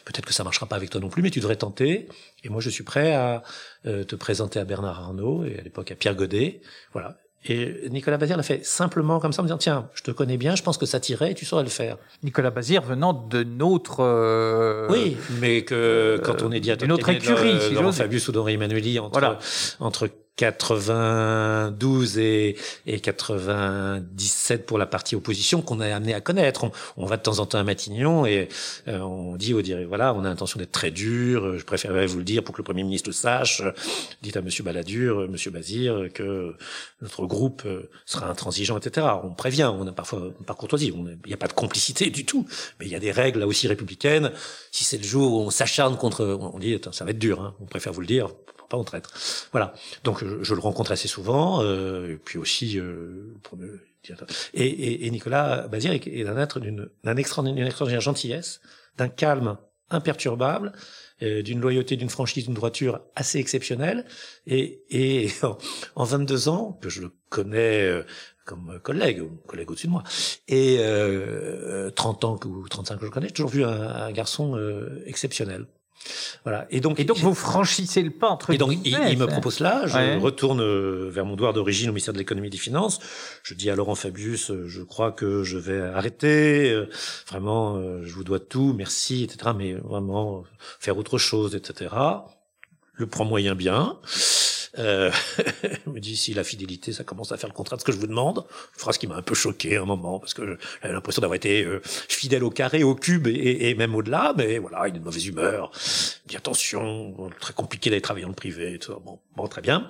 Peut-être 0.04 0.24
que 0.24 0.32
ça 0.32 0.44
marchera 0.44 0.66
pas 0.66 0.76
avec 0.76 0.90
toi 0.90 1.00
non 1.00 1.08
plus, 1.08 1.22
mais 1.22 1.30
tu 1.30 1.40
devrais 1.40 1.56
tenter. 1.56 2.08
Et 2.44 2.48
moi, 2.48 2.60
je 2.60 2.70
suis 2.70 2.84
prêt 2.84 3.14
à 3.14 3.42
euh, 3.86 4.04
te 4.04 4.16
présenter 4.16 4.58
à 4.58 4.64
Bernard 4.64 5.00
Arnault 5.00 5.44
et 5.44 5.58
à 5.58 5.62
l'époque 5.62 5.90
à 5.90 5.94
Pierre 5.94 6.14
Godet. 6.14 6.60
Voilà. 6.92 7.18
Et 7.48 7.88
Nicolas 7.90 8.16
Bazir 8.16 8.36
l'a 8.36 8.42
fait 8.42 8.64
simplement 8.64 9.20
comme 9.20 9.32
ça, 9.32 9.40
en 9.40 9.44
me 9.44 9.48
disant 9.48 9.58
tiens, 9.58 9.88
je 9.94 10.02
te 10.02 10.10
connais 10.10 10.36
bien, 10.36 10.56
je 10.56 10.64
pense 10.64 10.78
que 10.78 10.86
ça 10.86 10.98
t'irait, 10.98 11.30
et 11.30 11.34
tu 11.34 11.44
saurais 11.44 11.62
le 11.62 11.68
faire. 11.68 11.96
Nicolas 12.24 12.50
Bazir 12.50 12.82
venant 12.82 13.12
de 13.12 13.44
notre 13.44 14.00
euh... 14.00 14.88
oui, 14.90 15.16
mais 15.40 15.62
que 15.62 16.20
quand 16.24 16.42
on 16.42 16.50
est 16.50 16.58
directeur 16.58 16.88
de 16.88 16.92
notre 16.92 17.08
écurie, 17.08 17.60
si 17.60 17.98
Fabius 17.98 18.26
ou 18.28 18.32
d'Henri 18.32 18.54
Emmanueli 18.54 18.98
entre 18.98 19.20
voilà. 19.20 19.38
entre 19.78 20.10
92 20.36 22.18
et, 22.18 22.56
et 22.86 23.00
97 23.00 24.66
pour 24.66 24.76
la 24.76 24.86
partie 24.86 25.16
opposition 25.16 25.62
qu'on 25.62 25.80
a 25.80 25.94
amené 25.94 26.12
à 26.12 26.20
connaître. 26.20 26.64
On, 26.64 26.72
on, 26.98 27.06
va 27.06 27.16
de 27.16 27.22
temps 27.22 27.38
en 27.38 27.46
temps 27.46 27.58
à 27.58 27.64
Matignon 27.64 28.26
et 28.26 28.48
euh, 28.88 28.98
on 28.98 29.36
dit 29.36 29.54
au 29.54 29.62
direct, 29.62 29.88
voilà, 29.88 30.12
on 30.14 30.20
a 30.20 30.28
l'intention 30.28 30.58
d'être 30.58 30.72
très 30.72 30.90
dur. 30.90 31.58
Je 31.58 31.64
préférerais 31.64 32.06
vous 32.06 32.18
le 32.18 32.24
dire 32.24 32.44
pour 32.44 32.54
que 32.54 32.60
le 32.60 32.64
Premier 32.64 32.84
ministre 32.84 33.08
le 33.08 33.14
sache. 33.14 33.62
Dites 34.20 34.36
à 34.36 34.42
Monsieur 34.42 34.62
Balladur, 34.62 35.28
Monsieur 35.28 35.50
Bazir, 35.50 36.08
que 36.12 36.54
notre 37.00 37.24
groupe 37.26 37.62
euh, 37.64 37.88
sera 38.04 38.28
intransigeant, 38.28 38.78
etc. 38.78 39.06
On 39.24 39.30
prévient, 39.30 39.72
on 39.72 39.86
a 39.86 39.92
parfois 39.92 40.30
par 40.46 40.56
courtoisie, 40.56 40.92
il 40.94 41.18
n'y 41.26 41.34
a 41.34 41.38
pas 41.38 41.48
de 41.48 41.54
complicité 41.54 42.10
du 42.10 42.26
tout, 42.26 42.46
mais 42.78 42.86
il 42.86 42.92
y 42.92 42.94
a 42.94 43.00
des 43.00 43.10
règles 43.10 43.40
là 43.40 43.46
aussi 43.46 43.68
républicaines. 43.68 44.32
Si 44.70 44.84
c'est 44.84 44.98
le 44.98 45.04
jour 45.04 45.32
où 45.32 45.40
on 45.40 45.50
s'acharne 45.50 45.96
contre, 45.96 46.38
on 46.40 46.58
dit, 46.58 46.78
ça 46.92 47.04
va 47.04 47.12
être 47.12 47.18
dur, 47.18 47.40
hein, 47.40 47.54
on 47.60 47.64
préfère 47.64 47.92
vous 47.92 48.02
le 48.02 48.06
dire, 48.06 48.28
pas 48.68 48.76
on 48.76 48.84
traître. 48.84 49.12
Voilà. 49.52 49.74
Donc 50.04 50.24
je, 50.24 50.42
je, 50.42 50.54
le 50.54 50.60
rencontre 50.60 50.92
assez 50.92 51.08
souvent, 51.08 51.62
euh, 51.62 52.12
et 52.12 52.16
puis 52.16 52.38
aussi 52.38 52.78
euh, 52.78 53.34
et, 54.54 54.64
et, 54.64 55.06
et, 55.06 55.10
Nicolas 55.10 55.68
Bazir 55.68 55.92
est 55.92 56.26
un 56.26 56.38
être 56.38 56.60
d'une 56.60 56.88
extraordinaire, 57.04 57.66
extraordinaire 57.66 58.00
gentillesse, 58.00 58.60
d'un 58.96 59.08
calme 59.08 59.58
imperturbable, 59.90 60.72
euh, 61.22 61.42
d'une 61.42 61.60
loyauté, 61.60 61.96
d'une 61.96 62.08
franchise, 62.08 62.44
d'une 62.44 62.54
droiture 62.54 63.00
assez 63.14 63.38
exceptionnelle. 63.38 64.04
Et, 64.46 64.82
et 64.90 65.30
en, 65.94 66.04
22 66.04 66.48
ans, 66.48 66.78
que 66.80 66.88
je 66.88 67.02
le 67.02 67.12
connais 67.28 67.82
euh, 67.82 68.02
comme 68.44 68.78
collègue, 68.82 69.22
ou 69.22 69.36
collègue 69.46 69.70
au-dessus 69.70 69.86
de 69.86 69.92
moi, 69.92 70.04
et 70.48 70.76
euh, 70.80 71.90
30 71.90 72.24
ans 72.24 72.40
ou 72.44 72.68
35 72.68 72.98
que 72.98 73.06
je 73.06 73.10
connais, 73.10 73.28
j'ai 73.28 73.34
toujours 73.34 73.50
vu 73.50 73.64
un, 73.64 73.70
un 73.70 74.12
garçon 74.12 74.56
euh, 74.56 75.02
exceptionnel. 75.06 75.66
Voilà. 76.44 76.66
Et 76.70 76.80
donc, 76.80 77.00
et 77.00 77.04
donc 77.04 77.18
vous 77.18 77.34
franchissez 77.34 78.02
le 78.02 78.10
pas 78.10 78.28
entre. 78.28 78.50
Et 78.50 78.58
donc 78.58 78.72
il, 78.84 79.18
me 79.18 79.26
propose 79.26 79.60
là, 79.60 79.86
je 79.86 80.18
retourne 80.18 80.60
euh, 80.60 81.10
vers 81.10 81.24
mon 81.24 81.36
doigt 81.36 81.52
d'origine 81.52 81.88
au 81.88 81.92
ministère 81.92 82.14
de 82.14 82.18
l'économie 82.18 82.48
et 82.48 82.50
des 82.50 82.58
finances. 82.58 83.00
Je 83.42 83.54
dis 83.54 83.70
à 83.70 83.74
Laurent 83.74 83.94
Fabius, 83.94 84.50
euh, 84.50 84.66
je 84.66 84.82
crois 84.82 85.12
que 85.12 85.42
je 85.42 85.58
vais 85.58 85.80
arrêter. 85.80 86.70
Euh, 86.70 86.88
vraiment, 87.28 87.80
je 88.02 88.12
vous 88.12 88.24
dois 88.24 88.40
tout, 88.40 88.74
merci, 88.76 89.24
etc. 89.24 89.52
Mais 89.56 89.74
vraiment 89.74 90.44
faire 90.78 90.96
autre 90.98 91.18
chose, 91.18 91.54
etc. 91.54 91.94
Le 92.94 93.06
prend 93.06 93.24
moyen 93.24 93.54
bien. 93.54 93.98
Euh, 94.78 95.10
me 95.86 96.00
dit 96.00 96.16
si 96.16 96.34
la 96.34 96.44
fidélité, 96.44 96.92
ça 96.92 97.04
commence 97.04 97.32
à 97.32 97.36
faire 97.36 97.48
le 97.48 97.54
contraire 97.54 97.76
de 97.78 97.80
ce 97.80 97.86
que 97.86 97.92
je 97.92 97.98
vous 97.98 98.06
demande. 98.06 98.44
Phrase 98.76 98.98
qui 98.98 99.06
m'a 99.06 99.16
un 99.16 99.22
peu 99.22 99.34
choqué 99.34 99.76
un 99.76 99.84
moment 99.84 100.18
parce 100.18 100.34
que 100.34 100.58
j'avais 100.82 100.94
l'impression 100.94 101.20
d'avoir 101.20 101.36
été 101.36 101.64
euh, 101.64 101.80
fidèle 101.84 102.44
au 102.44 102.50
carré, 102.50 102.84
au 102.84 102.94
cube 102.94 103.26
et, 103.26 103.70
et 103.70 103.74
même 103.74 103.94
au-delà. 103.94 104.34
Mais 104.36 104.58
voilà, 104.58 104.88
il 104.88 104.96
est 104.96 104.98
de 104.98 105.04
mauvaise 105.04 105.26
humeur. 105.26 105.70
Il 106.26 106.30
dit 106.30 106.36
attention, 106.36 107.30
très 107.40 107.54
compliqué 107.54 107.90
d'aller 107.90 108.02
travailler 108.02 108.26
en 108.26 108.32
privé. 108.32 108.78
Tout 108.78 108.94
Bon, 109.04 109.18
bon, 109.36 109.48
très 109.48 109.62
bien. 109.62 109.88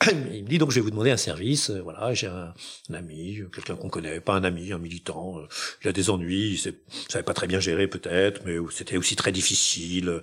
Il 0.32 0.44
me 0.44 0.48
dit 0.48 0.58
donc 0.58 0.70
je 0.70 0.76
vais 0.76 0.80
vous 0.80 0.90
demander 0.90 1.10
un 1.10 1.16
service. 1.16 1.70
Euh, 1.70 1.80
voilà, 1.82 2.14
j'ai 2.14 2.28
un, 2.28 2.54
ami, 2.92 3.40
quelqu'un 3.52 3.76
qu'on 3.76 3.88
connaît, 3.88 4.20
pas 4.20 4.34
un 4.34 4.44
ami, 4.44 4.72
un 4.72 4.78
militant. 4.78 5.38
Euh, 5.38 5.48
il 5.82 5.88
a 5.88 5.92
des 5.92 6.10
ennuis, 6.10 6.52
il 6.52 6.74
savait 7.08 7.24
pas 7.24 7.34
très 7.34 7.46
bien 7.46 7.60
gérer 7.60 7.88
peut-être, 7.88 8.42
mais 8.44 8.56
c'était 8.70 8.96
aussi 8.96 9.16
très 9.16 9.32
difficile. 9.32 10.22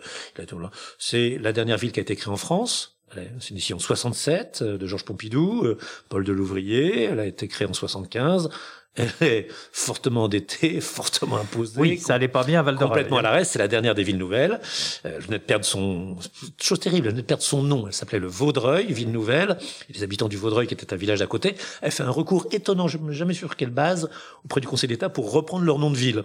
C'est 0.98 1.38
la 1.42 1.54
dernière 1.54 1.78
ville 1.78 1.92
qui 1.92 2.00
a 2.00 2.04
été 2.04 2.16
créée 2.16 2.32
en 2.32 2.38
France 2.38 2.95
c'est 3.14 3.50
une 3.50 3.58
édition 3.58 3.80
67 3.80 4.60
euh, 4.62 4.78
de 4.78 4.88
Georges 4.88 5.06
Pompidou, 5.06 5.64
euh, 5.64 5.78
Paul 6.10 6.24
de 6.24 6.34
Louvrier. 6.34 7.04
Elle 7.04 7.20
a 7.20 7.26
été 7.26 7.48
créée 7.48 7.68
en 7.68 7.74
75. 7.74 8.50
Elle 8.96 9.28
est 9.28 9.48
fortement 9.74 10.24
endettée, 10.24 10.80
fortement 10.82 11.38
imposée. 11.38 11.80
Oui, 11.80 11.98
ça 11.98 12.14
allait 12.16 12.30
pas 12.30 12.46
bien 12.46 12.62
à 12.62 12.64
Val 12.64 12.76
Complètement 12.76 13.18
à 13.18 13.22
l'arrêt. 13.22 13.44
C'est 13.44 13.60
la 13.60 13.68
dernière 13.68 13.94
des 13.94 14.04
villes 14.04 14.18
nouvelles. 14.18 14.60
Euh, 15.06 15.12
elle 15.16 15.22
venait 15.22 15.40
de 15.40 15.44
perdre 15.44 15.66
son, 15.66 16.18
chose 16.62 16.80
terrible, 16.80 17.08
elle 17.08 17.14
venait 17.14 17.22
de 17.22 17.28
perdre 17.28 17.44
son 17.44 17.62
nom. 17.62 17.88
Elle 17.88 17.94
s'appelait 17.94 18.20
le 18.20 18.28
Vaudreuil, 18.28 18.92
ville 18.94 19.12
nouvelle. 19.12 19.58
Et 19.90 19.94
les 19.94 20.04
habitants 20.04 20.30
du 20.30 20.38
Vaudreuil, 20.38 20.68
qui 20.68 20.74
était 20.74 20.94
un 20.94 20.98
village 20.98 21.22
à 21.22 21.28
côté, 21.28 21.56
elle 21.82 21.92
fait 21.92 22.04
un 22.04 22.10
recours 22.10 22.48
étonnant, 22.52 22.88
je 22.88 22.98
ne 22.98 23.12
jamais 23.12 23.34
sur 23.34 23.56
quelle 23.56 23.70
base, 23.70 24.10
auprès 24.46 24.62
du 24.62 24.68
Conseil 24.68 24.88
d'État 24.88 25.10
pour 25.10 25.32
reprendre 25.32 25.66
leur 25.66 25.78
nom 25.78 25.92
de 25.92 25.98
ville. 25.98 26.24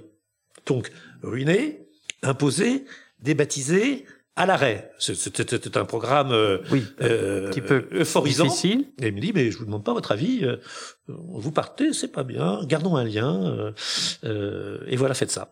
Donc, 0.67 0.93
ruiné, 1.23 1.89
imposé, 2.23 2.85
débaptisé, 3.21 4.05
à 4.41 4.47
l'arrêt. 4.47 4.91
C'était 4.99 5.77
un 5.77 5.85
programme 5.85 6.33
euh, 6.33 6.59
oui, 6.71 6.87
euh, 7.03 7.49
un 7.49 7.51
petit 7.51 7.61
peu 7.61 7.87
euphorisant. 7.93 8.45
Difficile. 8.45 8.87
Et 9.03 9.09
il 9.09 9.15
me 9.15 9.21
dit, 9.21 9.33
mais 9.35 9.51
je 9.51 9.59
vous 9.59 9.67
demande 9.67 9.85
pas 9.85 9.93
votre 9.93 10.13
avis. 10.13 10.45
Euh, 10.45 10.57
vous 11.09 11.53
partez, 11.53 11.93
c'est 11.93 12.09
pas 12.09 12.25
bien. 12.25 12.61
Gardons 12.65 12.97
un 12.97 13.05
lien. 13.05 13.75
Euh, 14.25 14.79
et 14.87 14.97
voilà, 14.97 15.13
faites 15.13 15.31
ça 15.31 15.51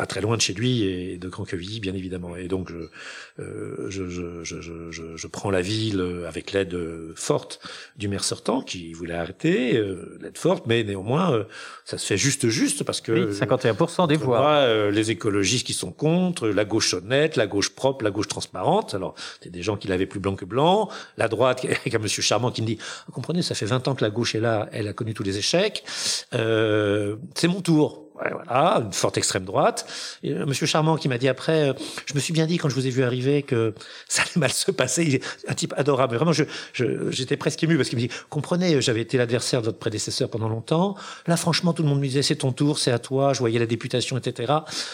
pas 0.00 0.06
très 0.06 0.22
loin 0.22 0.38
de 0.38 0.40
chez 0.40 0.54
lui 0.54 0.82
et 0.84 1.18
de 1.18 1.28
Cranqueville, 1.28 1.78
bien 1.78 1.92
évidemment. 1.92 2.34
Et 2.34 2.48
donc, 2.48 2.70
je, 2.70 3.42
euh, 3.42 3.90
je, 3.90 4.08
je, 4.08 4.42
je, 4.42 5.16
je, 5.16 5.26
prends 5.26 5.50
la 5.50 5.60
ville 5.60 6.24
avec 6.26 6.52
l'aide 6.52 6.74
forte 7.16 7.60
du 7.98 8.08
maire 8.08 8.24
sortant 8.24 8.62
qui 8.62 8.94
voulait 8.94 9.12
arrêter, 9.14 9.76
euh, 9.76 10.18
l'aide 10.22 10.38
forte, 10.38 10.64
mais 10.66 10.84
néanmoins, 10.84 11.34
euh, 11.34 11.44
ça 11.84 11.98
se 11.98 12.06
fait 12.06 12.16
juste 12.16 12.48
juste 12.48 12.82
parce 12.82 13.02
que... 13.02 13.12
Oui, 13.12 13.38
51% 13.38 14.08
des 14.08 14.16
voix. 14.16 14.40
Euh, 14.40 14.90
les 14.90 15.10
écologistes 15.10 15.66
qui 15.66 15.74
sont 15.74 15.92
contre, 15.92 16.48
la 16.48 16.64
gauche 16.64 16.94
honnête, 16.94 17.36
la 17.36 17.46
gauche 17.46 17.68
propre, 17.74 18.02
la 18.02 18.10
gauche 18.10 18.28
transparente. 18.28 18.94
Alors, 18.94 19.14
c'est 19.42 19.50
des 19.50 19.62
gens 19.62 19.76
qui 19.76 19.88
l'avaient 19.88 20.06
plus 20.06 20.20
blanc 20.20 20.34
que 20.34 20.46
blanc. 20.46 20.88
La 21.18 21.28
droite, 21.28 21.64
avec 21.64 21.94
un 21.94 21.98
monsieur 21.98 22.22
charmant 22.22 22.50
qui 22.50 22.62
me 22.62 22.66
dit, 22.66 22.78
vous 23.06 23.12
comprenez, 23.12 23.42
ça 23.42 23.54
fait 23.54 23.66
20 23.66 23.86
ans 23.88 23.94
que 23.94 24.02
la 24.02 24.10
gauche 24.10 24.34
est 24.34 24.40
là, 24.40 24.70
elle 24.72 24.88
a 24.88 24.94
connu 24.94 25.12
tous 25.12 25.24
les 25.24 25.36
échecs. 25.36 25.84
c'est 26.32 27.48
mon 27.48 27.60
tour 27.60 28.09
voilà, 28.32 28.82
une 28.84 28.92
forte 28.92 29.18
extrême 29.18 29.44
droite. 29.44 29.86
Et, 30.22 30.32
euh, 30.32 30.46
Monsieur 30.46 30.66
Charmant 30.66 30.96
qui 30.96 31.08
m'a 31.08 31.18
dit 31.18 31.28
après, 31.28 31.70
euh, 31.70 31.72
je 32.06 32.14
me 32.14 32.20
suis 32.20 32.32
bien 32.32 32.46
dit 32.46 32.58
quand 32.58 32.68
je 32.68 32.74
vous 32.74 32.86
ai 32.86 32.90
vu 32.90 33.02
arriver 33.02 33.42
que 33.42 33.74
ça 34.08 34.22
allait 34.22 34.32
mal 34.36 34.50
se 34.50 34.70
passer. 34.70 35.04
Il 35.04 35.14
est 35.16 35.24
un 35.48 35.54
type 35.54 35.74
adorable. 35.76 36.16
Vraiment, 36.16 36.32
je, 36.32 36.44
j'étais 36.74 37.36
presque 37.36 37.62
ému 37.62 37.76
parce 37.76 37.88
qu'il 37.88 37.98
me 37.98 38.06
dit, 38.06 38.10
comprenez, 38.28 38.80
j'avais 38.82 39.00
été 39.00 39.18
l'adversaire 39.18 39.60
de 39.60 39.66
votre 39.66 39.78
prédécesseur 39.78 40.28
pendant 40.28 40.48
longtemps. 40.48 40.96
Là, 41.26 41.36
franchement, 41.36 41.72
tout 41.72 41.82
le 41.82 41.88
monde 41.88 42.00
me 42.00 42.06
disait, 42.06 42.22
c'est 42.22 42.36
ton 42.36 42.52
tour, 42.52 42.78
c'est 42.78 42.92
à 42.92 42.98
toi. 42.98 43.32
Je 43.32 43.38
voyais 43.38 43.58
la 43.58 43.66
députation, 43.66 44.18
etc. 44.18 44.52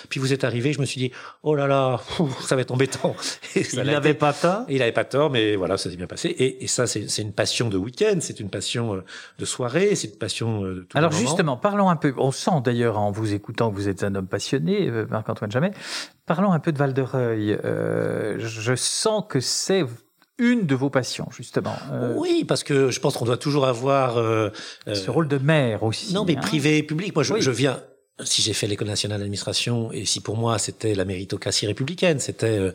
Puis 0.08 0.20
vous 0.20 0.32
êtes 0.32 0.44
arrivé, 0.44 0.72
je 0.72 0.80
me 0.80 0.86
suis 0.86 1.00
dit, 1.00 1.12
oh 1.42 1.54
là 1.54 1.66
là, 1.66 2.00
ça 2.46 2.56
va 2.56 2.62
être 2.62 2.72
embêtant. 2.72 3.16
il 3.54 3.82
n'avait 3.82 4.14
pas 4.14 4.32
tort. 4.32 4.64
Il 4.68 4.78
n'avait 4.78 4.92
pas 4.92 5.04
tort, 5.04 5.30
mais 5.30 5.56
voilà, 5.56 5.76
ça 5.76 5.90
s'est 5.90 5.96
bien 5.96 6.06
passé. 6.06 6.28
Et, 6.28 6.64
et 6.64 6.66
ça, 6.66 6.86
c'est, 6.86 7.06
une 7.18 7.32
passion 7.32 7.68
de 7.68 7.76
week-end, 7.76 8.18
c'est 8.20 8.40
une 8.40 8.50
passion 8.50 8.94
euh, 8.94 9.04
de 9.38 9.44
soirée, 9.44 9.94
c'est 9.94 10.08
une 10.08 10.18
passion 10.18 10.62
de 10.62 10.86
tout 10.88 10.96
Alors 10.96 11.12
justement, 11.12 11.56
parlons 11.56 11.88
un 11.88 11.96
peu. 11.96 12.14
On 12.18 12.30
sent 12.30 12.62
d'ailleurs 12.64 12.98
en 12.98 13.10
vous 13.16 13.34
écoutant 13.34 13.70
que 13.70 13.76
vous 13.76 13.88
êtes 13.88 14.02
un 14.04 14.14
homme 14.14 14.26
passionné, 14.26 14.88
euh, 14.88 15.06
Marc-Antoine 15.08 15.50
Jamais. 15.50 15.72
Parlons 16.26 16.52
un 16.52 16.58
peu 16.58 16.72
de 16.72 16.78
Val-de-Reuil. 16.78 17.58
Euh, 17.64 18.36
je 18.38 18.74
sens 18.74 19.24
que 19.28 19.40
c'est 19.40 19.84
une 20.38 20.66
de 20.66 20.74
vos 20.74 20.90
passions, 20.90 21.28
justement. 21.30 21.74
Euh, 21.92 22.14
oui, 22.16 22.44
parce 22.46 22.62
que 22.62 22.90
je 22.90 23.00
pense 23.00 23.16
qu'on 23.16 23.24
doit 23.24 23.36
toujours 23.36 23.66
avoir... 23.66 24.14
ce 24.86 25.10
rôle 25.10 25.28
de 25.28 25.38
maire 25.38 25.82
aussi. 25.82 26.12
Non, 26.14 26.24
mais 26.24 26.36
hein. 26.36 26.40
privé 26.40 26.78
et 26.78 26.82
public. 26.82 27.14
Moi, 27.14 27.24
je, 27.24 27.40
je 27.40 27.50
viens 27.50 27.80
si 28.24 28.40
j'ai 28.40 28.54
fait 28.54 28.66
l'école 28.66 28.88
nationale 28.88 29.18
d'administration 29.18 29.92
et 29.92 30.06
si 30.06 30.20
pour 30.20 30.36
moi 30.36 30.58
c'était 30.58 30.94
la 30.94 31.04
méritocratie 31.04 31.66
républicaine, 31.66 32.18
c'était, 32.18 32.72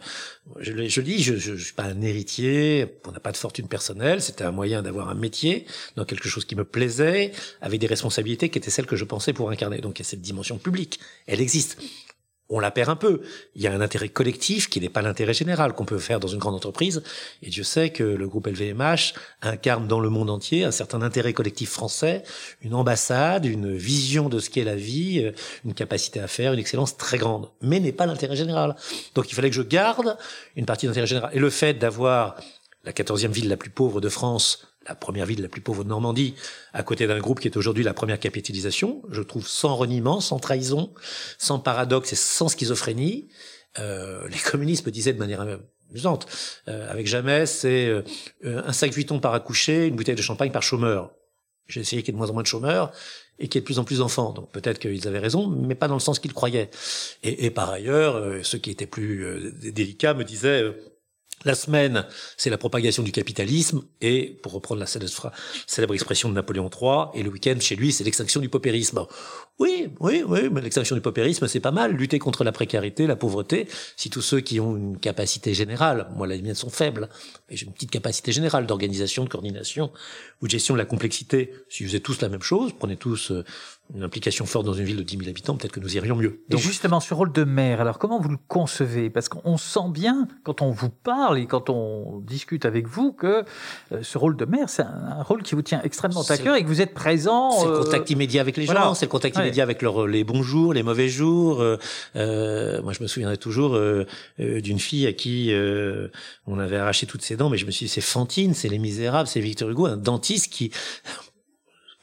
je, 0.60 0.88
je 0.88 1.02
dis, 1.02 1.24
je, 1.24 1.36
je, 1.36 1.56
je, 1.56 1.64
suis 1.64 1.74
pas 1.74 1.86
un 1.86 2.02
héritier, 2.02 2.86
on 3.08 3.12
n'a 3.12 3.20
pas 3.20 3.32
de 3.32 3.38
fortune 3.38 3.68
personnelle, 3.68 4.22
c'était 4.22 4.44
un 4.44 4.52
moyen 4.52 4.84
d'avoir 4.84 5.10
un 5.10 5.16
métier 5.16 5.66
dans 5.96 6.06
quelque 6.06 6.30
chose 6.30 6.46
qui 6.46 6.56
me 6.56 6.64
plaisait, 6.64 7.32
avec 7.62 7.80
des 7.80 7.88
responsabilités 7.88 8.50
qui 8.50 8.60
étaient 8.60 8.70
celles 8.70 8.86
que 8.86 8.96
je 8.96 9.06
pensais 9.06 9.34
pour 9.34 9.50
incarner. 9.50 9.80
Donc 9.80 9.98
il 9.98 10.04
y 10.04 10.06
a 10.06 10.10
cette 10.10 10.22
dimension 10.22 10.60
publique, 10.60 11.00
elle 11.26 11.42
existe 11.42 11.82
on 12.52 12.60
la 12.60 12.70
perd 12.70 12.90
un 12.90 12.96
peu. 12.96 13.22
Il 13.56 13.62
y 13.62 13.68
a 13.68 13.74
un 13.74 13.82
intérêt 13.82 14.10
collectif 14.10 14.70
qui 14.70 14.80
n'est 14.80 14.90
pas 14.90 15.02
l'intérêt 15.02 15.34
général 15.34 15.74
qu'on 15.74 15.86
peut 15.86 15.98
faire 15.98 16.20
dans 16.20 16.28
une 16.28 16.38
grande 16.38 16.56
entreprise. 16.56 17.02
Et 17.42 17.50
Dieu 17.50 17.64
sait 17.64 17.90
que 17.90 18.04
le 18.04 18.28
groupe 18.28 18.48
LVMH 18.48 19.14
incarne 19.42 19.88
dans 19.88 20.00
le 20.00 20.10
monde 20.10 20.30
entier 20.30 20.66
un 20.66 20.72
certain 20.72 21.02
intérêt 21.02 21.34
collectif 21.34 21.72
français, 21.72 22.24
une 22.62 22.76
ambassade, 22.76 23.46
une 23.46 23.76
vision 23.76 24.30
de 24.30 24.40
ce 24.40 24.50
qu'est 24.50 24.64
la 24.64 24.76
vie, 24.76 25.24
euh, 25.24 25.32
une 25.66 25.74
capacité 25.74 26.20
à 26.20 26.28
faire, 26.28 26.54
une 26.54 26.60
excellence 26.60 26.98
très 26.98 27.18
grande. 27.18 27.50
Mais 27.62 27.80
n'est 27.80 27.94
pas 27.94 28.06
l'intérêt 28.06 28.36
général. 28.36 28.76
Donc 29.16 29.32
il 29.32 29.36
fallait 29.36 29.50
que 29.50 29.56
je 29.56 29.62
garde 29.62 30.18
une 30.56 30.66
partie 30.66 30.88
d'intérêt 30.88 31.08
général. 31.08 31.32
Et 31.34 31.40
le 31.40 31.50
fait 31.50 31.74
d'avoir 31.74 32.36
la 32.84 32.94
quatorzième 32.94 33.32
ville 33.32 33.48
la 33.48 33.58
plus 33.58 33.70
pauvre 33.70 34.02
de 34.02 34.10
France 34.10 34.68
la 34.88 34.96
première 34.96 35.26
ville 35.26 35.42
la 35.42 35.50
plus 35.50 35.62
pauvre 35.62 35.84
de 35.84 35.90
Normandie, 35.90 36.36
à 36.74 36.84
côté 36.84 37.08
d'un 37.08 37.20
groupe 37.20 37.40
qui 37.40 37.48
est 37.48 37.58
aujourd'hui 37.58 37.84
la 37.84 37.94
première 37.94 38.20
capitalisation, 38.20 39.02
je 39.10 39.22
trouve 39.22 39.48
sans 39.48 39.76
reniement, 39.76 40.22
sans 40.22 40.40
trahison, 40.40 40.92
sans 41.38 41.60
paradoxe 41.60 42.14
et 42.14 42.16
sans 42.16 42.50
schizophrénie. 42.50 43.30
Euh, 43.80 44.28
les 44.28 44.40
communistes 44.40 44.86
me 44.86 44.92
disaient 44.92 45.14
de 45.14 45.20
manière 45.20 45.46
amusante, 45.90 46.28
euh, 46.68 46.92
avec 46.92 47.08
jamais, 47.08 47.46
c'est 47.46 47.88
euh, 47.88 48.04
un 48.44 48.74
sac 48.74 48.92
Vuitton 48.92 49.20
par 49.20 49.34
accoucher, 49.34 49.88
une 49.88 49.96
bouteille 49.96 50.16
de 50.16 50.22
champagne 50.22 50.52
par 50.52 50.64
chômeur. 50.64 51.12
J'ai 51.68 51.82
essayé 51.82 52.02
qu'il 52.02 52.10
y 52.10 52.12
ait 52.12 52.14
de 52.14 52.18
moins 52.18 52.30
en 52.30 52.34
moins 52.34 52.44
de 52.44 52.48
chômeurs 52.48 52.92
et 53.40 53.48
qu'il 53.48 53.56
y 53.56 53.60
ait 53.60 53.62
de 53.62 53.66
plus 53.66 53.80
en 53.80 53.84
plus 53.84 54.00
d'enfants. 54.00 54.34
Donc 54.34 54.52
peut-être 54.52 54.80
qu'ils 54.80 55.08
avaient 55.08 55.20
raison, 55.20 55.48
mais 55.48 55.76
pas 55.76 55.88
dans 55.88 55.94
le 55.94 56.02
sens 56.02 56.20
qu'ils 56.20 56.34
croyaient. 56.34 56.70
Et, 57.24 57.46
et, 57.46 57.52
par 57.52 57.70
ailleurs, 57.70 58.16
euh, 58.16 58.44
ceux 58.44 58.58
qui 58.58 58.72
étaient 58.72 58.88
plus 58.88 59.54
délicats 59.72 60.14
me 60.14 60.24
disaient 60.24 60.64
la 61.46 61.56
semaine, 61.56 62.06
c'est 62.38 62.50
la 62.50 62.58
propagation 62.58 63.04
du 63.04 63.12
capitalisme, 63.12 63.82
et, 64.02 64.40
pour 64.44 64.54
reprendre 64.54 64.80
la 64.80 64.88
célèbre 64.88 65.94
expression 65.94 66.30
de 66.30 66.34
Napoléon 66.34 66.70
III, 66.70 67.20
et 67.20 67.24
le 67.24 67.30
week-end, 67.30 67.58
chez 67.60 67.76
lui, 67.76 67.92
c'est 67.92 68.04
l'extinction 68.04 68.42
du 68.42 68.50
paupérisme. 68.50 69.06
Oui, 69.62 69.90
oui, 70.00 70.24
oui, 70.28 70.50
mais 70.52 70.60
l'extinction 70.60 70.96
du 70.96 71.02
paupérisme, 71.02 71.48
c'est 71.48 71.60
pas 71.60 71.70
mal. 71.70 71.92
Lutter 71.92 72.18
contre 72.18 72.44
la 72.44 72.52
précarité, 72.52 73.06
la 73.06 73.16
pauvreté, 73.16 73.68
si 73.96 74.10
tous 74.10 74.24
ceux 74.24 74.40
qui 74.40 74.60
ont 74.60 74.76
une 74.76 74.98
capacité 74.98 75.54
générale, 75.54 76.08
moi, 76.16 76.26
les 76.26 76.42
miennes 76.42 76.56
sont 76.56 76.72
faibles, 76.72 77.10
mais 77.48 77.56
j'ai 77.56 77.68
une 77.68 77.72
petite 77.72 77.92
capacité 77.92 78.32
générale 78.32 78.66
d'organisation, 78.66 79.24
de 79.24 79.30
coordination, 79.30 79.92
ou 80.42 80.48
de 80.48 80.52
gestion 80.52 80.74
de 80.74 80.80
la 80.80 80.86
complexité, 80.86 81.54
si 81.70 81.84
vous 81.84 81.90
faisaient 81.90 82.00
tous 82.00 82.22
la 82.22 82.30
même 82.30 82.42
chose, 82.42 82.74
prenez 82.78 82.98
tous 82.98 83.30
euh, 83.30 83.46
une 83.94 84.04
implication 84.04 84.46
forte 84.46 84.66
dans 84.66 84.74
une 84.74 84.86
ville 84.86 84.98
de 84.98 85.04
10 85.04 85.18
000 85.18 85.30
habitants, 85.30 85.56
peut-être 85.56 85.74
que 85.74 85.80
nous 85.80 85.96
irions 85.96 86.16
mieux. 86.16 86.42
Donc... 86.50 86.60
Et 86.60 86.64
justement, 86.64 87.00
ce 87.00 87.14
rôle 87.14 87.32
de 87.32 87.44
maire, 87.44 87.82
alors 87.82 88.00
comment 88.00 88.20
vous 88.20 88.30
le 88.30 88.40
concevez? 88.48 89.10
Parce 89.10 89.30
qu'on 89.30 89.58
sent 89.58 89.90
bien, 89.90 90.28
quand 90.44 90.62
on 90.62 90.72
vous 90.72 90.90
parle 90.90 91.38
et 91.38 91.46
quand 91.46 91.70
on 91.70 92.20
discute 92.26 92.66
avec 92.66 92.88
vous, 92.88 93.12
que 93.12 93.44
euh, 93.92 94.00
ce 94.02 94.18
rôle 94.18 94.38
de 94.38 94.46
maire, 94.46 94.70
c'est 94.70 94.84
un, 94.84 95.22
rôle 95.22 95.44
qui 95.44 95.54
vous 95.54 95.62
tient 95.62 95.82
extrêmement 95.84 96.24
à 96.24 96.38
cœur 96.38 96.56
et 96.56 96.64
que 96.64 96.68
vous 96.68 96.82
êtes 96.82 96.94
présent. 96.94 97.52
C'est 97.52 97.68
le 97.68 97.74
euh, 97.74 97.84
contact 97.84 98.10
immédiat 98.10 98.42
avec 98.42 98.58
les 98.58 98.66
gens, 98.66 98.94
c'est 98.96 99.06
le 99.06 99.12
contact 99.12 99.36
immédiat 99.38 99.51
avec 99.60 99.82
leur, 99.82 100.08
les 100.08 100.24
bons 100.24 100.44
jours, 100.44 100.74
les 100.74 100.84
mauvais 100.84 101.10
jours. 101.10 101.62
Euh, 101.62 102.82
moi, 102.82 102.94
je 102.94 103.02
me 103.04 103.08
souviendrai 103.08 103.38
toujours 103.38 103.78
d'une 104.40 104.80
fille 104.80 105.08
à 105.08 105.14
qui 105.14 105.52
on 106.48 106.60
avait 106.60 106.78
arraché 106.78 107.06
toutes 107.08 107.24
ses 107.24 107.36
dents, 107.36 107.50
mais 107.50 107.58
je 107.58 107.66
me 107.66 107.72
suis 107.72 107.88
dit, 107.88 107.92
c'est 107.92 108.02
Fantine, 108.02 108.54
c'est 108.54 108.70
Les 108.70 108.80
Misérables, 108.80 109.28
c'est 109.28 109.42
Victor 109.42 109.70
Hugo, 109.70 109.88
un 109.88 109.98
dentiste 109.98 110.54
qui 110.54 110.72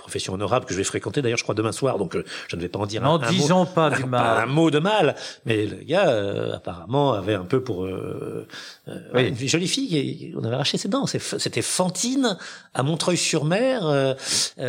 profession 0.08 0.32
honorable 0.32 0.64
que 0.64 0.72
je 0.72 0.78
vais 0.78 0.84
fréquenter 0.84 1.20
d'ailleurs, 1.20 1.38
je 1.38 1.42
crois 1.42 1.54
demain 1.54 1.72
soir, 1.72 1.98
donc 1.98 2.16
je 2.48 2.56
ne 2.56 2.60
vais 2.60 2.68
pas 2.68 2.78
en 2.78 2.86
dire 2.86 3.04
un, 3.04 3.20
un, 3.20 3.30
disons 3.30 3.60
mot, 3.60 3.66
pas 3.66 3.90
du 3.98 4.04
mal, 4.04 4.42
un 4.42 4.46
mot 4.46 4.70
de 4.70 4.78
mal, 4.78 5.14
mais 5.44 5.66
le 5.66 5.84
gars 5.84 6.54
apparemment 6.54 7.12
avait 7.12 7.34
un 7.34 7.44
peu 7.44 7.62
pour 7.62 7.86
oui. 9.14 9.28
une 9.28 9.48
jolie 9.48 9.68
fille, 9.68 10.34
on 10.36 10.44
avait 10.44 10.54
arraché 10.54 10.78
ses 10.78 10.88
dents, 10.88 11.04
c'était 11.06 11.62
Fantine 11.62 12.38
à 12.72 12.82
Montreuil-sur-Mer. 12.82 14.16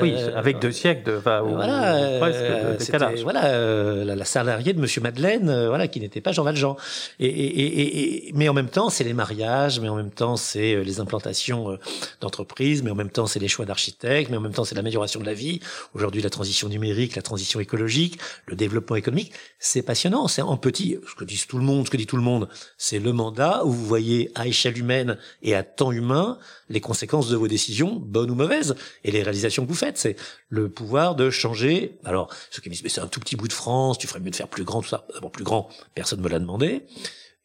oui, 0.01 0.13
avec 0.35 0.59
deux 0.59 0.71
siècles 0.71 1.09
de, 1.09 1.17
enfin, 1.17 1.41
voilà, 1.41 2.19
presque 2.19 2.39
de, 2.39 3.23
voilà, 3.23 4.03
la, 4.03 4.15
la, 4.15 4.25
salariée 4.25 4.73
de 4.73 4.79
Monsieur 4.79 5.01
Madeleine, 5.01 5.67
voilà, 5.67 5.87
qui 5.87 5.99
n'était 5.99 6.21
pas 6.21 6.31
Jean 6.31 6.43
Valjean. 6.43 6.75
Et, 7.19 7.27
et, 7.27 7.79
et, 7.79 8.27
et, 8.27 8.31
mais 8.33 8.49
en 8.49 8.53
même 8.53 8.69
temps, 8.69 8.89
c'est 8.89 9.03
les 9.03 9.13
mariages, 9.13 9.79
mais 9.79 9.89
en 9.89 9.95
même 9.95 10.11
temps, 10.11 10.35
c'est 10.35 10.83
les 10.83 10.99
implantations 10.99 11.77
d'entreprises, 12.21 12.83
mais 12.83 12.91
en 12.91 12.95
même 12.95 13.09
temps, 13.09 13.27
c'est 13.27 13.39
les 13.39 13.47
choix 13.47 13.65
d'architectes, 13.65 14.29
mais 14.29 14.37
en 14.37 14.41
même 14.41 14.53
temps, 14.53 14.65
c'est 14.65 14.75
l'amélioration 14.75 15.19
de 15.19 15.25
vie. 15.33 15.59
Aujourd'hui, 15.93 16.21
la 16.21 16.29
transition 16.29 16.69
numérique, 16.69 17.15
la 17.15 17.21
transition 17.21 17.59
écologique, 17.59 18.19
le 18.45 18.55
développement 18.55 18.95
économique, 18.95 19.31
c'est 19.59 19.81
passionnant. 19.81 20.27
C'est 20.27 20.41
en 20.41 20.57
petit, 20.57 20.97
ce 21.07 21.15
que 21.15 21.25
dit 21.25 21.41
tout 21.47 21.57
le 21.57 21.63
monde, 21.63 21.85
ce 21.85 21.91
que 21.91 21.97
dit 21.97 22.07
tout 22.07 22.17
le 22.17 22.21
monde, 22.21 22.49
c'est 22.77 22.99
le 22.99 23.13
mandat 23.13 23.63
où 23.65 23.71
vous 23.71 23.85
voyez 23.85 24.31
à 24.35 24.47
échelle 24.47 24.77
humaine 24.77 25.17
et 25.41 25.55
à 25.55 25.63
temps 25.63 25.91
humain 25.91 26.37
les 26.69 26.81
conséquences 26.81 27.29
de 27.29 27.35
vos 27.35 27.47
décisions, 27.47 27.95
bonnes 27.95 28.31
ou 28.31 28.35
mauvaises, 28.35 28.75
et 29.03 29.11
les 29.11 29.23
réalisations 29.23 29.63
que 29.63 29.69
vous 29.69 29.75
faites. 29.75 29.97
C'est 29.97 30.15
le 30.49 30.69
pouvoir 30.69 31.15
de 31.15 31.29
changer. 31.29 31.97
Alors, 32.05 32.33
ceux 32.51 32.61
qui 32.61 32.69
me 32.69 32.73
disent, 32.73 32.83
mais 32.83 32.89
c'est 32.89 33.01
un 33.01 33.07
tout 33.07 33.19
petit 33.19 33.35
bout 33.35 33.47
de 33.47 33.53
France, 33.53 33.97
tu 33.97 34.07
ferais 34.07 34.19
mieux 34.19 34.31
de 34.31 34.35
faire 34.35 34.47
plus 34.47 34.63
grand, 34.63 34.81
tout 34.81 34.89
ça. 34.89 35.05
D'abord, 35.13 35.31
plus 35.31 35.43
grand, 35.43 35.69
personne 35.95 36.19
ne 36.19 36.23
me 36.23 36.29
l'a 36.29 36.39
demandé. 36.39 36.83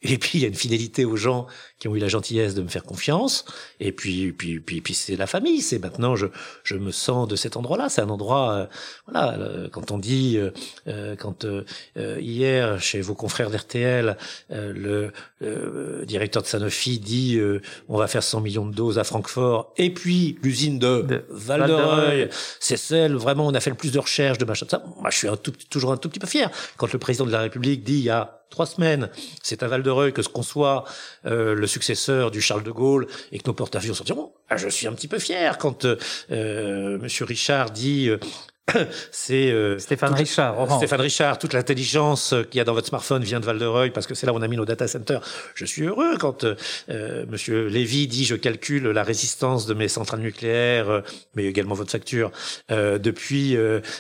Et 0.04 0.18
puis 0.18 0.38
il 0.38 0.42
y 0.42 0.44
a 0.44 0.48
une 0.48 0.54
fidélité 0.54 1.06
aux 1.06 1.16
gens 1.16 1.46
qui 1.78 1.88
ont 1.88 1.96
eu 1.96 1.98
la 1.98 2.08
gentillesse 2.08 2.54
de 2.54 2.62
me 2.62 2.68
faire 2.68 2.84
confiance. 2.84 3.44
Et 3.80 3.92
puis 3.92 4.32
puis 4.32 4.60
puis 4.60 4.80
puis 4.80 4.94
c'est 4.94 5.16
la 5.16 5.26
famille. 5.26 5.60
C'est 5.60 5.78
maintenant 5.78 6.16
je 6.16 6.26
je 6.62 6.76
me 6.76 6.90
sens 6.90 7.28
de 7.28 7.36
cet 7.36 7.56
endroit-là. 7.56 7.88
C'est 7.88 8.00
un 8.00 8.08
endroit 8.08 8.52
euh, 8.52 8.66
voilà 9.06 9.34
euh, 9.38 9.68
quand 9.68 9.90
on 9.90 9.98
dit 9.98 10.36
euh, 10.36 10.50
euh 10.88 11.16
quand 11.16 11.46
hier 11.96 12.80
chez 12.80 13.00
vos 13.00 13.14
confrères 13.14 13.50
d'RTL 13.50 14.16
le 14.50 15.12
directeur 16.04 16.42
de 16.42 16.46
Sanofi 16.46 16.98
dit 16.98 17.40
on 17.88 17.98
va 17.98 18.06
faire 18.06 18.22
100 18.22 18.40
millions 18.40 18.66
de 18.66 18.74
doses 18.74 18.98
à 18.98 19.04
Francfort 19.04 19.72
et 19.76 19.92
puis 19.92 20.38
l'usine 20.42 20.78
de, 20.78 21.02
de 21.02 21.24
Val 21.30 21.66
d'Oreuil 21.66 22.28
c'est 22.60 22.76
celle 22.76 23.14
vraiment 23.14 23.46
on 23.46 23.54
a 23.54 23.60
fait 23.60 23.70
le 23.70 23.76
plus 23.76 23.92
de 23.92 23.98
recherches 23.98 24.38
de 24.38 24.44
machin 24.44 24.66
ça. 24.68 24.82
Moi 25.00 25.10
je 25.10 25.18
suis 25.18 25.28
un 25.28 25.36
tout, 25.36 25.52
toujours 25.70 25.92
un 25.92 25.96
tout 25.96 26.08
petit 26.08 26.20
peu 26.20 26.26
fier 26.26 26.50
quand 26.76 26.92
le 26.92 26.98
président 26.98 27.26
de 27.26 27.32
la 27.32 27.40
République 27.40 27.84
dit 27.84 27.94
il 27.94 28.04
y 28.04 28.10
a 28.10 28.44
trois 28.54 28.66
semaines, 28.66 29.10
c'est 29.42 29.64
à 29.64 29.68
Val-de-Reuil 29.68 30.12
que 30.12 30.22
ce 30.22 30.28
qu'on 30.28 30.44
soit 30.44 30.84
euh, 31.26 31.54
le 31.54 31.66
successeur 31.74 32.30
du 32.30 32.40
Charles 32.40 32.62
de 32.62 32.70
Gaulle 32.70 33.06
et 33.32 33.38
que 33.38 33.46
nos 33.46 33.54
porte-avions 33.54 33.94
sortiront. 33.94 34.32
Ah, 34.48 34.56
je 34.56 34.68
suis 34.68 34.86
un 34.86 34.92
petit 34.92 35.08
peu 35.08 35.18
fier 35.18 35.58
quand 35.58 35.84
euh, 35.84 35.96
euh 36.30 36.98
Monsieur 36.98 37.24
Richard 37.24 37.70
dit 37.70 38.08
euh, 38.08 38.18
c'est 39.10 39.50
euh, 39.50 39.78
Stéphane 39.78 40.14
Richard. 40.14 40.56
Stéphane 40.78 41.00
Richard, 41.00 41.38
toute 41.38 41.52
l'intelligence 41.52 42.34
qu'il 42.50 42.58
y 42.58 42.60
a 42.60 42.64
dans 42.64 42.72
votre 42.72 42.88
smartphone 42.88 43.22
vient 43.22 43.40
de 43.40 43.44
Val-de-Reuil 43.44 43.90
parce 43.90 44.06
que 44.06 44.14
c'est 44.14 44.26
là 44.26 44.32
où 44.32 44.36
on 44.36 44.42
a 44.42 44.48
mis 44.48 44.56
nos 44.56 44.64
data 44.64 44.88
centers. 44.88 45.20
Je 45.54 45.64
suis 45.64 45.82
heureux 45.82 46.16
quand 46.18 46.44
euh, 46.44 46.54
euh 46.88 47.26
Monsieur 47.28 47.66
Lévy 47.66 48.06
dit 48.06 48.24
je 48.24 48.34
calcule 48.34 48.88
la 48.88 49.02
résistance 49.02 49.66
de 49.66 49.74
mes 49.74 49.88
centrales 49.88 50.20
nucléaires, 50.20 50.88
euh, 50.88 51.00
mais 51.34 51.44
également 51.44 51.74
votre 51.74 51.90
facture 51.90 52.30
euh, 52.70 52.98
depuis 52.98 53.56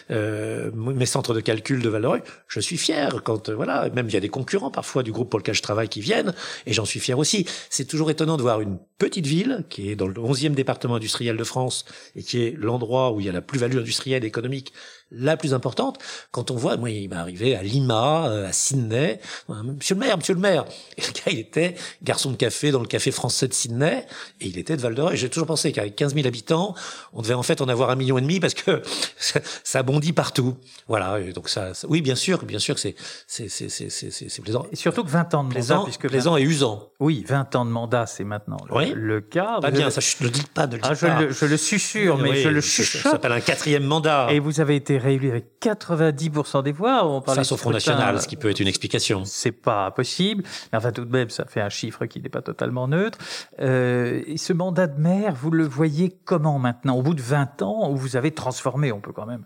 mes 0.08 1.06
centres 1.06 1.34
de 1.34 1.40
calcul 1.40 1.82
de 1.82 1.88
Val-de-Reuil. 1.88 2.22
Je 2.48 2.60
suis 2.60 2.76
fier 2.76 3.22
quand 3.22 3.50
voilà, 3.50 3.88
même 3.90 4.08
il 4.08 4.14
y 4.14 4.16
a 4.16 4.20
des 4.20 4.28
concurrents 4.28 4.70
parfois 4.70 5.02
du 5.02 5.12
groupe 5.12 5.30
pour 5.30 5.38
lequel 5.38 5.54
je 5.54 5.62
travaille 5.62 5.88
qui 5.88 6.00
viennent 6.00 6.34
et 6.66 6.72
j'en 6.72 6.84
suis 6.84 7.00
fier 7.00 7.18
aussi. 7.18 7.46
C'est 7.70 7.86
toujours 7.86 8.10
étonnant 8.10 8.36
de 8.36 8.42
voir 8.42 8.60
une 8.60 8.78
petite 8.98 9.26
ville 9.26 9.64
qui 9.68 9.90
est 9.90 9.96
dans 9.96 10.06
le 10.06 10.14
11e 10.14 10.54
département 10.54 10.96
industriel 10.96 11.36
de 11.36 11.44
France 11.44 11.84
et 12.16 12.22
qui 12.22 12.42
est 12.42 12.54
l'endroit 12.56 13.12
où 13.12 13.20
il 13.20 13.26
y 13.26 13.28
a 13.28 13.32
la 13.32 13.40
plus-value 13.42 13.78
industrielle 13.78 14.24
et 14.24 14.28
économique 14.28 14.53
économique 14.54 14.72
la 15.10 15.36
plus 15.36 15.54
importante. 15.54 15.98
Quand 16.30 16.50
on 16.50 16.56
voit, 16.56 16.76
moi, 16.76 16.90
il 16.90 17.08
m'est 17.08 17.16
arrivé 17.16 17.54
à 17.54 17.62
Lima, 17.62 18.26
euh, 18.26 18.48
à 18.48 18.52
Sydney, 18.52 19.20
Monsieur 19.48 19.94
le 19.94 20.00
maire, 20.00 20.16
Monsieur 20.16 20.34
le 20.34 20.40
maire. 20.40 20.64
Et 20.96 21.02
le 21.02 21.12
gars, 21.12 21.32
il 21.32 21.38
était 21.38 21.74
garçon 22.02 22.30
de 22.30 22.36
café 22.36 22.70
dans 22.70 22.80
le 22.80 22.86
café 22.86 23.10
français 23.10 23.48
de 23.48 23.54
Sydney, 23.54 24.06
et 24.40 24.46
il 24.46 24.58
était 24.58 24.76
de 24.76 24.82
Val 24.82 24.94
d'Or. 24.94 25.14
J'ai 25.14 25.28
toujours 25.28 25.46
pensé 25.46 25.72
qu'avec 25.72 25.94
15 25.96 26.14
000 26.14 26.26
habitants, 26.26 26.74
on 27.12 27.22
devait 27.22 27.34
en 27.34 27.42
fait 27.42 27.60
en 27.60 27.68
avoir 27.68 27.90
un 27.90 27.96
million 27.96 28.18
et 28.18 28.22
demi 28.22 28.40
parce 28.40 28.54
que 28.54 28.82
ça, 29.64 29.82
bondit 29.82 30.12
partout. 30.12 30.56
Voilà. 30.88 31.20
donc 31.32 31.48
ça, 31.48 31.72
oui, 31.88 32.00
bien 32.02 32.14
sûr, 32.14 32.44
bien 32.44 32.58
sûr 32.58 32.74
que 32.74 32.80
c'est 32.80 32.94
c'est 33.26 33.48
c'est 33.48 33.68
c'est 33.68 33.90
c'est 33.90 34.42
plaisant. 34.42 34.66
Et 34.72 34.76
surtout 34.76 35.04
que 35.04 35.10
20 35.10 35.34
ans 35.34 35.44
de 35.44 35.50
plaisant, 35.50 35.76
mandat, 35.76 35.84
puisque 35.84 36.08
plaisant 36.08 36.36
et 36.36 36.42
usant. 36.42 36.90
Oui, 37.00 37.24
20 37.28 37.56
ans 37.56 37.64
de 37.64 37.70
mandat, 37.70 38.06
c'est 38.06 38.24
maintenant 38.24 38.58
le, 38.68 38.76
oui. 38.76 38.92
le 38.94 39.20
cas. 39.20 39.60
Pas 39.60 39.70
bien, 39.70 39.90
ça, 39.90 40.00
je 40.00 40.24
le 40.24 40.30
dis 40.30 40.44
pas, 40.54 40.66
ne 40.66 40.76
le 40.76 40.82
ah, 40.82 40.94
je. 40.94 41.06
Le, 41.06 41.30
je 41.32 41.44
le 41.44 41.56
susurre, 41.56 42.18
mais 42.18 42.36
je 42.36 42.48
le 42.48 42.60
chuchote. 42.60 43.02
Ça 43.02 43.10
s'appelle 43.12 43.32
un 43.32 43.40
quatrième 43.40 43.84
mandat. 43.84 44.28
Et 44.30 44.38
vous 44.38 44.60
avez 44.60 44.76
été 44.76 44.93
réélu 44.98 45.30
avec 45.30 45.60
90% 45.60 46.62
des 46.62 46.72
voix. 46.72 47.06
On 47.06 47.20
Face 47.20 47.52
au 47.52 47.56
Front 47.56 47.70
National, 47.70 48.20
ce 48.20 48.28
qui 48.28 48.36
peut 48.36 48.50
être 48.50 48.60
une 48.60 48.68
explication. 48.68 49.24
C'est 49.24 49.52
pas 49.52 49.90
possible. 49.90 50.42
Mais 50.72 50.78
enfin, 50.78 50.92
tout 50.92 51.04
de 51.04 51.12
même, 51.12 51.30
ça 51.30 51.44
fait 51.44 51.60
un 51.60 51.68
chiffre 51.68 52.06
qui 52.06 52.20
n'est 52.20 52.28
pas 52.28 52.42
totalement 52.42 52.88
neutre. 52.88 53.18
Euh, 53.60 54.22
et 54.26 54.36
ce 54.36 54.52
mandat 54.52 54.86
de 54.86 55.00
maire, 55.00 55.34
vous 55.34 55.50
le 55.50 55.64
voyez 55.64 56.16
comment 56.24 56.58
maintenant? 56.58 56.96
Au 56.96 57.02
bout 57.02 57.14
de 57.14 57.22
20 57.22 57.62
ans, 57.62 57.90
où 57.90 57.96
vous 57.96 58.16
avez 58.16 58.32
transformé, 58.32 58.92
on 58.92 59.00
peut 59.00 59.12
quand 59.12 59.26
même 59.26 59.44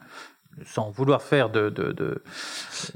sans 0.67 0.91
vouloir 0.91 1.23
faire 1.23 1.51
de... 1.51 1.71
de, 1.71 1.93
de... 1.93 2.23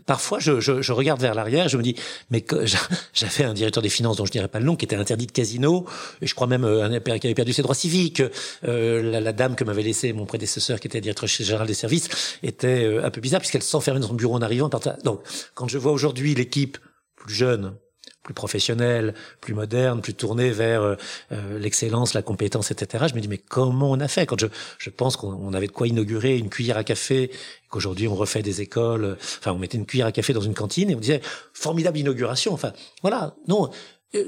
Parfois, 0.06 0.38
je, 0.38 0.60
je, 0.60 0.82
je, 0.82 0.92
regarde 0.92 1.20
vers 1.20 1.34
l'arrière, 1.34 1.68
je 1.68 1.76
me 1.76 1.82
dis, 1.82 1.96
mais 2.30 2.44
j'avais 3.14 3.44
un 3.44 3.54
directeur 3.54 3.82
des 3.82 3.88
finances 3.88 4.16
dont 4.16 4.24
je 4.24 4.32
dirais 4.32 4.48
pas 4.48 4.58
le 4.58 4.64
nom, 4.64 4.76
qui 4.76 4.84
était 4.84 4.96
interdit 4.96 5.26
de 5.26 5.32
casino, 5.32 5.86
et 6.20 6.26
je 6.26 6.34
crois 6.34 6.46
même 6.46 6.64
euh, 6.64 6.84
un 6.84 7.00
qui 7.00 7.26
avait 7.26 7.34
perdu 7.34 7.52
ses 7.52 7.62
droits 7.62 7.74
civiques. 7.74 8.22
Euh, 8.64 9.02
la, 9.02 9.20
la, 9.20 9.32
dame 9.32 9.54
que 9.54 9.64
m'avait 9.64 9.82
laissé 9.82 10.12
mon 10.12 10.26
prédécesseur, 10.26 10.80
qui 10.80 10.88
était 10.88 11.00
directeur 11.00 11.28
général 11.28 11.66
des 11.66 11.74
services, 11.74 12.08
était 12.42 12.84
euh, 12.84 13.04
un 13.04 13.10
peu 13.10 13.20
bizarre, 13.20 13.40
puisqu'elle 13.40 13.62
s'enfermait 13.62 14.00
dans 14.00 14.08
son 14.08 14.14
bureau 14.14 14.34
en 14.34 14.42
arrivant. 14.42 14.68
Donc, 15.04 15.22
quand 15.54 15.68
je 15.68 15.78
vois 15.78 15.92
aujourd'hui 15.92 16.34
l'équipe 16.34 16.78
plus 17.16 17.34
jeune, 17.34 17.74
plus 18.22 18.34
professionnel, 18.34 19.14
plus 19.40 19.54
moderne, 19.54 20.00
plus 20.00 20.14
tourné 20.14 20.50
vers 20.50 20.82
euh, 20.82 20.96
euh, 21.32 21.58
l'excellence, 21.58 22.14
la 22.14 22.22
compétence, 22.22 22.70
etc. 22.70 23.06
Je 23.08 23.14
me 23.14 23.20
dis 23.20 23.28
mais 23.28 23.38
comment 23.38 23.90
on 23.90 24.00
a 24.00 24.08
fait? 24.08 24.26
Quand 24.26 24.38
je, 24.38 24.46
je 24.78 24.90
pense 24.90 25.16
qu'on 25.16 25.52
avait 25.54 25.66
de 25.66 25.72
quoi 25.72 25.88
inaugurer 25.88 26.38
une 26.38 26.48
cuillère 26.48 26.76
à 26.76 26.84
café, 26.84 27.30
qu'aujourd'hui 27.68 28.08
on 28.08 28.14
refait 28.14 28.42
des 28.42 28.60
écoles, 28.60 29.04
euh, 29.04 29.14
enfin 29.38 29.52
on 29.52 29.58
mettait 29.58 29.78
une 29.78 29.86
cuillère 29.86 30.06
à 30.06 30.12
café 30.12 30.32
dans 30.32 30.40
une 30.40 30.54
cantine 30.54 30.90
et 30.90 30.94
on 30.94 31.00
disait 31.00 31.20
formidable 31.52 31.98
inauguration. 31.98 32.52
Enfin 32.52 32.72
voilà, 33.02 33.34
non. 33.48 33.70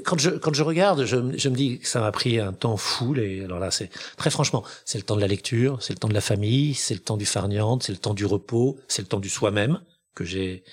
Quand 0.03 0.17
je 0.17 0.31
quand 0.31 0.53
je 0.53 0.63
regarde, 0.63 1.05
je, 1.05 1.37
je 1.37 1.49
me 1.49 1.55
dis 1.55 1.77
que 1.77 1.87
ça 1.87 1.99
m'a 1.99 2.11
pris 2.11 2.39
un 2.39 2.53
temps 2.53 2.75
fou. 2.75 3.15
Et 3.17 3.43
alors 3.43 3.59
là, 3.59 3.69
c'est 3.69 3.91
très 4.17 4.31
franchement, 4.31 4.63
c'est 4.83 4.97
le 4.97 5.03
temps 5.03 5.15
de 5.15 5.21
la 5.21 5.27
lecture, 5.27 5.77
c'est 5.79 5.93
le 5.93 5.99
temps 5.99 6.07
de 6.07 6.13
la 6.15 6.21
famille, 6.21 6.73
c'est 6.73 6.95
le 6.95 7.01
temps 7.01 7.17
du 7.17 7.25
farniente, 7.27 7.83
c'est 7.83 7.91
le 7.91 7.99
temps 7.99 8.15
du 8.15 8.25
repos, 8.25 8.79
c'est 8.87 9.03
le 9.03 9.07
temps 9.07 9.19
du 9.19 9.29
soi-même 9.29 9.79
que 10.15 10.23
j'ai 10.23 10.63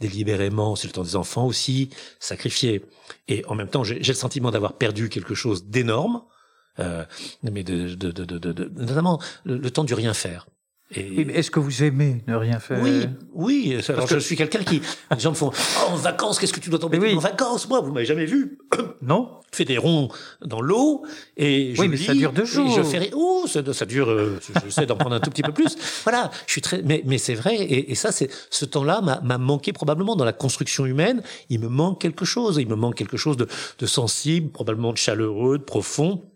délibérément, 0.00 0.76
c'est 0.76 0.88
le 0.88 0.92
temps 0.92 1.02
des 1.02 1.16
enfants 1.16 1.46
aussi, 1.46 1.90
sacrifié. 2.18 2.84
Et 3.28 3.44
en 3.46 3.54
même 3.54 3.68
temps, 3.68 3.84
j'ai 3.84 3.98
le 3.98 4.14
sentiment 4.14 4.50
d'avoir 4.50 4.74
perdu 4.74 5.08
quelque 5.08 5.34
chose 5.34 5.66
d'énorme, 5.66 6.22
euh, 6.78 7.04
mais 7.42 7.62
de, 7.62 7.94
de, 7.94 8.10
de, 8.10 8.24
de, 8.24 8.70
notamment 8.74 9.20
le, 9.44 9.70
temps 9.70 9.84
du 9.84 9.94
rien 9.94 10.14
faire. 10.14 10.46
Et... 10.92 11.20
est-ce 11.38 11.50
que 11.50 11.60
vous 11.60 11.84
aimez 11.84 12.22
ne 12.26 12.34
rien 12.34 12.58
faire 12.58 12.82
Oui, 12.82 13.06
oui. 13.32 13.78
Alors 13.88 14.08
je 14.08 14.18
suis 14.18 14.36
quelqu'un 14.36 14.62
qui, 14.62 14.82
les 15.12 15.20
gens 15.20 15.30
me 15.30 15.36
font, 15.36 15.52
oh, 15.52 15.92
en 15.92 15.96
vacances, 15.96 16.38
qu'est-ce 16.38 16.52
que 16.52 16.60
tu 16.60 16.70
dois 16.70 16.80
tomber 16.80 16.98
oui. 16.98 17.14
en 17.14 17.20
vacances 17.20 17.68
Moi, 17.68 17.80
vous 17.80 17.92
m'avez 17.92 18.06
jamais 18.06 18.26
vu. 18.26 18.58
Non. 19.02 19.40
Je 19.50 19.56
fais 19.56 19.64
des 19.64 19.78
ronds 19.78 20.10
dans 20.44 20.60
l'eau 20.60 21.04
et 21.36 21.74
je 21.74 21.80
oui, 21.80 21.88
mais 21.88 21.96
ça 21.96 22.12
dure 22.12 22.32
deux 22.32 22.44
jours. 22.44 22.70
je 22.76 22.82
fais, 22.82 23.10
oh, 23.14 23.46
ça, 23.48 23.60
ça 23.72 23.86
dure. 23.86 24.10
Euh, 24.10 24.38
J'essaie 24.64 24.86
d'en 24.86 24.96
prendre 24.96 25.16
un 25.16 25.20
tout 25.20 25.30
petit 25.30 25.42
peu 25.42 25.52
plus. 25.52 25.76
Voilà, 26.04 26.30
je 26.46 26.52
suis 26.52 26.60
très, 26.60 26.82
mais, 26.82 27.02
mais 27.06 27.18
c'est 27.18 27.34
vrai. 27.34 27.56
Et, 27.56 27.90
et, 27.90 27.94
ça, 27.94 28.12
c'est 28.12 28.30
ce 28.50 28.64
temps-là 28.64 29.00
m'a 29.00 29.38
manqué 29.38 29.72
probablement 29.72 30.16
dans 30.16 30.24
la 30.24 30.34
construction 30.34 30.86
humaine. 30.86 31.22
Il 31.48 31.60
me 31.60 31.68
manque 31.68 32.00
quelque 32.00 32.24
chose. 32.24 32.58
Il 32.60 32.68
me 32.68 32.76
manque 32.76 32.94
quelque 32.94 33.16
chose 33.16 33.36
de, 33.36 33.48
de 33.78 33.86
sensible, 33.86 34.50
probablement 34.50 34.92
de 34.92 34.98
chaleureux, 34.98 35.58
de 35.58 35.64
profond. 35.64 36.30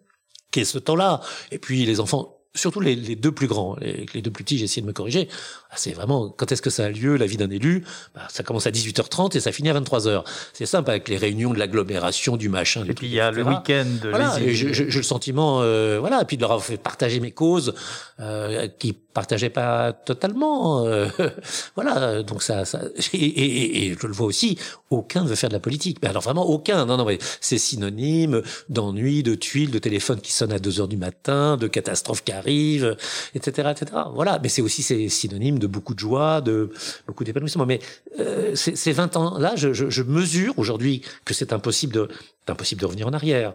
Qu'est 0.50 0.64
ce 0.64 0.78
temps-là 0.78 1.20
Et 1.52 1.58
puis 1.58 1.84
les 1.84 2.00
enfants 2.00 2.33
surtout 2.54 2.80
les, 2.80 2.94
les, 2.94 3.16
deux 3.16 3.32
plus 3.32 3.46
grands, 3.46 3.76
les, 3.80 4.06
les 4.14 4.22
deux 4.22 4.30
plus 4.30 4.44
petits, 4.44 4.58
j'ai 4.58 4.64
essayé 4.64 4.82
de 4.82 4.86
me 4.86 4.92
corriger. 4.92 5.28
Ah, 5.70 5.74
c'est 5.76 5.92
vraiment 5.92 6.28
quand 6.30 6.52
est-ce 6.52 6.62
que 6.62 6.70
ça 6.70 6.84
a 6.84 6.90
lieu 6.90 7.16
la 7.16 7.26
vie 7.26 7.36
d'un 7.36 7.50
élu? 7.50 7.84
Bah, 8.14 8.22
Ça 8.30 8.42
commence 8.42 8.66
à 8.66 8.70
18h30 8.70 9.36
et 9.36 9.40
ça 9.40 9.52
finit 9.52 9.70
à 9.70 9.80
23h. 9.80 10.24
C'est 10.52 10.66
simple 10.66 10.90
avec 10.90 11.08
les 11.08 11.16
réunions 11.16 11.52
de 11.52 11.58
l'agglomération, 11.58 12.36
du 12.36 12.48
machin. 12.48 12.84
Et 12.88 12.94
puis 12.94 13.06
il 13.06 13.12
y 13.12 13.20
a 13.20 13.30
le 13.30 13.42
week-end. 13.42 13.86
Voilà, 14.02 14.38
j'ai 14.40 14.84
le 14.84 15.02
sentiment, 15.02 15.60
euh, 15.62 15.98
voilà, 15.98 16.22
et 16.22 16.24
puis 16.24 16.36
de 16.36 16.42
leur 16.42 16.52
avoir 16.52 16.64
fait 16.64 16.76
partager 16.76 17.20
mes 17.20 17.32
causes, 17.32 17.74
euh, 18.20 18.68
qui 18.78 18.96
partageaient 19.14 19.48
pas 19.50 19.92
totalement. 19.92 20.84
Euh, 20.84 21.06
voilà, 21.76 22.22
donc 22.22 22.42
ça, 22.42 22.64
ça 22.64 22.82
et, 23.12 23.16
et, 23.16 23.86
et, 23.86 23.96
je 23.98 24.06
le 24.06 24.12
vois 24.12 24.26
aussi. 24.26 24.58
Aucun 24.90 25.22
ne 25.22 25.28
veut 25.28 25.36
faire 25.36 25.48
de 25.48 25.54
la 25.54 25.60
politique. 25.60 25.98
Mais 26.02 26.08
alors 26.08 26.22
vraiment 26.22 26.44
aucun. 26.46 26.84
Non, 26.84 26.96
non, 26.98 27.04
mais 27.06 27.18
c'est 27.40 27.58
synonyme 27.58 28.42
d'ennui, 28.68 29.22
de 29.22 29.34
tuiles, 29.34 29.70
de 29.70 29.78
téléphone 29.78 30.20
qui 30.20 30.32
sonne 30.32 30.52
à 30.52 30.58
2 30.58 30.80
heures 30.80 30.88
du 30.88 30.96
matin, 30.96 31.56
de 31.56 31.68
catastrophes 31.68 32.24
qui 32.24 32.32
arrivent, 32.32 32.96
etc., 33.34 33.70
etc. 33.70 34.02
Voilà, 34.14 34.38
mais 34.42 34.48
c'est 34.48 34.62
aussi 34.62 34.82
c'est 34.82 35.08
synonyme 35.08 35.58
de 35.58 35.66
beaucoup 35.66 35.94
de 35.94 36.00
joie, 36.00 36.40
de 36.40 36.70
beaucoup 37.06 37.24
d'épanouissement. 37.24 37.66
Mais 37.66 37.78
euh, 38.18 38.54
ces 38.54 38.92
20 38.92 39.16
ans-là, 39.16 39.54
je, 39.56 39.72
je, 39.72 39.88
je 39.88 40.02
mesure 40.02 40.58
aujourd'hui 40.58 41.02
que 41.24 41.34
c'est 41.34 41.52
impossible 41.52 41.94
de, 41.94 42.08
impossible 42.48 42.80
de 42.80 42.86
revenir 42.86 43.06
en 43.06 43.12
arrière. 43.12 43.54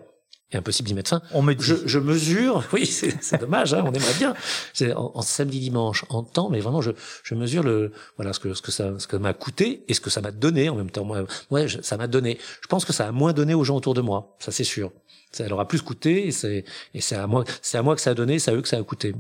Et 0.51 0.57
impossible 0.57 0.87
d'y 0.87 0.93
mettre 0.93 1.09
fin. 1.09 1.21
On 1.33 1.41
me 1.41 1.53
dit. 1.53 1.63
Je, 1.63 1.75
je 1.85 1.99
mesure, 1.99 2.63
oui, 2.73 2.85
c'est 2.85 3.39
dommage, 3.39 3.73
hein, 3.73 3.83
on 3.85 3.93
aimerait 3.93 4.13
bien. 4.17 4.33
C'est 4.73 4.93
en, 4.93 5.11
en, 5.13 5.21
samedi, 5.21 5.59
dimanche, 5.59 6.05
en 6.09 6.23
temps, 6.23 6.49
mais 6.49 6.59
vraiment, 6.59 6.81
je, 6.81 6.91
je 7.23 7.35
mesure 7.35 7.63
le, 7.63 7.91
voilà, 8.17 8.33
ce 8.33 8.39
que, 8.39 8.53
ce 8.53 8.61
que 8.61 8.71
ça, 8.71 8.97
ce 8.97 9.07
que 9.07 9.15
m'a 9.15 9.33
coûté 9.33 9.83
et 9.87 9.93
ce 9.93 10.01
que 10.01 10.09
ça 10.09 10.21
m'a 10.21 10.31
donné 10.31 10.69
en 10.69 10.75
même 10.75 10.89
temps. 10.89 11.05
Moi, 11.05 11.23
moi 11.51 11.61
ça 11.81 11.97
m'a 11.97 12.07
donné. 12.07 12.37
Je 12.61 12.67
pense 12.67 12.85
que 12.85 12.93
ça 12.93 13.07
a 13.07 13.11
moins 13.11 13.33
donné 13.33 13.53
aux 13.53 13.63
gens 13.63 13.75
autour 13.75 13.93
de 13.93 14.01
moi, 14.01 14.35
ça 14.39 14.51
c'est 14.51 14.63
sûr. 14.63 14.91
Ça 15.31 15.47
leur 15.47 15.59
a 15.59 15.67
plus 15.67 15.83
coûté 15.83 16.27
et 16.27 16.31
c'est, 16.31 16.65
et 16.95 17.01
c'est 17.01 17.15
à 17.15 17.27
moi, 17.27 17.43
c'est 17.61 17.77
à 17.77 17.83
moi 17.83 17.95
que 17.95 18.01
ça 18.01 18.11
a 18.11 18.13
donné, 18.15 18.39
c'est 18.39 18.49
à 18.49 18.55
eux 18.55 18.61
que 18.61 18.67
ça 18.67 18.77
a 18.77 18.83
coûté. 18.83 19.13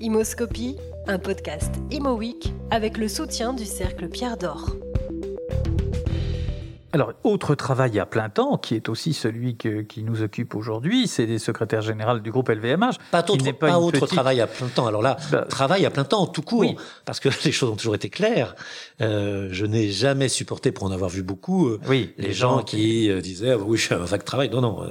Imoscopie, 0.00 0.76
un 1.06 1.18
podcast 1.18 1.74
Imo 1.90 2.14
Week 2.16 2.52
avec 2.70 2.96
le 2.96 3.08
soutien 3.08 3.52
du 3.52 3.66
Cercle 3.66 4.08
Pierre 4.08 4.38
d'Or. 4.38 4.76
Alors, 6.96 7.12
autre 7.24 7.54
travail 7.54 8.00
à 8.00 8.06
plein 8.06 8.30
temps, 8.30 8.56
qui 8.56 8.74
est 8.74 8.88
aussi 8.88 9.12
celui 9.12 9.58
que, 9.58 9.82
qui 9.82 10.02
nous 10.02 10.22
occupe 10.22 10.54
aujourd'hui, 10.54 11.06
c'est 11.06 11.26
des 11.26 11.38
secrétaires 11.38 11.82
généraux 11.82 12.18
du 12.20 12.30
groupe 12.30 12.48
LVMH. 12.48 12.94
Pas, 13.10 13.22
autre, 13.28 13.52
pas, 13.52 13.66
pas 13.68 13.78
autre 13.78 14.06
travail 14.06 14.40
à 14.40 14.46
plein 14.46 14.68
temps. 14.68 14.86
Alors 14.86 15.02
là, 15.02 15.18
bah, 15.30 15.42
travail 15.42 15.84
à 15.84 15.90
plein 15.90 16.04
temps, 16.04 16.26
tout 16.26 16.40
court, 16.40 16.60
oui. 16.60 16.74
parce 17.04 17.20
que 17.20 17.28
les 17.44 17.52
choses 17.52 17.68
ont 17.68 17.76
toujours 17.76 17.96
été 17.96 18.08
claires. 18.08 18.56
Euh, 19.02 19.50
je 19.52 19.66
n'ai 19.66 19.90
jamais 19.90 20.30
supporté, 20.30 20.72
pour 20.72 20.84
en 20.84 20.90
avoir 20.90 21.10
vu 21.10 21.22
beaucoup, 21.22 21.68
euh, 21.68 21.78
oui, 21.86 22.14
les, 22.16 22.28
les 22.28 22.32
gens, 22.32 22.60
gens, 22.60 22.64
qui 22.64 23.10
euh, 23.10 23.20
disaient 23.20 23.50
ah, 23.50 23.58
oui, 23.58 23.76
je 23.76 23.82
suis 23.82 23.94
un 23.94 23.98
vague 23.98 24.24
travail. 24.24 24.48
Non, 24.48 24.62
non. 24.62 24.82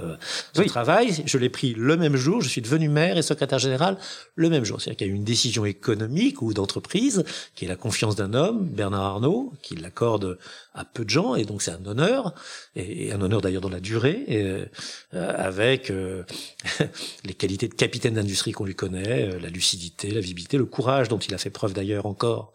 Ce 0.53 0.61
oui. 0.61 0.67
travail, 0.67 1.23
je 1.25 1.37
l'ai 1.39 1.49
pris 1.49 1.73
le 1.73 1.97
même 1.97 2.17
jour. 2.17 2.39
Je 2.39 2.49
suis 2.49 2.61
devenu 2.61 2.87
maire 2.87 3.17
et 3.17 3.23
secrétaire 3.23 3.57
général 3.57 3.97
le 4.35 4.51
même 4.51 4.63
jour. 4.63 4.79
C'est-à-dire 4.79 4.97
qu'il 4.97 5.07
y 5.07 5.09
a 5.09 5.13
eu 5.13 5.15
une 5.15 5.23
décision 5.23 5.65
économique 5.65 6.43
ou 6.43 6.53
d'entreprise 6.53 7.23
qui 7.55 7.65
est 7.65 7.67
la 7.67 7.75
confiance 7.75 8.15
d'un 8.15 8.35
homme, 8.35 8.63
Bernard 8.63 9.05
Arnault, 9.05 9.53
qui 9.63 9.75
l'accorde 9.75 10.37
à 10.75 10.83
peu 10.83 11.05
de 11.05 11.09
gens, 11.09 11.35
et 11.35 11.45
donc 11.45 11.61
c'est 11.61 11.71
un 11.71 11.85
honneur, 11.99 12.33
et, 12.75 13.11
un 13.11 13.21
honneur 13.21 13.41
d'ailleurs 13.41 13.61
dans 13.61 13.69
la 13.69 13.79
durée, 13.79 14.25
euh, 14.29 14.65
avec 15.11 15.89
euh, 15.89 16.23
les 17.25 17.33
qualités 17.33 17.67
de 17.67 17.73
capitaine 17.73 18.15
d'industrie 18.15 18.51
qu'on 18.51 18.65
lui 18.65 18.75
connaît, 18.75 19.29
euh, 19.29 19.39
la 19.39 19.49
lucidité, 19.49 20.11
la 20.11 20.19
visibilité, 20.19 20.57
le 20.57 20.65
courage 20.65 21.07
dont 21.07 21.19
il 21.19 21.33
a 21.33 21.37
fait 21.37 21.49
preuve 21.49 21.73
d'ailleurs 21.73 22.05
encore 22.05 22.53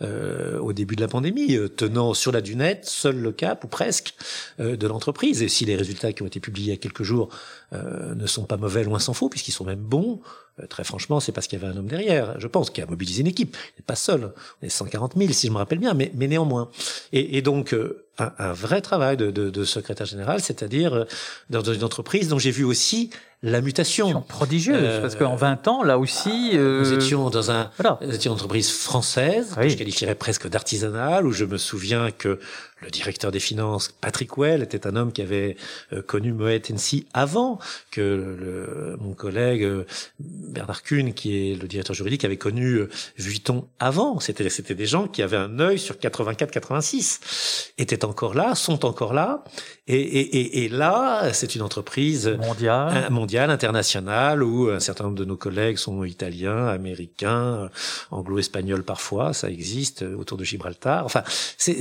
au 0.00 0.72
début 0.72 0.94
de 0.94 1.00
la 1.00 1.08
pandémie, 1.08 1.58
tenant 1.76 2.14
sur 2.14 2.30
la 2.30 2.40
dunette, 2.40 2.84
seul 2.84 3.16
le 3.16 3.32
cap, 3.32 3.64
ou 3.64 3.66
presque, 3.66 4.14
de 4.60 4.86
l'entreprise. 4.86 5.42
Et 5.42 5.48
si 5.48 5.64
les 5.64 5.74
résultats 5.74 6.12
qui 6.12 6.22
ont 6.22 6.26
été 6.26 6.38
publiés 6.38 6.68
il 6.68 6.70
y 6.70 6.74
a 6.74 6.76
quelques 6.76 7.02
jours 7.02 7.30
ne 7.72 8.26
sont 8.28 8.44
pas 8.44 8.56
mauvais, 8.56 8.84
loin 8.84 9.00
s'en 9.00 9.12
faut, 9.12 9.28
puisqu'ils 9.28 9.50
sont 9.50 9.64
même 9.64 9.80
bons, 9.80 10.20
très 10.68 10.84
franchement, 10.84 11.20
c'est 11.20 11.32
parce 11.32 11.46
qu'il 11.46 11.60
y 11.60 11.64
avait 11.64 11.72
un 11.72 11.76
homme 11.78 11.88
derrière, 11.88 12.38
je 12.40 12.46
pense, 12.46 12.70
qui 12.70 12.80
a 12.80 12.86
mobilisé 12.86 13.20
une 13.20 13.26
équipe. 13.26 13.56
Il 13.76 13.80
n'est 13.80 13.86
pas 13.86 13.96
seul. 13.96 14.32
On 14.62 14.66
est 14.66 14.70
140 14.70 15.14
000, 15.16 15.32
si 15.32 15.46
je 15.46 15.52
me 15.52 15.58
rappelle 15.58 15.78
bien, 15.78 15.94
mais, 15.94 16.10
mais 16.14 16.26
néanmoins. 16.26 16.70
Et, 17.12 17.38
et 17.38 17.42
donc, 17.42 17.74
un, 18.18 18.32
un, 18.38 18.52
vrai 18.52 18.80
travail 18.80 19.16
de, 19.16 19.30
de, 19.30 19.50
de 19.50 19.64
secrétaire 19.64 20.06
général, 20.06 20.40
c'est-à-dire 20.40 21.06
dans 21.50 21.62
une 21.62 21.84
entreprise 21.84 22.28
dont 22.28 22.38
j'ai 22.38 22.50
vu 22.50 22.64
aussi 22.64 23.10
la 23.42 23.60
mutation 23.60 24.22
prodigieuse 24.22 24.80
euh, 24.82 25.00
parce 25.00 25.14
qu'en 25.14 25.36
20 25.36 25.68
ans 25.68 25.84
là 25.84 25.98
aussi 25.98 26.50
euh... 26.54 26.80
nous 26.80 26.92
étions 26.92 27.30
dans 27.30 27.52
un 27.52 27.70
voilà. 27.76 27.98
nous 28.02 28.14
étions 28.14 28.32
une 28.32 28.34
entreprise 28.34 28.70
française 28.70 29.54
oui. 29.56 29.64
que 29.64 29.68
je 29.70 29.76
qualifierais 29.76 30.16
presque 30.16 30.48
d'artisanale 30.48 31.24
où 31.24 31.30
je 31.30 31.44
me 31.44 31.56
souviens 31.56 32.10
que 32.10 32.40
le 32.80 32.90
directeur 32.90 33.30
des 33.30 33.40
finances 33.40 33.94
Patrick 34.00 34.36
Well 34.36 34.62
était 34.62 34.86
un 34.86 34.96
homme 34.96 35.12
qui 35.12 35.22
avait 35.22 35.56
euh, 35.92 36.02
connu 36.02 36.32
Moet 36.32 36.70
Hennessy 36.70 37.06
avant 37.12 37.58
que 37.90 38.00
le, 38.00 38.96
mon 39.00 39.14
collègue 39.14 39.62
euh, 39.64 39.84
Bernard 40.18 40.82
Kuhn 40.82 41.12
qui 41.12 41.52
est 41.52 41.54
le 41.54 41.66
directeur 41.68 41.94
juridique 41.94 42.24
avait 42.24 42.36
connu 42.36 42.74
euh, 42.74 42.90
Vuitton 43.16 43.66
avant 43.78 44.20
c'était 44.20 44.48
c'était 44.48 44.74
des 44.74 44.86
gens 44.86 45.08
qui 45.08 45.22
avaient 45.22 45.36
un 45.36 45.58
œil 45.60 45.78
sur 45.78 45.98
84 45.98 46.50
86 46.50 47.72
étaient 47.78 48.04
encore 48.04 48.34
là 48.34 48.54
sont 48.54 48.84
encore 48.84 49.12
là 49.12 49.44
et, 49.86 49.96
et, 49.96 50.38
et, 50.38 50.64
et 50.64 50.68
là 50.68 51.32
c'est 51.32 51.54
une 51.54 51.62
entreprise 51.62 52.28
mondiale 52.28 53.10
mondiale 53.10 53.27
internationale 53.36 54.42
où 54.42 54.70
un 54.70 54.80
certain 54.80 55.04
nombre 55.04 55.16
de 55.16 55.24
nos 55.24 55.36
collègues 55.36 55.76
sont 55.76 56.04
italiens 56.04 56.66
américains 56.66 57.70
anglo-espagnols 58.10 58.82
parfois 58.82 59.32
ça 59.32 59.50
existe 59.50 60.02
autour 60.02 60.38
de 60.38 60.44
Gibraltar 60.44 61.04
enfin 61.04 61.22
c'est 61.56 61.78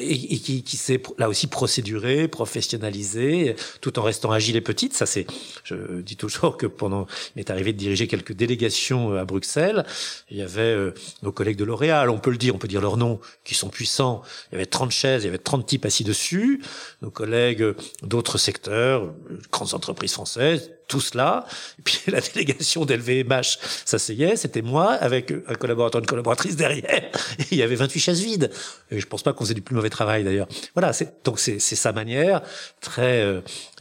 et 0.00 0.38
qui, 0.38 0.62
qui 0.62 0.76
s'est 0.76 1.02
là 1.18 1.28
aussi 1.28 1.46
procéduré, 1.46 2.28
professionnalisé, 2.28 3.56
tout 3.80 3.98
en 3.98 4.02
restant 4.02 4.32
agile 4.32 4.56
et 4.56 4.60
petite. 4.60 4.94
Ça, 4.94 5.06
c'est, 5.06 5.26
je 5.64 6.00
dis 6.00 6.16
toujours 6.16 6.56
que 6.56 6.66
pendant, 6.66 7.06
il 7.34 7.40
m'est 7.40 7.50
arrivé 7.50 7.72
de 7.72 7.78
diriger 7.78 8.06
quelques 8.06 8.32
délégations 8.32 9.12
euh, 9.12 9.20
à 9.20 9.24
Bruxelles. 9.24 9.84
Il 10.30 10.36
y 10.36 10.42
avait 10.42 10.60
euh, 10.60 10.94
nos 11.22 11.32
collègues 11.32 11.56
de 11.56 11.64
L'Oréal, 11.64 12.10
on 12.10 12.18
peut 12.18 12.30
le 12.30 12.36
dire, 12.36 12.54
on 12.54 12.58
peut 12.58 12.68
dire 12.68 12.80
leurs 12.80 12.96
noms, 12.96 13.20
qui 13.44 13.54
sont 13.54 13.68
puissants. 13.68 14.22
Il 14.50 14.54
y 14.54 14.56
avait 14.56 14.66
30 14.66 14.90
chaises, 14.90 15.22
il 15.22 15.26
y 15.26 15.28
avait 15.28 15.38
30 15.38 15.66
types 15.66 15.84
assis 15.84 16.04
dessus. 16.04 16.62
Nos 17.02 17.10
collègues 17.10 17.62
euh, 17.62 17.76
d'autres 18.02 18.38
secteurs, 18.38 19.12
grandes 19.50 19.74
entreprises 19.74 20.12
françaises, 20.12 20.70
tout 20.88 21.00
cela. 21.00 21.46
Et 21.78 21.82
puis 21.82 22.00
la 22.08 22.20
délégation 22.20 22.84
d'LVMH 22.84 23.58
s'asseyait, 23.84 24.36
c'était 24.36 24.62
moi 24.62 24.92
avec 24.92 25.32
un 25.48 25.54
collaborateur, 25.54 26.00
une 26.00 26.06
collaboratrice 26.06 26.56
derrière. 26.56 26.86
Et 27.38 27.44
il 27.50 27.58
y 27.58 27.62
avait 27.62 27.76
28 27.76 28.00
chaises 28.00 28.20
vides. 28.20 28.50
Et 28.90 29.00
je 29.00 29.06
pense 29.06 29.22
pas 29.22 29.32
qu'on 29.32 29.44
faisait 29.44 29.54
du 29.54 29.62
plus 29.62 29.74
mauvais 29.74 29.90
travail 29.90 30.24
d'ailleurs. 30.24 30.48
Voilà, 30.74 30.92
c'est, 30.92 31.24
donc 31.24 31.38
c'est, 31.38 31.58
c'est 31.58 31.76
sa 31.76 31.92
manière 31.92 32.42
très 32.80 33.22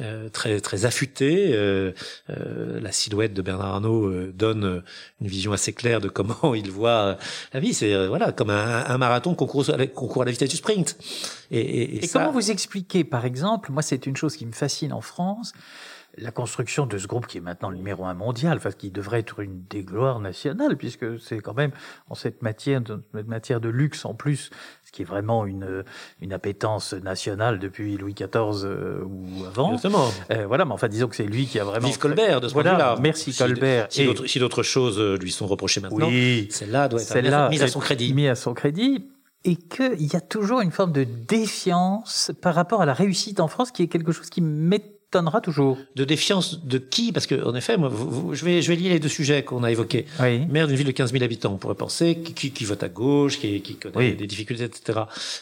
euh, 0.02 0.30
très 0.32 0.60
très 0.62 0.86
affûtée. 0.86 1.52
Euh, 1.54 1.92
euh, 2.30 2.80
la 2.80 2.92
silhouette 2.92 3.34
de 3.34 3.42
Bernard 3.42 3.76
Arnault 3.76 4.08
euh, 4.08 4.34
donne 4.36 4.84
une 5.22 5.28
vision 5.28 5.54
assez 5.54 5.74
claire 5.74 6.02
de 6.02 6.10
comment 6.10 6.56
il 6.56 6.72
voit 6.72 7.18
la 7.54 7.60
vie. 7.60 7.74
C'est 7.74 7.94
euh, 7.94 8.08
voilà 8.08 8.32
comme 8.32 8.50
un, 8.50 8.86
un 8.86 8.98
marathon 8.98 9.36
la, 9.78 9.88
concours 9.88 10.22
à 10.22 10.26
la 10.26 10.32
vitesse 10.32 10.50
du 10.50 10.58
sprint. 10.58 10.98
Et, 11.52 11.60
et, 11.60 11.82
et, 11.82 12.04
et 12.04 12.08
ça... 12.08 12.20
comment 12.20 12.32
vous 12.32 12.52
expliquez, 12.52 13.04
par 13.04 13.26
exemple, 13.26 13.72
moi 13.72 13.82
c'est 13.82 14.06
une 14.06 14.18
chose 14.18 14.36
qui 14.36 14.46
me 14.46 14.52
fascine 14.52 14.94
en 14.94 15.02
France 15.02 15.54
la 16.18 16.32
construction 16.32 16.86
de 16.86 16.98
ce 16.98 17.08
groupe 17.08 17.28
qui 17.28 17.38
est 17.38 17.42
maintenant 17.42 17.70
le 17.70 17.78
numéro 17.78 18.06
un 18.06 18.14
mondial, 18.14 18.58
enfin, 18.58 18.72
qui 18.72 18.92
devrait 18.92 19.20
être 19.20 19.40
une 19.40 19.64
des 19.70 19.84
gloires 19.84 20.20
nationales, 20.20 20.78
puisque 20.78 21.20
c'est 21.20 21.40
quand 21.40 21.54
même 21.54 21.72
en 22.10 22.16
cette 22.16 22.42
matière, 22.42 22.82
de, 22.82 23.02
matière 23.14 23.60
de 23.60 23.70
luxe 23.70 24.06
en 24.06 24.14
plus, 24.14 24.50
ce 24.84 24.92
qui 24.92 25.02
est 25.02 25.06
vraiment 25.06 25.46
une, 25.46 25.84
une 26.22 26.34
appétence 26.34 26.94
nationale 26.94 27.60
depuis 27.60 27.98
Louis 27.98 28.14
XIV 28.14 28.66
euh, 28.66 29.04
ou 29.04 29.46
avant. 29.46 29.74
Exactement. 29.74 30.10
Euh, 30.32 30.46
voilà, 30.48 30.66
mais 30.66 30.74
enfin, 30.74 30.88
disons 30.88 31.08
que 31.08 31.16
c'est 31.16 31.26
lui 31.26 31.46
qui 31.46 31.60
a 31.60 31.64
vraiment. 31.64 31.88
Vive 31.88 31.98
Colbert 31.98 32.42
de 32.42 32.48
ce 32.48 32.54
voilà, 32.54 32.70
point 32.72 32.80
de 32.80 32.84
vue-là. 32.84 33.02
Merci 33.02 33.34
si 33.34 33.40
Colbert. 33.40 33.88
Si, 33.90 34.06
d'autres, 34.06 34.28
si 34.28 34.40
d'autres 34.40 34.64
choses 34.64 35.00
euh, 35.00 35.18
lui 35.18 35.32
sont 35.32 35.48
reprochées 35.48 35.82
maintenant, 35.82 36.08
oui, 36.08 36.48
celle-là 36.50 36.88
doit 36.88 37.02
être 37.02 37.08
celle-là 37.08 37.50
mise 37.50 37.64
à 37.64 37.68
son 37.68 37.80
crédit. 37.80 38.14
Mise 38.14 38.30
à 38.30 38.36
son 38.36 38.54
crédit 38.54 39.06
et 39.46 39.56
qu'il 39.58 40.12
y 40.12 40.16
a 40.16 40.22
toujours 40.22 40.62
une 40.62 40.72
forme 40.72 40.92
de 40.92 41.04
défiance 41.04 42.32
par 42.42 42.56
rapport 42.56 42.82
à 42.82 42.86
la 42.88 42.94
réussite 42.94 43.40
en 43.40 43.48
France, 43.48 43.72
qui 43.72 43.84
est 43.84 43.88
quelque 43.88 44.12
chose 44.12 44.32
qui 44.32 44.42
toujours. 45.42 45.78
De 45.96 46.04
défiance 46.04 46.64
de 46.64 46.78
qui? 46.78 47.12
Parce 47.12 47.28
que, 47.28 47.44
en 47.44 47.56
effet, 47.56 47.78
moi, 47.78 47.90
vous, 47.90 48.10
vous, 48.10 48.36
je, 48.36 48.46
vais, 48.46 48.62
je 48.62 48.70
vais 48.70 48.76
lier 48.76 48.90
les 48.90 49.00
deux 49.00 49.10
sujets 49.10 49.44
qu'on 49.44 49.64
a 49.64 49.72
évoqués. 49.72 50.06
Oui. 50.20 50.46
Maire 50.48 50.68
d'une 50.68 50.76
ville 50.76 50.88
de 50.88 50.92
15 50.92 51.12
000 51.12 51.24
habitants, 51.24 51.54
on 51.54 51.58
pourrait 51.58 51.76
penser 51.76 52.18
qui, 52.24 52.34
qui, 52.34 52.52
qui 52.52 52.66
vote 52.66 52.84
à 52.84 52.90
gauche, 52.90 53.40
qui, 53.40 53.62
qui 53.62 53.76
connaît 53.76 53.98
oui. 53.98 54.16
des 54.16 54.28
difficultés, 54.28 54.66
etc. 54.66 55.02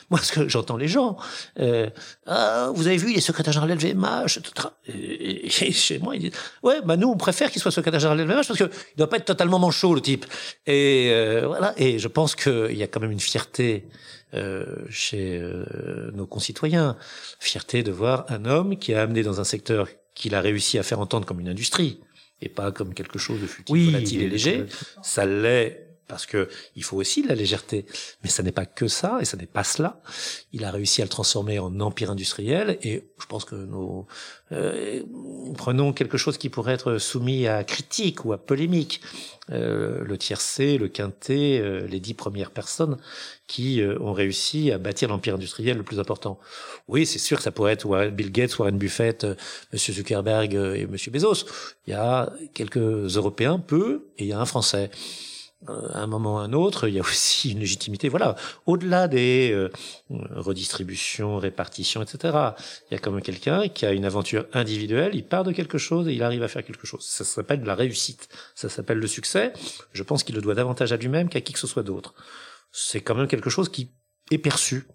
Moi, 0.09 0.19
ce 0.19 0.31
que 0.31 0.47
j'entends 0.49 0.77
les 0.77 0.87
gens, 0.87 1.17
euh, 1.59 1.89
ah, 2.25 2.71
vous 2.73 2.87
avez 2.87 2.97
vu, 2.97 3.11
il 3.11 3.17
est 3.17 3.21
secrétaire 3.21 3.53
général 3.53 3.77
de 3.77 3.83
LVMH, 3.83 4.37
etc. 4.37 4.67
Et, 4.87 5.47
et, 5.47 5.71
chez 5.71 5.99
moi, 5.99 6.15
ils 6.15 6.21
disent, 6.21 6.31
ouais, 6.63 6.81
bah 6.83 6.97
nous, 6.97 7.07
on 7.07 7.17
préfère 7.17 7.51
qu'il 7.51 7.61
soit 7.61 7.71
secrétaire 7.71 7.99
général 7.99 8.17
de 8.17 8.23
LVMH 8.23 8.47
parce 8.47 8.59
que 8.59 8.65
il 8.65 8.97
doit 8.97 9.09
pas 9.09 9.17
être 9.17 9.25
totalement 9.25 9.59
manchot, 9.59 9.93
le 9.93 10.01
type. 10.01 10.25
Et 10.65 11.09
euh, 11.11 11.43
voilà. 11.47 11.73
Et 11.77 11.99
je 11.99 12.07
pense 12.07 12.35
qu'il 12.35 12.75
y 12.75 12.83
a 12.83 12.87
quand 12.87 12.99
même 12.99 13.11
une 13.11 13.19
fierté 13.19 13.85
chez 14.89 15.39
euh, 15.39 16.11
nos 16.13 16.25
concitoyens. 16.25 16.97
Fierté 17.39 17.83
de 17.83 17.91
voir 17.91 18.25
un 18.29 18.45
homme 18.45 18.77
qui 18.77 18.93
a 18.93 19.01
amené 19.01 19.23
dans 19.23 19.39
un 19.39 19.43
secteur 19.43 19.87
qu'il 20.15 20.35
a 20.35 20.41
réussi 20.41 20.77
à 20.77 20.83
faire 20.83 20.99
entendre 20.99 21.25
comme 21.25 21.39
une 21.39 21.49
industrie 21.49 22.01
et 22.41 22.49
pas 22.49 22.71
comme 22.71 22.93
quelque 22.93 23.19
chose 23.19 23.41
de 23.41 23.47
futur, 23.47 23.73
oui, 23.73 23.85
volatile 23.85 24.21
et 24.23 24.29
léger. 24.29 24.65
Ça 25.01 25.25
l'est 25.25 25.92
parce 26.13 26.27
que 26.27 26.47
il 26.75 26.83
faut 26.83 26.97
aussi 26.97 27.23
de 27.23 27.27
la 27.27 27.33
légèreté, 27.33 27.87
mais 28.23 28.29
ça 28.29 28.43
n'est 28.43 28.51
pas 28.51 28.67
que 28.67 28.87
ça 28.87 29.17
et 29.19 29.25
ça 29.25 29.35
n'est 29.35 29.47
pas 29.47 29.63
cela. 29.63 29.99
Il 30.51 30.63
a 30.63 30.69
réussi 30.69 31.01
à 31.01 31.05
le 31.05 31.09
transformer 31.09 31.57
en 31.57 31.79
empire 31.79 32.11
industriel 32.11 32.77
et 32.83 33.09
je 33.19 33.25
pense 33.25 33.45
que 33.45 33.55
nous 33.55 34.05
euh, 34.51 35.01
prenons 35.57 35.91
quelque 35.91 36.19
chose 36.19 36.37
qui 36.37 36.49
pourrait 36.49 36.75
être 36.75 36.99
soumis 36.99 37.47
à 37.47 37.63
critique 37.63 38.25
ou 38.25 38.31
à 38.31 38.37
polémique. 38.37 39.01
Euh, 39.51 40.05
le 40.05 40.17
tiercé, 40.17 40.77
le 40.77 40.87
quintet, 40.87 41.59
euh, 41.59 41.85
les 41.85 41.99
dix 41.99 42.13
premières 42.13 42.51
personnes 42.51 42.97
qui 43.45 43.81
euh, 43.81 43.99
ont 43.99 44.13
réussi 44.13 44.71
à 44.71 44.77
bâtir 44.77 45.09
l'empire 45.09 45.35
industriel 45.35 45.75
le 45.75 45.83
plus 45.83 45.99
important. 45.99 46.39
Oui, 46.87 47.05
c'est 47.05 47.19
sûr 47.19 47.37
que 47.37 47.43
ça 47.43 47.51
pourrait 47.51 47.73
être 47.73 48.09
Bill 48.11 48.31
Gates, 48.31 48.57
Warren 48.57 48.77
Buffett, 48.77 49.27
Monsieur 49.73 49.93
Zuckerberg 49.93 50.53
et 50.53 50.87
Monsieur 50.87 51.11
Bezos. 51.11 51.45
Il 51.87 51.91
y 51.91 51.93
a 51.93 52.31
quelques 52.53 52.77
Européens, 53.17 53.59
peu, 53.59 54.07
et 54.17 54.23
il 54.23 54.29
y 54.29 54.33
a 54.33 54.39
un 54.39 54.45
Français 54.45 54.89
à 55.67 55.99
un 55.99 56.07
moment 56.07 56.35
ou 56.35 56.37
à 56.37 56.43
un 56.43 56.53
autre, 56.53 56.87
il 56.87 56.95
y 56.95 56.99
a 56.99 57.01
aussi 57.01 57.51
une 57.51 57.59
légitimité. 57.59 58.09
Voilà, 58.09 58.35
au-delà 58.65 59.07
des 59.07 59.51
euh, 59.53 59.69
redistributions, 60.09 61.37
répartitions, 61.37 62.01
etc. 62.01 62.37
Il 62.89 62.93
y 62.93 62.95
a 62.95 62.99
quand 62.99 63.11
même 63.11 63.21
quelqu'un 63.21 63.67
qui 63.69 63.85
a 63.85 63.91
une 63.91 64.05
aventure 64.05 64.45
individuelle. 64.53 65.11
Il 65.13 65.25
part 65.25 65.43
de 65.43 65.51
quelque 65.51 65.77
chose 65.77 66.07
et 66.07 66.13
il 66.13 66.23
arrive 66.23 66.43
à 66.43 66.47
faire 66.47 66.63
quelque 66.63 66.87
chose. 66.87 67.05
Ça 67.05 67.23
s'appelle 67.23 67.61
de 67.61 67.67
la 67.67 67.75
réussite. 67.75 68.29
Ça 68.55 68.69
s'appelle 68.69 68.97
le 68.97 69.07
succès. 69.07 69.53
Je 69.93 70.03
pense 70.03 70.23
qu'il 70.23 70.35
le 70.35 70.41
doit 70.41 70.55
davantage 70.55 70.91
à 70.91 70.97
lui-même 70.97 71.29
qu'à 71.29 71.41
qui 71.41 71.53
que 71.53 71.59
ce 71.59 71.67
soit 71.67 71.83
d'autre. 71.83 72.13
C'est 72.71 73.01
quand 73.01 73.15
même 73.15 73.27
quelque 73.27 73.49
chose 73.49 73.69
qui 73.69 73.91
est 74.31 74.37
perçu 74.37 74.87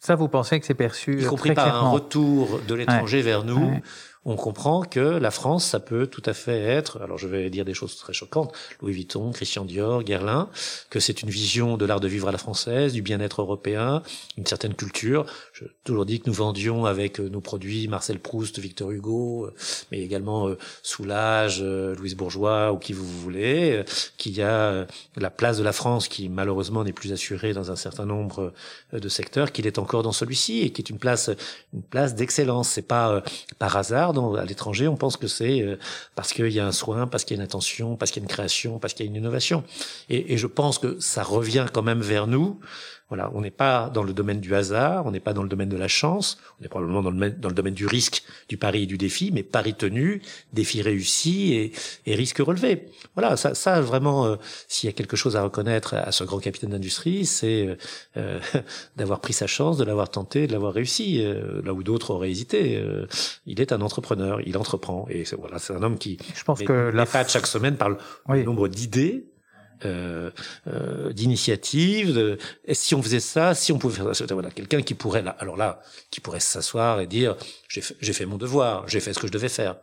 Ça, 0.00 0.14
vous 0.14 0.28
pensez 0.28 0.60
que 0.60 0.66
c'est 0.66 0.74
perçu 0.74 1.22
Y 1.22 1.26
compris 1.26 1.48
très 1.50 1.54
par 1.56 1.84
un 1.84 1.90
retour 1.90 2.60
de 2.66 2.74
l'étranger 2.74 3.22
vers 3.22 3.44
nous. 3.44 3.70
Ouais. 3.70 3.82
On 4.24 4.36
comprend 4.36 4.82
que 4.82 5.00
la 5.00 5.32
France, 5.32 5.64
ça 5.64 5.80
peut 5.80 6.06
tout 6.06 6.22
à 6.26 6.32
fait 6.32 6.60
être, 6.60 7.02
alors 7.02 7.18
je 7.18 7.26
vais 7.26 7.50
dire 7.50 7.64
des 7.64 7.74
choses 7.74 7.96
très 7.96 8.12
choquantes, 8.12 8.52
Louis 8.80 8.92
Vuitton, 8.92 9.32
Christian 9.32 9.64
Dior, 9.64 10.04
Guerlain, 10.04 10.48
que 10.90 11.00
c'est 11.00 11.22
une 11.22 11.30
vision 11.30 11.76
de 11.76 11.84
l'art 11.84 11.98
de 11.98 12.06
vivre 12.06 12.28
à 12.28 12.32
la 12.32 12.38
française, 12.38 12.92
du 12.92 13.02
bien-être 13.02 13.42
européen, 13.42 14.02
une 14.38 14.46
certaine 14.46 14.74
culture. 14.74 15.26
J'ai 15.62 15.68
toujours 15.84 16.06
dit 16.06 16.20
que 16.20 16.28
nous 16.28 16.34
vendions 16.34 16.86
avec 16.86 17.20
euh, 17.20 17.28
nos 17.28 17.40
produits 17.40 17.86
Marcel 17.86 18.18
Proust, 18.18 18.58
Victor 18.58 18.90
Hugo, 18.90 19.46
euh, 19.46 19.54
mais 19.90 20.00
également 20.00 20.48
euh, 20.48 20.58
Soulage, 20.82 21.62
Louise 21.62 22.16
Bourgeois 22.16 22.72
ou 22.72 22.78
qui 22.78 22.92
vous 22.92 23.06
voulez, 23.06 23.84
qu'il 24.16 24.32
y 24.36 24.42
a 24.42 24.86
la 25.16 25.30
place 25.30 25.58
de 25.58 25.62
la 25.62 25.72
France 25.72 26.08
qui 26.08 26.28
malheureusement 26.28 26.84
n'est 26.84 26.92
plus 26.92 27.12
assurée 27.12 27.52
dans 27.52 27.70
un 27.70 27.76
certain 27.76 28.06
nombre 28.06 28.52
de 28.92 29.08
secteurs, 29.08 29.52
qu'il 29.52 29.66
est 29.66 29.78
encore 29.78 30.02
dans 30.02 30.12
celui-ci 30.12 30.60
et 30.60 30.70
qui 30.70 30.80
est 30.82 30.90
une 30.90 30.98
place, 30.98 31.30
une 31.72 31.82
place 31.82 32.14
d'excellence. 32.14 32.68
C'est 32.68 32.82
pas 32.82 33.22
par 33.58 33.76
hasard 33.76 34.12
dans- 34.12 34.34
à 34.34 34.44
l'étranger, 34.44 34.88
on 34.88 34.96
pense 34.96 35.16
que 35.16 35.26
c'est 35.26 35.78
parce 36.14 36.32
qu'il 36.32 36.48
y 36.48 36.60
a 36.60 36.66
un 36.66 36.72
soin, 36.72 37.06
parce 37.06 37.24
qu'il 37.24 37.36
y 37.36 37.40
a 37.40 37.42
une 37.42 37.46
attention, 37.46 37.96
parce 37.96 38.10
qu'il 38.10 38.22
y 38.22 38.24
a 38.24 38.26
une 38.26 38.32
création, 38.34 38.78
parce 38.78 38.94
qu'il 38.94 39.06
y 39.06 39.08
a 39.08 39.10
une 39.10 39.16
innovation. 39.16 39.64
Et, 40.08 40.32
et 40.32 40.38
je 40.38 40.46
pense 40.46 40.78
que 40.78 40.98
ça 41.00 41.22
revient 41.22 41.66
quand 41.72 41.82
même 41.82 42.00
vers 42.00 42.26
nous. 42.26 42.58
Voilà, 43.12 43.30
on 43.34 43.42
n'est 43.42 43.50
pas 43.50 43.90
dans 43.92 44.04
le 44.04 44.14
domaine 44.14 44.40
du 44.40 44.54
hasard, 44.54 45.04
on 45.04 45.10
n'est 45.10 45.20
pas 45.20 45.34
dans 45.34 45.42
le 45.42 45.48
domaine 45.50 45.68
de 45.68 45.76
la 45.76 45.86
chance, 45.86 46.38
on 46.58 46.64
est 46.64 46.68
probablement 46.68 47.02
dans 47.02 47.10
le, 47.10 47.16
domaine- 47.16 47.38
dans 47.38 47.50
le 47.50 47.54
domaine 47.54 47.74
du 47.74 47.86
risque, 47.86 48.22
du 48.48 48.56
pari 48.56 48.84
et 48.84 48.86
du 48.86 48.96
défi, 48.96 49.30
mais 49.34 49.42
pari 49.42 49.74
tenu, 49.74 50.22
défi 50.54 50.80
réussi 50.80 51.52
et, 51.52 51.72
et 52.06 52.14
risque 52.14 52.38
relevé. 52.38 52.86
Voilà, 53.14 53.36
ça, 53.36 53.54
ça 53.54 53.82
vraiment, 53.82 54.24
euh, 54.24 54.36
s'il 54.66 54.88
y 54.88 54.90
a 54.90 54.94
quelque 54.94 55.14
chose 55.14 55.36
à 55.36 55.42
reconnaître 55.42 55.92
à 55.92 56.10
ce 56.10 56.24
grand 56.24 56.38
capitaine 56.38 56.70
d'industrie, 56.70 57.26
c'est 57.26 57.66
euh, 57.66 57.76
euh, 58.16 58.40
d'avoir 58.96 59.20
pris 59.20 59.34
sa 59.34 59.46
chance, 59.46 59.76
de 59.76 59.84
l'avoir 59.84 60.08
tenté, 60.10 60.46
de 60.46 60.52
l'avoir 60.52 60.72
réussi, 60.72 61.22
euh, 61.22 61.60
là 61.66 61.74
où 61.74 61.82
d'autres 61.82 62.12
auraient 62.12 62.30
hésité. 62.30 62.78
Euh, 62.78 63.06
il 63.44 63.60
est 63.60 63.72
un 63.72 63.82
entrepreneur, 63.82 64.40
il 64.46 64.56
entreprend, 64.56 65.06
et 65.10 65.24
voilà, 65.38 65.58
c'est 65.58 65.74
un 65.74 65.82
homme 65.82 65.98
qui 65.98 66.16
Je 66.34 66.44
pense 66.44 66.62
que 66.62 66.90
la 66.94 67.04
chaque 67.04 67.46
semaine 67.46 67.76
par 67.76 67.90
le 67.90 67.98
Oui. 68.30 68.42
nombre 68.42 68.68
d'idées, 68.68 69.26
euh, 69.84 70.30
euh, 70.66 71.12
d'initiatives. 71.12 72.12
De, 72.14 72.38
et 72.64 72.74
si 72.74 72.94
on 72.94 73.02
faisait 73.02 73.20
ça, 73.20 73.54
si 73.54 73.72
on 73.72 73.78
pouvait 73.78 73.96
faire 73.96 74.14
ça, 74.14 74.24
voilà, 74.32 74.50
quelqu'un 74.50 74.82
qui 74.82 74.94
pourrait 74.94 75.22
là, 75.22 75.36
alors 75.38 75.56
là, 75.56 75.80
qui 76.10 76.20
pourrait 76.20 76.40
s'asseoir 76.40 77.00
et 77.00 77.06
dire 77.06 77.36
j'ai 77.68 77.80
fait, 77.80 77.96
j'ai 78.00 78.12
fait 78.12 78.26
mon 78.26 78.36
devoir, 78.38 78.86
j'ai 78.88 79.00
fait 79.00 79.12
ce 79.12 79.18
que 79.18 79.26
je 79.26 79.32
devais 79.32 79.48
faire. 79.48 79.76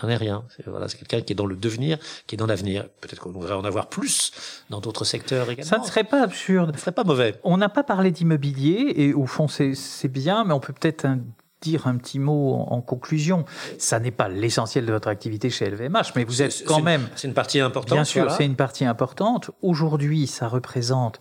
Il 0.00 0.06
n'en 0.06 0.12
est 0.12 0.16
rien. 0.16 0.44
C'est, 0.56 0.64
voilà, 0.68 0.88
c'est 0.88 0.96
quelqu'un 0.96 1.20
qui 1.22 1.32
est 1.32 1.36
dans 1.36 1.46
le 1.46 1.56
devenir, 1.56 1.98
qui 2.28 2.36
est 2.36 2.38
dans 2.38 2.46
l'avenir. 2.46 2.84
Peut-être 3.00 3.18
qu'on 3.20 3.32
devrait 3.32 3.54
en 3.54 3.64
avoir 3.64 3.88
plus 3.88 4.30
dans 4.70 4.80
d'autres 4.80 5.04
secteurs 5.04 5.50
également. 5.50 5.68
ça 5.68 5.78
ne 5.78 5.84
serait 5.84 6.04
pas 6.04 6.22
absurde. 6.22 6.70
Ce 6.76 6.80
serait 6.82 6.92
pas 6.92 7.02
mauvais. 7.02 7.34
On 7.42 7.56
n'a 7.56 7.68
pas 7.68 7.82
parlé 7.82 8.12
d'immobilier 8.12 8.92
et 8.94 9.12
au 9.12 9.26
fond 9.26 9.48
c'est 9.48 9.74
c'est 9.74 10.06
bien, 10.08 10.44
mais 10.44 10.54
on 10.54 10.60
peut 10.60 10.72
peut-être 10.72 11.04
un- 11.04 11.18
dire 11.60 11.86
un 11.86 11.96
petit 11.96 12.18
mot 12.18 12.54
en, 12.54 12.80
conclusion. 12.80 13.44
Ça 13.78 13.98
n'est 14.00 14.10
pas 14.10 14.28
l'essentiel 14.28 14.86
de 14.86 14.92
votre 14.92 15.08
activité 15.08 15.50
chez 15.50 15.68
LVMH, 15.70 16.12
mais 16.16 16.24
vous 16.24 16.42
êtes 16.42 16.64
quand 16.66 16.82
même, 16.82 17.08
C'est 17.16 17.28
une 17.28 17.34
partie 17.34 17.60
importante. 17.60 17.96
bien 17.96 18.04
sûr, 18.04 18.30
c'est 18.30 18.44
une 18.44 18.56
partie 18.56 18.84
importante. 18.84 19.50
Aujourd'hui, 19.62 20.26
ça 20.26 20.48
représente, 20.48 21.18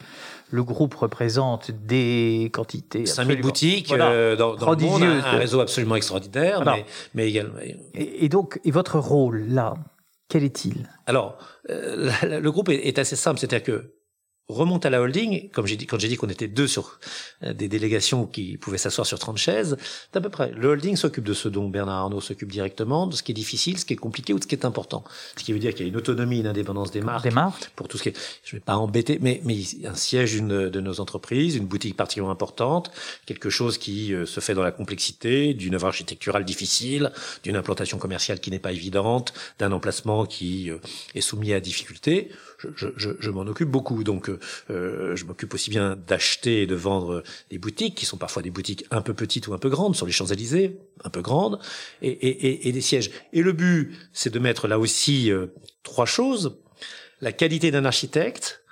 le 0.51 0.63
groupe 0.63 0.93
représente 0.93 1.71
des 1.71 2.49
quantités. 2.53 3.05
5000 3.05 3.09
absolument- 3.37 3.41
boutiques 3.47 3.87
Voilà. 3.89 4.09
euh, 4.11 4.35
dans, 4.35 4.55
dans 4.55 4.71
le 4.71 4.77
monde, 4.77 4.89
Prodigieuses. 5.01 5.23
un, 5.25 5.27
un 5.35 5.37
réseau 5.37 5.59
absolument 5.59 5.95
extraordinaire, 5.95 6.63
mais, 6.65 6.85
mais 7.13 7.27
également. 7.29 7.59
Et, 7.93 8.25
et 8.25 8.29
donc, 8.29 8.59
et 8.63 8.71
votre 8.71 8.99
rôle 8.99 9.45
là, 9.49 9.73
quel 10.29 10.43
est-il? 10.43 10.89
Alors, 11.05 11.37
euh, 11.69 12.11
le 12.39 12.51
groupe 12.51 12.69
est, 12.69 12.87
est 12.87 12.99
assez 12.99 13.15
simple, 13.15 13.39
c'est-à-dire 13.39 13.63
que 13.63 13.93
remonte 14.49 14.85
à 14.85 14.89
la 14.89 15.01
holding, 15.01 15.49
comme 15.49 15.67
j'ai 15.67 15.75
dit, 15.75 15.85
quand 15.85 15.99
j'ai 15.99 16.07
dit 16.07 16.15
qu'on 16.15 16.29
était 16.29 16.47
deux 16.47 16.67
sur 16.67 16.99
euh, 17.43 17.53
des 17.53 17.67
délégations 17.67 18.25
qui 18.25 18.57
pouvaient 18.57 18.77
s'asseoir 18.77 19.05
sur 19.05 19.19
30 19.19 19.37
chaises, 19.37 19.77
c'est 19.79 20.17
à 20.17 20.21
peu 20.21 20.29
près. 20.29 20.51
Le 20.51 20.69
holding 20.69 20.95
s'occupe 20.95 21.25
de 21.25 21.33
ce 21.33 21.49
dont 21.49 21.67
Bernard 21.67 21.97
Arnault 21.97 22.21
s'occupe 22.21 22.51
directement, 22.51 23.07
de 23.07 23.15
ce 23.15 23.23
qui 23.23 23.33
est 23.33 23.35
difficile, 23.35 23.77
ce 23.77 23.83
qui 23.83 23.93
est 23.93 23.97
compliqué 23.97 24.33
ou 24.33 24.37
de 24.37 24.43
ce 24.43 24.47
qui 24.47 24.55
est 24.55 24.65
important. 24.65 25.03
Ce 25.35 25.43
qui 25.43 25.51
veut 25.51 25.59
dire 25.59 25.71
qu'il 25.73 25.85
y 25.85 25.89
a 25.89 25.91
une 25.91 25.97
autonomie, 25.97 26.39
une 26.39 26.47
indépendance 26.47 26.91
des 26.91 27.01
marques 27.01 27.25
Des 27.25 27.31
marques 27.31 27.71
pour 27.75 27.89
tout 27.89 27.97
ce 27.97 28.03
qui 28.03 28.09
est, 28.09 28.17
je 28.45 28.55
vais 28.55 28.61
pas 28.61 28.77
embêter, 28.77 29.19
mais, 29.21 29.41
mais 29.43 29.57
un 29.83 29.95
siège 29.95 30.33
d'une 30.33 30.69
de 30.69 30.79
nos 30.81 31.01
entreprises, 31.01 31.55
une 31.55 31.65
boutique 31.65 31.97
particulièrement 31.97 32.31
importante, 32.31 32.91
quelque 33.25 33.49
chose 33.49 33.77
qui 33.77 34.13
euh, 34.13 34.25
se 34.25 34.39
fait 34.39 34.53
dans 34.53 34.63
la 34.63 34.71
complexité, 34.71 35.53
d'une 35.53 35.75
œuvre 35.75 35.87
architecturale 35.87 36.45
difficile, 36.45 37.11
d'une 37.43 37.57
implantation 37.57 37.97
commerciale 37.97 38.39
qui 38.39 38.49
n'est 38.51 38.59
pas 38.59 38.71
évidente, 38.71 39.33
d'un 39.59 39.73
emplacement 39.73 40.25
qui 40.25 40.69
euh, 40.69 40.77
est 41.15 41.21
soumis 41.21 41.51
à 41.51 41.59
difficulté. 41.59 42.29
Je, 42.57 42.87
je, 42.95 43.09
je, 43.19 43.29
m'en 43.29 43.41
occupe 43.41 43.69
beaucoup, 43.69 44.03
donc 44.03 44.29
euh, 44.29 45.15
je 45.15 45.25
m'occupe 45.25 45.53
aussi 45.53 45.69
bien 45.69 45.95
d'acheter 45.95 46.63
et 46.63 46.67
de 46.67 46.73
vendre 46.73 47.21
des 47.51 47.59
boutiques 47.59 47.93
qui 47.93 48.05
sont 48.05 48.17
parfois 48.17 48.41
des 48.41 48.49
boutiques 48.49 48.85
un 48.89 49.01
peu 49.01 49.13
petites 49.13 49.47
ou 49.47 49.53
un 49.53 49.59
peu 49.59 49.69
grandes 49.69 49.95
sur 49.95 50.07
les 50.07 50.11
Champs-Élysées, 50.11 50.79
un 51.03 51.09
peu 51.09 51.21
grandes, 51.21 51.59
et, 52.01 52.09
et, 52.09 52.67
et, 52.67 52.71
des 52.71 52.81
sièges. 52.81 53.11
Et 53.31 53.43
le 53.43 53.53
but, 53.53 53.95
c'est 54.11 54.33
de 54.33 54.39
mettre 54.39 54.67
là 54.67 54.79
aussi 54.79 55.31
euh, 55.31 55.47
trois 55.83 56.07
choses 56.07 56.57
la 57.21 57.31
qualité 57.31 57.71
d'un 57.71 57.85
architecte, 57.85 58.63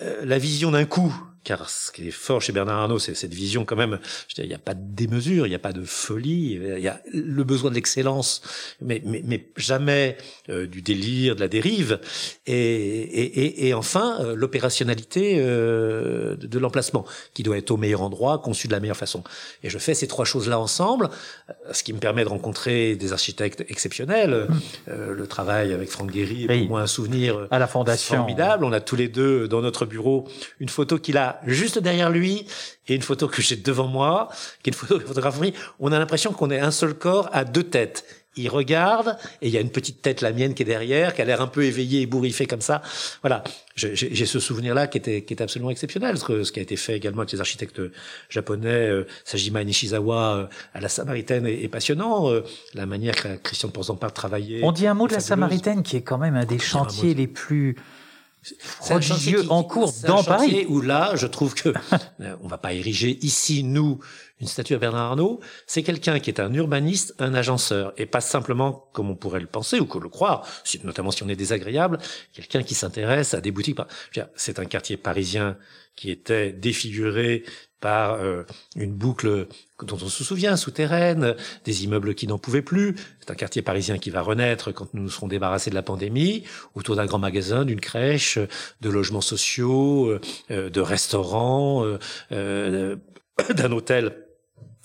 euh, 0.00 0.24
la 0.24 0.38
vision 0.38 0.70
d'un 0.70 0.84
coup, 0.84 1.14
car 1.44 1.68
ce 1.68 1.90
qui 1.92 2.08
est 2.08 2.12
fort 2.12 2.40
chez 2.40 2.52
Bernard 2.52 2.78
Arnault, 2.78 2.98
c'est 2.98 3.14
cette 3.14 3.34
vision 3.34 3.64
quand 3.64 3.76
même, 3.76 3.98
je 4.28 4.34
dire, 4.34 4.44
il 4.44 4.48
n'y 4.48 4.54
a 4.54 4.58
pas 4.58 4.74
de 4.74 4.82
démesure, 4.82 5.46
il 5.46 5.50
n'y 5.50 5.54
a 5.56 5.58
pas 5.60 5.72
de 5.72 5.82
folie, 5.84 6.52
il 6.76 6.82
y 6.82 6.88
a 6.88 7.00
le 7.12 7.44
besoin 7.44 7.70
de 7.70 7.74
l'excellence, 7.74 8.42
mais, 8.80 9.02
mais, 9.04 9.22
mais 9.24 9.46
jamais 9.56 10.16
euh, 10.48 10.66
du 10.66 10.82
délire, 10.82 11.34
de 11.36 11.40
la 11.40 11.48
dérive, 11.48 12.00
et, 12.46 12.54
et, 12.54 13.40
et, 13.40 13.68
et 13.68 13.74
enfin 13.74 14.18
euh, 14.20 14.34
l'opérationnalité 14.34 15.36
euh, 15.38 16.36
de, 16.36 16.46
de 16.46 16.58
l'emplacement, 16.58 17.04
qui 17.34 17.42
doit 17.42 17.56
être 17.58 17.70
au 17.70 17.76
meilleur 17.76 18.02
endroit, 18.02 18.38
conçu 18.38 18.66
de 18.68 18.72
la 18.72 18.80
meilleure 18.80 18.96
façon. 18.96 19.22
Et 19.62 19.70
je 19.70 19.78
fais 19.78 19.94
ces 19.94 20.06
trois 20.06 20.24
choses-là 20.24 20.58
ensemble, 20.58 21.08
euh, 21.48 21.52
ce 21.72 21.82
qui 21.82 21.92
me 21.92 21.98
permet 21.98 22.24
de 22.24 22.28
rencontrer 22.28 22.96
des 22.96 23.12
architectes 23.12 23.64
exceptionnels. 23.68 24.48
Euh, 24.88 25.12
le 25.14 25.26
travail 25.26 25.72
avec 25.72 25.88
Franck 25.88 26.10
Guéry 26.10 26.44
est 26.44 26.48
Oui. 26.48 26.60
pour 26.60 26.70
moi 26.70 26.80
un 26.82 26.86
souvenir 26.86 27.48
à 27.50 27.58
la 27.58 27.66
fondation 27.66 28.16
formidable. 28.16 28.64
On 28.64 28.72
a 28.72 28.80
tous 28.80 28.96
les 28.96 29.08
deux 29.08 29.48
dans 29.48 29.60
notre 29.60 29.86
bureau 29.86 30.28
une 30.60 30.68
photo 30.68 30.98
qu'il 30.98 31.16
a 31.16 31.31
juste 31.46 31.78
derrière 31.78 32.10
lui 32.10 32.46
et 32.88 32.94
une 32.94 33.02
photo 33.02 33.28
que 33.28 33.40
j'ai 33.42 33.56
devant 33.56 33.86
moi, 33.88 34.28
qui 34.62 34.70
est 34.70 34.72
une 34.72 34.78
photo 34.78 35.00
photographiée. 35.06 35.54
On 35.80 35.92
a 35.92 35.98
l'impression 35.98 36.32
qu'on 36.32 36.50
est 36.50 36.60
un 36.60 36.70
seul 36.70 36.94
corps 36.94 37.28
à 37.32 37.44
deux 37.44 37.64
têtes. 37.64 38.04
Il 38.34 38.48
regarde 38.48 39.18
et 39.42 39.48
il 39.48 39.52
y 39.52 39.58
a 39.58 39.60
une 39.60 39.68
petite 39.70 40.00
tête, 40.00 40.22
la 40.22 40.32
mienne, 40.32 40.54
qui 40.54 40.62
est 40.62 40.64
derrière, 40.66 41.12
qui 41.14 41.20
a 41.20 41.26
l'air 41.26 41.42
un 41.42 41.46
peu 41.48 41.64
éveillée 41.64 42.00
et 42.00 42.06
bourriffée 42.06 42.46
comme 42.46 42.62
ça. 42.62 42.80
Voilà, 43.20 43.44
j'ai 43.76 44.24
ce 44.24 44.40
souvenir-là 44.40 44.86
qui 44.86 44.96
était, 44.96 45.20
qui 45.20 45.34
était 45.34 45.42
absolument 45.44 45.68
exceptionnel. 45.70 46.16
Ce, 46.16 46.24
que- 46.24 46.42
ce 46.42 46.50
qui 46.50 46.58
a 46.58 46.62
été 46.62 46.76
fait 46.76 46.96
également 46.96 47.20
avec 47.20 47.32
les 47.32 47.40
architectes 47.40 47.82
japonais, 48.30 48.68
euh, 48.88 49.06
Sajima 49.26 49.62
Nishizawa 49.64 50.34
euh, 50.36 50.46
à 50.72 50.80
la 50.80 50.88
Samaritaine 50.88 51.46
est, 51.46 51.62
est 51.62 51.68
passionnant. 51.68 52.30
Euh, 52.30 52.40
la 52.72 52.86
manière 52.86 53.14
que 53.16 53.36
Christian 53.36 53.68
de 53.68 53.74
Porzampar 53.74 54.14
travaillait. 54.14 54.60
On 54.62 54.72
dit 54.72 54.86
un 54.86 54.94
mot 54.94 55.06
de 55.08 55.12
la 55.12 55.20
fabuleuse. 55.20 55.28
Samaritaine 55.28 55.82
qui 55.82 55.96
est 55.98 56.02
quand 56.02 56.16
même 56.18 56.34
un 56.34 56.46
des 56.46 56.54
un 56.56 56.58
chantiers 56.58 57.12
les 57.12 57.26
plus 57.26 57.76
Qui- 58.42 59.36
en 59.48 59.62
cours 59.64 59.92
dans 60.06 60.24
Paris. 60.24 60.66
Où 60.68 60.80
là, 60.80 61.12
je 61.14 61.26
trouve 61.26 61.54
que 61.54 61.68
euh, 62.20 62.36
on 62.42 62.48
va 62.48 62.58
pas 62.58 62.72
ériger 62.72 63.18
ici 63.24 63.62
nous 63.62 64.00
une 64.42 64.48
statue 64.48 64.74
à 64.74 64.78
Bernard 64.78 65.12
Arnault. 65.12 65.40
C'est 65.66 65.82
quelqu'un 65.82 66.18
qui 66.18 66.28
est 66.28 66.40
un 66.40 66.52
urbaniste, 66.52 67.14
un 67.18 67.32
agenceur, 67.32 67.94
et 67.96 68.06
pas 68.06 68.20
simplement 68.20 68.88
comme 68.92 69.08
on 69.08 69.14
pourrait 69.14 69.40
le 69.40 69.46
penser 69.46 69.78
ou 69.80 69.86
que 69.86 69.98
le 69.98 70.08
croire, 70.08 70.46
notamment 70.84 71.12
si 71.12 71.22
on 71.22 71.28
est 71.28 71.36
désagréable, 71.36 71.98
quelqu'un 72.32 72.62
qui 72.62 72.74
s'intéresse 72.74 73.34
à 73.34 73.40
des 73.40 73.52
boutiques. 73.52 73.78
C'est 74.34 74.58
un 74.58 74.64
quartier 74.64 74.96
parisien 74.96 75.56
qui 75.94 76.10
était 76.10 76.52
défiguré 76.52 77.44
par 77.80 78.14
euh, 78.14 78.44
une 78.76 78.92
boucle 78.92 79.46
dont 79.82 79.98
on 80.00 80.08
se 80.08 80.24
souvient, 80.24 80.56
souterraine, 80.56 81.34
des 81.64 81.84
immeubles 81.84 82.14
qui 82.14 82.26
n'en 82.26 82.38
pouvaient 82.38 82.62
plus. 82.62 82.96
C'est 83.20 83.30
un 83.30 83.34
quartier 83.34 83.62
parisien 83.62 83.98
qui 83.98 84.10
va 84.10 84.22
renaître 84.22 84.72
quand 84.72 84.94
nous 84.94 85.02
nous 85.02 85.10
serons 85.10 85.28
débarrassés 85.28 85.70
de 85.70 85.74
la 85.74 85.82
pandémie, 85.82 86.44
autour 86.74 86.96
d'un 86.96 87.06
grand 87.06 87.18
magasin, 87.18 87.64
d'une 87.64 87.80
crèche, 87.80 88.38
de 88.80 88.90
logements 88.90 89.20
sociaux, 89.20 90.06
euh, 90.06 90.20
euh, 90.50 90.70
de 90.70 90.80
restaurants, 90.80 91.84
d'un 92.30 93.72
hôtel 93.72 94.21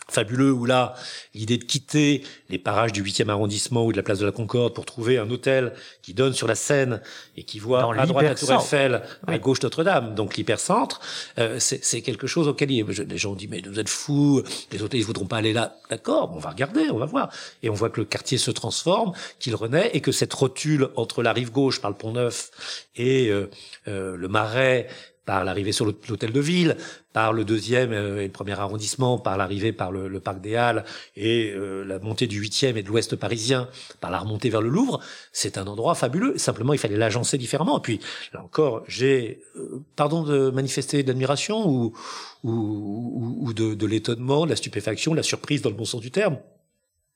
fabuleux 0.10 0.52
où 0.52 0.66
là, 0.66 0.94
l'idée 1.34 1.58
de 1.58 1.64
quitter 1.64 2.24
les 2.50 2.58
parages 2.58 2.94
du 2.94 3.04
8e 3.04 3.30
arrondissement 3.30 3.86
ou 3.86 3.92
de 3.92 3.98
la 3.98 4.04
place 4.04 4.20
de 4.20 4.26
la 4.26 4.32
Concorde 4.32 4.74
pour 4.74 4.86
trouver 4.86 5.18
un 5.18 5.30
hôtel 5.30 5.74
qui 6.02 6.14
donne 6.14 6.34
sur 6.34 6.48
la 6.48 6.56
Seine 6.56 7.02
et 7.36 7.44
qui 7.44 7.60
voit 7.60 7.82
Dans 7.82 7.92
à 7.92 8.06
droite 8.06 8.26
la 8.26 8.36
Tour. 8.36 8.52
Eiffel, 8.54 9.02
à 9.28 9.38
gauche 9.38 9.62
Notre-Dame, 9.62 10.16
donc 10.16 10.38
l'hypercentre, 10.38 11.02
euh, 11.40 11.58
c'est 11.60 12.02
quelque 12.02 12.28
chose 12.28 12.48
auquel 12.48 12.72
il- 12.72 12.86
je- 12.92 13.04
les 13.04 13.18
gens 13.18 13.32
ont 13.32 13.36
dit 13.36 13.48
mais 13.48 13.62
vous 13.68 13.80
êtes 13.80 13.90
fous, 13.90 14.42
les 14.72 14.82
hôtels 14.82 15.00
ils 15.00 15.06
voudront 15.06 15.26
pas 15.28 15.38
aller 15.38 15.54
là. 15.54 15.76
D'accord, 15.90 16.32
on 16.34 16.40
va 16.40 16.50
regarder, 16.52 16.90
on 16.92 16.98
va 16.98 17.06
voir. 17.06 17.30
Et 17.64 17.70
on 17.70 17.74
voit 17.74 17.90
que 17.90 18.00
le 18.00 18.06
quartier 18.06 18.38
se 18.38 18.52
transforme, 18.52 19.12
qu'il 19.40 19.56
renaît 19.56 19.92
et 19.94 20.02
que 20.02 20.12
cette 20.12 20.34
rotule 20.34 20.90
entre 20.96 21.22
la 21.24 21.34
rive 21.34 21.52
gauche 21.52 21.82
par 21.82 21.92
le 21.92 21.98
Pont 21.98 22.14
Neuf 22.14 22.52
et 22.96 23.28
euh, 23.30 23.50
euh, 23.88 24.16
le 24.16 24.28
Marais 24.28 24.88
par 25.28 25.44
l'arrivée 25.44 25.74
sur 25.74 25.86
l'hôtel 25.86 26.32
de 26.32 26.40
ville, 26.40 26.78
par 27.12 27.34
le 27.34 27.44
deuxième 27.44 27.92
et 27.92 28.26
le 28.26 28.32
premier 28.32 28.58
arrondissement, 28.60 29.20
par 29.20 29.38
l'arrivée 29.38 29.74
par 29.74 29.92
le, 29.92 30.20
parc 30.20 30.40
des 30.40 30.56
Halles 30.56 30.86
et 31.16 31.54
la 31.86 32.00
montée 32.00 32.28
du 32.28 32.40
huitième 32.40 32.78
et 32.78 32.84
de 32.84 32.88
l'ouest 32.88 33.16
parisien, 33.18 33.68
par 34.00 34.10
la 34.10 34.20
remontée 34.20 34.50
vers 34.50 34.62
le 34.62 34.70
Louvre, 34.70 35.02
c'est 35.34 35.58
un 35.58 35.68
endroit 35.68 35.96
fabuleux. 35.96 36.38
Simplement, 36.38 36.74
il 36.74 36.80
fallait 36.80 36.96
l'agencer 36.96 37.38
différemment. 37.38 37.78
Et 37.80 37.82
puis, 37.82 38.00
là 38.34 38.42
encore, 38.42 38.84
j'ai, 38.88 39.42
pardon 39.98 40.24
de 40.24 40.50
manifester 40.50 41.04
d'admiration 41.04 41.68
ou, 41.68 41.94
ou, 42.44 43.38
ou, 43.42 43.54
de, 43.54 43.74
de 43.74 43.86
l'étonnement, 43.86 44.46
de 44.46 44.52
la 44.52 44.56
stupéfaction, 44.56 45.12
de 45.12 45.18
la 45.18 45.24
surprise 45.24 45.62
dans 45.62 45.70
le 45.70 45.76
bon 45.76 45.86
sens 45.86 46.02
du 46.02 46.12
terme 46.12 46.38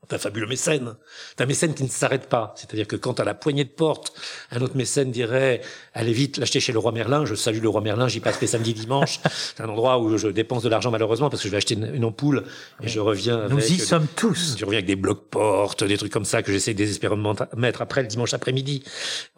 un 0.10 0.18
fabuleux 0.18 0.48
mécène. 0.48 0.96
un 1.40 1.46
mécène 1.46 1.74
qui 1.74 1.84
ne 1.84 1.90
s'arrête 1.90 2.28
pas. 2.28 2.54
C'est-à-dire 2.58 2.88
que 2.88 2.96
quand 2.96 3.20
à 3.20 3.24
la 3.24 3.34
poignée 3.34 3.64
de 3.64 3.70
porte, 3.70 4.14
un 4.52 4.62
autre 4.62 4.76
mécène 4.76 5.12
dirait 5.12 5.62
allez 5.94 6.12
vite 6.12 6.38
l'acheter 6.38 6.60
chez 6.60 6.72
le 6.72 6.80
roi 6.80 6.92
Merlin, 6.92 7.26
je 7.26 7.36
salue 7.36 7.62
le 7.62 7.70
roi 7.70 7.82
Merlin, 7.82 8.08
j'y 8.08 8.20
passe 8.20 8.42
les 8.42 8.48
samedis 8.48 8.74
dimanches. 8.74 9.20
C'est 9.56 9.62
un 9.62 9.70
endroit 9.70 10.00
où 10.00 10.18
je 10.18 10.28
dépense 10.28 10.64
de 10.64 10.70
l'argent 10.70 10.92
malheureusement 10.92 11.30
parce 11.30 11.42
que 11.42 11.48
je 11.48 11.52
vais 11.52 11.58
acheter 11.58 11.76
une, 11.76 12.04
ampoule 12.04 12.44
et 12.82 12.88
je 12.88 13.00
reviens. 13.00 13.48
Nous 13.50 13.72
y 13.72 13.78
sommes 13.78 14.08
tous. 14.16 14.56
Je 14.58 14.66
reviens 14.66 14.80
avec 14.80 14.88
des 14.88 14.96
blocs 14.96 15.30
portes, 15.30 15.84
des 15.84 15.98
trucs 15.98 16.12
comme 16.12 16.26
ça 16.26 16.42
que 16.44 16.52
j'essaie 16.52 16.74
désespérément 16.74 17.34
de 17.34 17.46
mettre 17.56 17.82
après 17.82 18.02
le 18.02 18.08
dimanche 18.08 18.34
après-midi. 18.34 18.84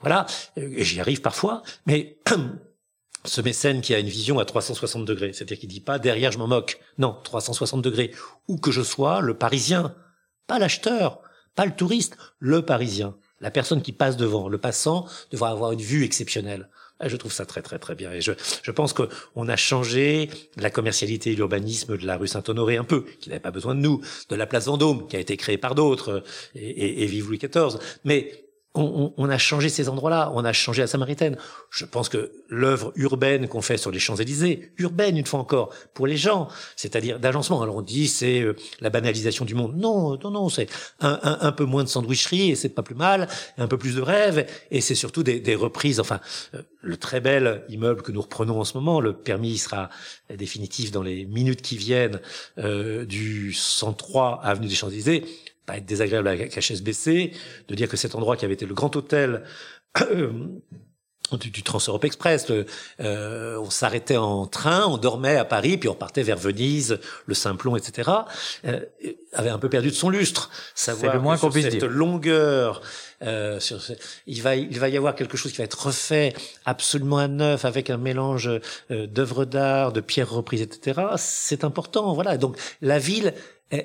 Voilà, 0.01 0.25
et 0.55 0.83
j'y 0.83 0.99
arrive 0.99 1.21
parfois, 1.21 1.61
mais 1.85 2.17
ce 3.25 3.41
mécène 3.41 3.81
qui 3.81 3.93
a 3.93 3.99
une 3.99 4.07
vision 4.07 4.39
à 4.39 4.45
360 4.45 5.05
degrés, 5.05 5.33
c'est-à-dire 5.33 5.59
qu'il 5.59 5.69
dit 5.69 5.81
pas 5.81 5.99
derrière 5.99 6.31
je 6.31 6.37
m'en 6.37 6.47
moque, 6.47 6.79
non 6.97 7.15
360 7.23 7.81
degrés, 7.81 8.11
où 8.47 8.57
que 8.57 8.71
je 8.71 8.81
sois, 8.81 9.21
le 9.21 9.33
Parisien 9.33 9.93
pas 10.47 10.59
l'acheteur, 10.59 11.21
pas 11.55 11.65
le 11.65 11.75
touriste, 11.75 12.17
le 12.39 12.63
Parisien, 12.63 13.15
la 13.41 13.51
personne 13.51 13.81
qui 13.81 13.91
passe 13.91 14.17
devant, 14.17 14.47
le 14.47 14.57
passant 14.57 15.07
devra 15.31 15.49
avoir 15.49 15.71
une 15.71 15.81
vue 15.81 16.03
exceptionnelle. 16.03 16.69
Je 17.05 17.17
trouve 17.17 17.33
ça 17.33 17.45
très 17.45 17.61
très 17.61 17.79
très 17.79 17.95
bien 17.95 18.13
et 18.13 18.21
je, 18.21 18.31
je 18.61 18.71
pense 18.71 18.93
qu'on 18.93 19.47
a 19.49 19.55
changé 19.57 20.29
la 20.55 20.69
commercialité 20.69 21.31
et 21.31 21.35
l'urbanisme 21.35 21.97
de 21.97 22.05
la 22.05 22.15
rue 22.15 22.27
Saint-Honoré 22.27 22.77
un 22.77 22.85
peu, 22.85 23.03
qui 23.19 23.27
n'avait 23.27 23.41
pas 23.41 23.51
besoin 23.51 23.75
de 23.75 23.81
nous, 23.81 23.99
de 24.29 24.35
la 24.35 24.45
place 24.45 24.67
Vendôme 24.67 25.07
qui 25.07 25.17
a 25.17 25.19
été 25.19 25.35
créée 25.35 25.57
par 25.57 25.75
d'autres 25.75 26.23
et, 26.55 26.61
et, 26.61 27.03
et 27.03 27.05
vive 27.07 27.27
Louis 27.27 27.39
XIV. 27.39 27.77
Mais 28.05 28.42
on, 28.75 29.13
on, 29.17 29.29
a 29.29 29.37
changé 29.37 29.69
ces 29.69 29.87
endroits-là, 29.87 30.31
on 30.33 30.43
a 30.43 30.53
changé 30.53 30.81
la 30.81 30.87
Samaritaine. 30.87 31.37
Je 31.69 31.85
pense 31.85 32.09
que 32.09 32.31
l'œuvre 32.49 32.91
urbaine 32.95 33.47
qu'on 33.47 33.61
fait 33.61 33.77
sur 33.77 33.91
les 33.91 33.99
Champs-Élysées, 33.99 34.71
urbaine 34.77 35.15
une 35.15 35.25
fois 35.25 35.39
encore, 35.39 35.69
pour 35.93 36.07
les 36.07 36.17
gens, 36.17 36.47
c'est-à-dire 36.75 37.19
d'agencement. 37.19 37.61
Alors 37.61 37.75
on 37.75 37.81
dit 37.81 38.07
c'est 38.07 38.41
euh, 38.41 38.55
la 38.79 38.89
banalisation 38.89 39.45
du 39.45 39.53
monde. 39.53 39.75
Non, 39.77 40.17
non, 40.23 40.31
non, 40.31 40.49
c'est 40.49 40.67
un, 41.01 41.19
un, 41.21 41.37
un, 41.41 41.51
peu 41.51 41.65
moins 41.65 41.83
de 41.83 41.89
sandwicherie 41.89 42.51
et 42.51 42.55
c'est 42.55 42.69
pas 42.69 42.81
plus 42.81 42.95
mal, 42.95 43.27
un 43.57 43.67
peu 43.67 43.77
plus 43.77 43.95
de 43.95 44.01
rêve 44.01 44.47
et 44.71 44.81
c'est 44.81 44.95
surtout 44.95 45.21
des, 45.21 45.39
des, 45.39 45.55
reprises. 45.55 45.99
Enfin, 45.99 46.19
euh, 46.55 46.61
le 46.81 46.97
très 46.97 47.21
bel 47.21 47.63
immeuble 47.69 48.01
que 48.01 48.11
nous 48.11 48.21
reprenons 48.21 48.59
en 48.59 48.63
ce 48.63 48.75
moment, 48.75 48.99
le 48.99 49.13
permis 49.13 49.57
sera 49.57 49.89
définitif 50.35 50.91
dans 50.91 51.03
les 51.03 51.25
minutes 51.25 51.61
qui 51.61 51.77
viennent 51.77 52.19
euh, 52.57 53.05
du 53.05 53.53
103 53.53 54.41
avenue 54.43 54.67
des 54.67 54.75
Champs-Élysées 54.75 55.25
pas 55.65 55.77
être 55.77 55.85
désagréable 55.85 56.27
à 56.27 56.35
HSBC, 56.35 57.31
de 57.67 57.75
dire 57.75 57.87
que 57.87 57.97
cet 57.97 58.15
endroit 58.15 58.37
qui 58.37 58.45
avait 58.45 58.53
été 58.53 58.65
le 58.65 58.73
grand 58.73 58.95
hôtel 58.95 59.43
euh, 60.01 60.31
du, 61.37 61.49
du 61.49 61.63
Trans-Europe 61.63 62.03
Express, 62.05 62.47
euh, 62.99 63.57
on 63.57 63.69
s'arrêtait 63.69 64.17
en 64.17 64.45
train, 64.45 64.85
on 64.85 64.97
dormait 64.97 65.37
à 65.37 65.45
Paris, 65.45 65.77
puis 65.77 65.89
on 65.89 65.95
partait 65.95 66.23
vers 66.23 66.37
Venise, 66.37 66.99
le 67.25 67.33
Simplon, 67.33 67.75
etc., 67.75 68.11
euh, 68.65 68.79
avait 69.33 69.49
un 69.49 69.59
peu 69.59 69.69
perdu 69.69 69.89
de 69.89 69.95
son 69.95 70.09
lustre. 70.09 70.49
Savoir 70.75 71.13
le 71.13 71.19
moins 71.19 71.37
qu'on 71.37 71.49
puisse 71.49 71.69
cette 71.69 71.83
longueur, 71.83 72.81
euh, 73.23 73.59
sur 73.59 73.79
il 74.27 74.41
va 74.41 74.55
il 74.55 74.79
va 74.79 74.89
y 74.89 74.97
avoir 74.97 75.15
quelque 75.15 75.37
chose 75.37 75.51
qui 75.51 75.57
va 75.57 75.63
être 75.63 75.87
refait 75.87 76.33
absolument 76.65 77.17
à 77.17 77.27
neuf 77.27 77.65
avec 77.65 77.89
un 77.89 77.97
mélange 77.97 78.49
euh, 78.91 79.07
d'œuvres 79.07 79.45
d'art, 79.45 79.91
de 79.91 80.01
pierres 80.01 80.31
reprises, 80.31 80.61
etc. 80.61 81.01
C'est 81.17 81.63
important, 81.63 82.13
voilà. 82.13 82.37
Donc 82.37 82.57
la 82.81 82.99
ville 82.99 83.33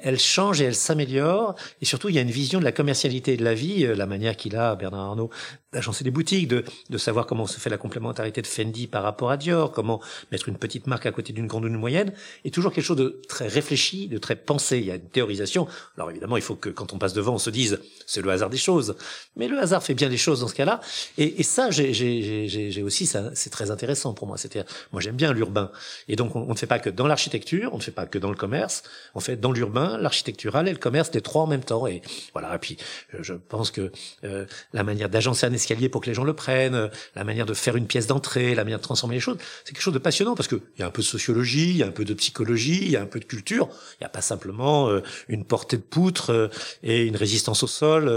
elle 0.03 0.19
change 0.19 0.61
et 0.61 0.65
elle 0.65 0.75
s'améliore. 0.75 1.55
Et 1.81 1.85
surtout, 1.85 2.09
il 2.09 2.15
y 2.15 2.19
a 2.19 2.23
une 2.23 2.31
vision 2.31 2.59
de 2.59 2.65
la 2.65 2.73
commercialité 2.73 3.37
de 3.37 3.45
la 3.45 3.55
vie, 3.55 3.87
euh, 3.87 3.95
la 3.95 4.07
manière 4.07 4.37
qu'il 4.37 4.57
a, 4.57 4.75
Bernard 4.75 5.01
Arnault, 5.01 5.31
d'agencer 5.73 6.03
des 6.03 6.11
boutiques, 6.11 6.49
de, 6.49 6.65
de 6.89 6.99
savoir 6.99 7.27
comment 7.27 7.47
se 7.47 7.61
fait 7.61 7.71
la 7.71 7.77
complémentarité 7.77 8.41
de 8.41 8.47
Fendi 8.47 8.87
par 8.87 9.03
rapport 9.03 9.31
à 9.31 9.37
Dior, 9.37 9.71
comment 9.73 10.01
mettre 10.33 10.49
une 10.49 10.57
petite 10.57 10.87
marque 10.87 11.07
à 11.07 11.13
côté 11.13 11.33
d'une 11.33 11.47
grande 11.47 11.65
ou 11.65 11.69
d'une 11.69 11.79
moyenne, 11.79 12.13
et 12.45 12.51
toujours 12.51 12.73
quelque 12.73 12.85
chose 12.85 12.97
de 12.97 13.21
très 13.29 13.49
réfléchi, 13.49 14.09
de 14.09 14.19
très 14.19 14.37
pensé. 14.37 14.79
Il 14.79 14.87
y 14.87 14.91
a 14.91 14.95
une 14.95 15.09
théorisation. 15.09 15.69
Alors 15.97 16.11
évidemment, 16.11 16.37
il 16.37 16.43
faut 16.43 16.55
que 16.55 16.71
quand 16.71 16.93
on 16.93 16.99
passe 16.99 17.13
devant, 17.13 17.35
on 17.35 17.39
se 17.39 17.51
dise 17.51 17.81
c'est 18.07 18.23
le 18.23 18.31
hasard 18.31 18.51
des 18.51 18.57
choses. 18.57 18.97
Mais 19.37 19.49
le 19.49 19.59
hasard 19.59 19.83
fait 19.83 19.95
bien 19.95 20.09
les 20.09 20.17
choses 20.17 20.41
dans 20.41 20.49
ce 20.49 20.55
cas-là. 20.55 20.81
Et, 21.19 21.41
et 21.41 21.43
ça, 21.43 21.71
j'ai 21.71 22.83
aussi, 22.83 23.07
ça, 23.07 23.31
c'est 23.35 23.51
très 23.51 23.71
intéressant 23.71 24.15
pour 24.15 24.27
moi. 24.27 24.39
C'est-à-dire, 24.39 24.65
moi 24.93 25.03
j'aime 25.03 25.17
bien 25.17 25.33
l'urbain. 25.33 25.71
Et 26.09 26.17
donc, 26.17 26.35
on, 26.35 26.41
on, 26.41 26.53
ne 26.53 26.59
fait 26.59 26.67
pas 26.67 26.79
que 26.79 26.91
dans 26.91 27.07
l'architecture, 27.07 27.71
on 27.75 27.77
ne 27.77 27.83
fait 27.83 27.91
pas 27.91 28.07
que 28.07 28.19
dans 28.19 28.31
le 28.31 28.37
commerce, 28.37 28.83
on 29.15 29.21
fait 29.21 29.37
dans 29.37 29.53
l'urbain, 29.53 29.78
l'architectural 30.01 30.69
et 30.69 30.73
le 30.73 30.79
commerce, 30.79 31.11
les 31.15 31.21
trois 31.21 31.43
en 31.43 31.47
même 31.47 31.65
temps. 31.65 31.87
Et 31.87 32.03
voilà. 32.33 32.55
Et 32.55 32.59
puis, 32.59 32.77
je 33.19 33.35
pense 33.35 33.71
que 33.71 33.91
euh, 34.25 34.47
la 34.73 34.83
manière 34.83 35.09
d'agencer 35.09 35.47
un 35.47 35.53
escalier 35.53 35.89
pour 35.89 36.01
que 36.01 36.07
les 36.07 36.15
gens 36.15 36.25
le 36.25 36.35
prennent, 36.35 36.75
euh, 36.75 36.89
la 37.15 37.25
manière 37.25 37.47
de 37.47 37.55
faire 37.55 37.77
une 37.77 37.87
pièce 37.87 38.07
d'entrée, 38.07 38.55
la 38.55 38.65
manière 38.65 38.79
de 38.79 38.83
transformer 38.83 39.17
les 39.17 39.21
choses. 39.21 39.39
C'est 39.65 39.73
quelque 39.73 39.83
chose 39.83 39.95
de 39.95 39.99
passionnant 39.99 40.35
parce 40.35 40.49
qu'il 40.49 40.61
y 40.79 40.83
a 40.83 40.87
un 40.87 40.91
peu 40.91 41.03
de 41.03 41.07
sociologie, 41.07 41.71
il 41.71 41.77
y 41.77 41.83
a 41.83 41.87
un 41.87 41.93
peu 41.93 42.05
de 42.05 42.15
psychologie, 42.15 42.81
il 42.83 42.91
y 42.91 42.97
a 42.97 43.03
un 43.03 43.07
peu 43.07 43.21
de 43.21 43.25
culture. 43.25 43.69
Il 43.95 44.03
n'y 44.03 44.07
a 44.07 44.11
pas 44.11 44.21
simplement 44.21 44.89
euh, 44.89 45.03
une 45.29 45.45
portée 45.45 45.77
de 45.77 45.83
poutre 45.83 46.31
euh, 46.31 46.49
et 46.83 47.05
une 47.05 47.17
résistance 47.17 47.63
au 47.63 47.67
sol 47.67 48.09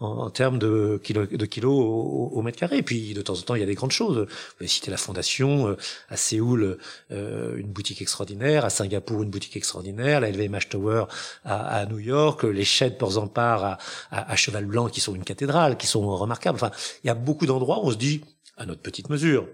en, 0.00 0.30
termes 0.30 0.58
de 0.58 1.00
kilos, 1.02 1.28
de 1.28 1.46
kilos 1.46 1.72
au, 2.32 2.42
mètre 2.42 2.58
carré. 2.58 2.78
Et 2.78 2.82
puis 2.82 3.14
de 3.14 3.22
temps 3.22 3.34
en 3.34 3.42
temps, 3.42 3.54
il 3.54 3.60
y 3.60 3.64
a 3.64 3.66
des 3.66 3.74
grandes 3.74 3.92
choses. 3.92 4.18
Vous 4.18 4.56
pouvez 4.58 4.68
citer 4.68 4.90
la 4.90 4.96
fondation, 4.96 5.76
à 6.08 6.16
Séoul, 6.16 6.78
une 7.10 7.66
boutique 7.66 8.02
extraordinaire, 8.02 8.64
à 8.64 8.70
Singapour, 8.70 9.22
une 9.22 9.30
boutique 9.30 9.56
extraordinaire, 9.56 10.20
la 10.20 10.30
LVMH 10.30 10.68
Tower 10.70 10.89
à, 11.44 11.86
New 11.86 11.98
York, 11.98 12.44
les 12.44 12.64
chais 12.64 12.90
de 12.90 12.96
Port-Zampar 12.96 13.64
à, 13.64 13.78
à, 14.10 14.32
à 14.32 14.36
Cheval 14.36 14.66
Blanc 14.66 14.88
qui 14.88 15.00
sont 15.00 15.14
une 15.14 15.24
cathédrale, 15.24 15.76
qui 15.76 15.86
sont 15.86 16.16
remarquables. 16.16 16.56
Enfin, 16.56 16.70
il 17.04 17.06
y 17.06 17.10
a 17.10 17.14
beaucoup 17.14 17.46
d'endroits 17.46 17.78
où 17.80 17.88
on 17.88 17.90
se 17.90 17.96
dit, 17.96 18.22
à 18.56 18.66
notre 18.66 18.82
petite 18.82 19.08
mesure, 19.08 19.46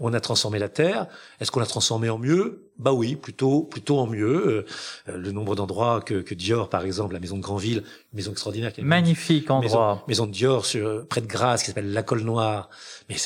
on 0.00 0.12
a 0.12 0.20
transformé 0.20 0.58
la 0.58 0.68
Terre. 0.68 1.06
Est-ce 1.40 1.50
qu'on 1.50 1.60
l'a 1.60 1.66
transformé 1.66 2.10
en 2.10 2.18
mieux? 2.18 2.68
Bah 2.78 2.92
oui, 2.92 3.14
plutôt, 3.14 3.62
plutôt 3.62 3.98
en 3.98 4.06
mieux. 4.06 4.66
Euh, 5.08 5.16
le 5.16 5.30
nombre 5.30 5.54
d'endroits 5.54 6.00
que, 6.00 6.14
que, 6.14 6.34
Dior, 6.34 6.68
par 6.68 6.84
exemple, 6.84 7.14
la 7.14 7.20
maison 7.20 7.36
de 7.36 7.42
Grandville, 7.42 7.78
une 7.78 8.16
maison 8.16 8.32
extraordinaire, 8.32 8.72
qui 8.72 8.82
magnifique 8.82 9.50
endroit, 9.50 10.04
maison, 10.08 10.26
de 10.26 10.32
Dior 10.32 10.66
sur 10.66 11.06
près 11.06 11.20
de 11.20 11.26
Grasse, 11.26 11.62
qui 11.62 11.68
s'appelle 11.68 11.92
la 11.92 12.02
Colle 12.02 12.22
Noire, 12.22 12.68
mais 13.08 13.16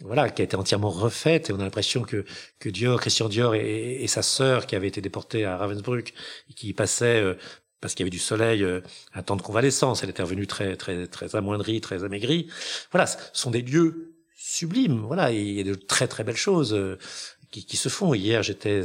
voilà, 0.00 0.28
qui 0.30 0.42
a 0.42 0.44
été 0.44 0.56
entièrement 0.56 0.90
refaite. 0.90 1.50
Et 1.50 1.52
on 1.52 1.60
a 1.60 1.64
l'impression 1.64 2.02
que 2.02 2.24
que 2.58 2.68
Dior, 2.68 3.00
Christian 3.00 3.28
Dior 3.28 3.54
et, 3.54 4.02
et, 4.02 4.06
sa 4.06 4.22
sœur, 4.22 4.66
qui 4.66 4.76
avait 4.76 4.88
été 4.88 5.00
déportée 5.00 5.44
à 5.44 5.56
Ravensbrück, 5.56 6.14
et 6.50 6.54
qui 6.54 6.72
passait 6.72 7.20
euh, 7.22 7.34
parce 7.80 7.94
qu'il 7.94 8.04
y 8.04 8.06
avait 8.06 8.10
du 8.10 8.18
soleil, 8.18 8.62
euh, 8.62 8.80
un 9.14 9.22
temps 9.22 9.36
de 9.36 9.42
convalescence. 9.42 10.02
Elle 10.02 10.10
était 10.10 10.22
revenue 10.22 10.46
très, 10.46 10.76
très, 10.76 11.06
très 11.06 11.36
amoindrie, 11.36 11.80
très 11.80 12.04
amaigrie. 12.04 12.48
Voilà, 12.92 13.06
ce 13.06 13.16
sont 13.32 13.50
des 13.50 13.62
lieux 13.62 14.16
sublimes. 14.36 15.00
Voilà, 15.06 15.32
il 15.32 15.52
y 15.52 15.60
a 15.60 15.64
de 15.64 15.74
très, 15.74 16.08
très 16.08 16.24
belles 16.24 16.36
choses 16.36 16.72
euh, 16.74 16.98
qui, 17.56 17.64
qui, 17.64 17.76
se 17.78 17.88
font. 17.88 18.12
Hier, 18.12 18.42
j'étais 18.42 18.82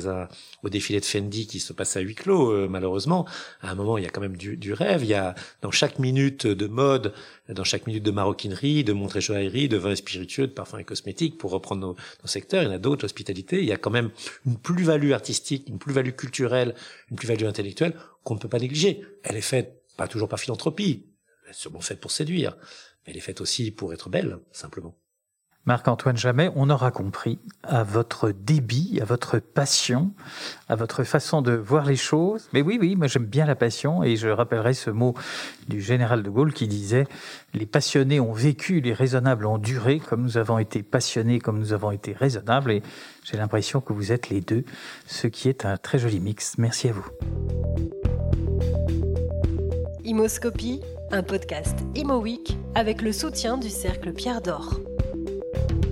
au 0.63 0.69
défilé 0.69 1.01
de 1.01 1.05
Fendi 1.05 1.45
qui 1.45 1.59
se 1.59 1.74
passe 1.74 1.97
à 1.97 1.99
huis 1.99 2.15
clos, 2.15 2.51
euh, 2.51 2.67
malheureusement. 2.69 3.28
À 3.61 3.72
un 3.72 3.76
moment, 3.76 3.97
il 3.97 4.05
y 4.05 4.07
a 4.07 4.09
quand 4.09 4.22
même 4.22 4.38
du, 4.38 4.55
du, 4.55 4.72
rêve. 4.72 5.03
Il 5.03 5.09
y 5.09 5.13
a 5.13 5.36
dans 5.61 5.72
chaque 5.72 5.99
minute 5.99 6.47
de 6.47 6.67
mode, 6.67 7.13
dans 7.49 7.65
chaque 7.65 7.86
minute 7.86 8.03
de 8.03 8.11
maroquinerie, 8.11 8.86
de 8.86 8.93
montre 8.93 9.17
et 9.17 9.22
joaillerie, 9.22 9.67
de 9.67 9.76
vin 9.76 9.93
spiritueux, 9.93 10.47
de 10.47 10.53
parfums 10.53 10.80
et 10.80 10.86
cosmétiques, 10.86 11.38
pour 11.38 11.51
reprendre 11.51 11.82
nos, 11.82 11.95
nos 11.95 12.28
secteurs. 12.28 12.63
Il 12.63 12.67
y 12.67 12.69
en 12.69 12.74
a 12.74 12.78
d'autres, 12.78 13.03
l'hospitalité. 13.03 13.59
Il 13.59 13.67
y 13.67 13.74
a 13.74 13.78
quand 13.78 13.91
même 13.91 14.11
une 14.45 14.57
plus-value 14.57 15.11
artistique, 15.11 15.67
une 15.67 15.78
plus-value 15.78 16.11
culturelle, 16.11 16.74
une 17.09 17.17
plus-value 17.17 17.45
intellectuelle 17.45 17.93
qu'on 18.24 18.36
ne 18.36 18.39
peut 18.39 18.49
pas 18.49 18.59
négliger. 18.59 19.01
Elle 19.24 19.36
est 19.36 19.41
faite, 19.41 19.84
pas 19.97 20.07
toujours 20.07 20.30
par 20.30 20.39
philanthropie, 20.39 21.07
elle 21.43 21.51
est 21.51 21.53
sûrement 21.53 21.82
faite 21.82 21.99
pour 21.99 22.11
séduire, 22.11 22.55
mais 23.05 23.11
elle 23.11 23.17
est 23.17 23.22
faite 23.22 23.41
aussi 23.41 23.72
pour 23.72 23.91
être 23.91 24.09
belle, 24.09 24.39
simplement. 24.53 24.95
Marc-Antoine 25.66 26.18
Jamais, 26.18 26.51
on 26.55 26.72
aura 26.72 26.89
compris 26.89 27.38
à 27.62 27.84
votre 27.84 28.32
débit, 28.32 28.97
à 28.99 29.05
votre 29.05 29.38
passion, 29.38 30.12
à 30.70 30.76
votre 30.76 31.03
façon 31.03 31.43
de 31.43 31.51
voir 31.51 31.86
les 31.86 31.95
choses. 31.95 32.49
Mais 32.51 32.64
oui, 32.64 32.80
oui, 32.82 32.95
moi 32.95 33.05
j'aime 33.05 33.26
bien 33.26 33.45
la 33.45 33.55
passion 33.55 34.03
et 34.03 34.16
je 34.16 34.28
rappellerai 34.28 34.74
ce 34.74 34.89
mot 34.89 35.14
du 35.68 35.80
général 35.80 36.24
de 36.24 36.30
Gaulle 36.32 36.53
qui 36.53 36.68
disait 36.68 37.05
Les 37.53 37.68
passionnés 37.68 38.20
ont 38.20 38.34
vécu, 38.34 38.82
les 38.82 38.93
raisonnables 38.93 39.45
ont 39.45 39.59
duré, 39.59 39.99
comme 39.99 40.24
nous 40.24 40.38
avons 40.38 40.57
été 40.57 40.82
passionnés, 40.82 41.39
comme 41.39 41.59
nous 41.59 41.74
avons 41.74 41.91
été 41.91 42.14
raisonnables. 42.14 42.72
Et 42.72 42.82
j'ai 43.24 43.38
l'impression 43.38 43.82
que 43.82 43.93
vous 43.93 44.12
êtes 44.12 44.30
les 44.30 44.41
deux, 44.41 44.64
ce 45.05 45.28
qui 45.28 45.47
est 45.47 45.66
un 45.66 45.78
très 45.78 45.99
joli 45.99 46.20
mix. 46.20 46.55
Merci 46.57 46.89
à 46.89 46.93
vous. 46.93 47.05
Imoscopie, 50.03 50.82
un 51.12 51.22
podcast 51.22 51.78
Imo 51.93 52.20
Week 52.20 52.57
avec 52.74 53.03
le 53.03 53.12
soutien 53.12 53.57
du 53.57 53.70
Cercle 53.70 54.12
Pierre 54.14 54.41
d'Or. 54.41 54.80
Thank 55.53 55.85
you 55.85 55.90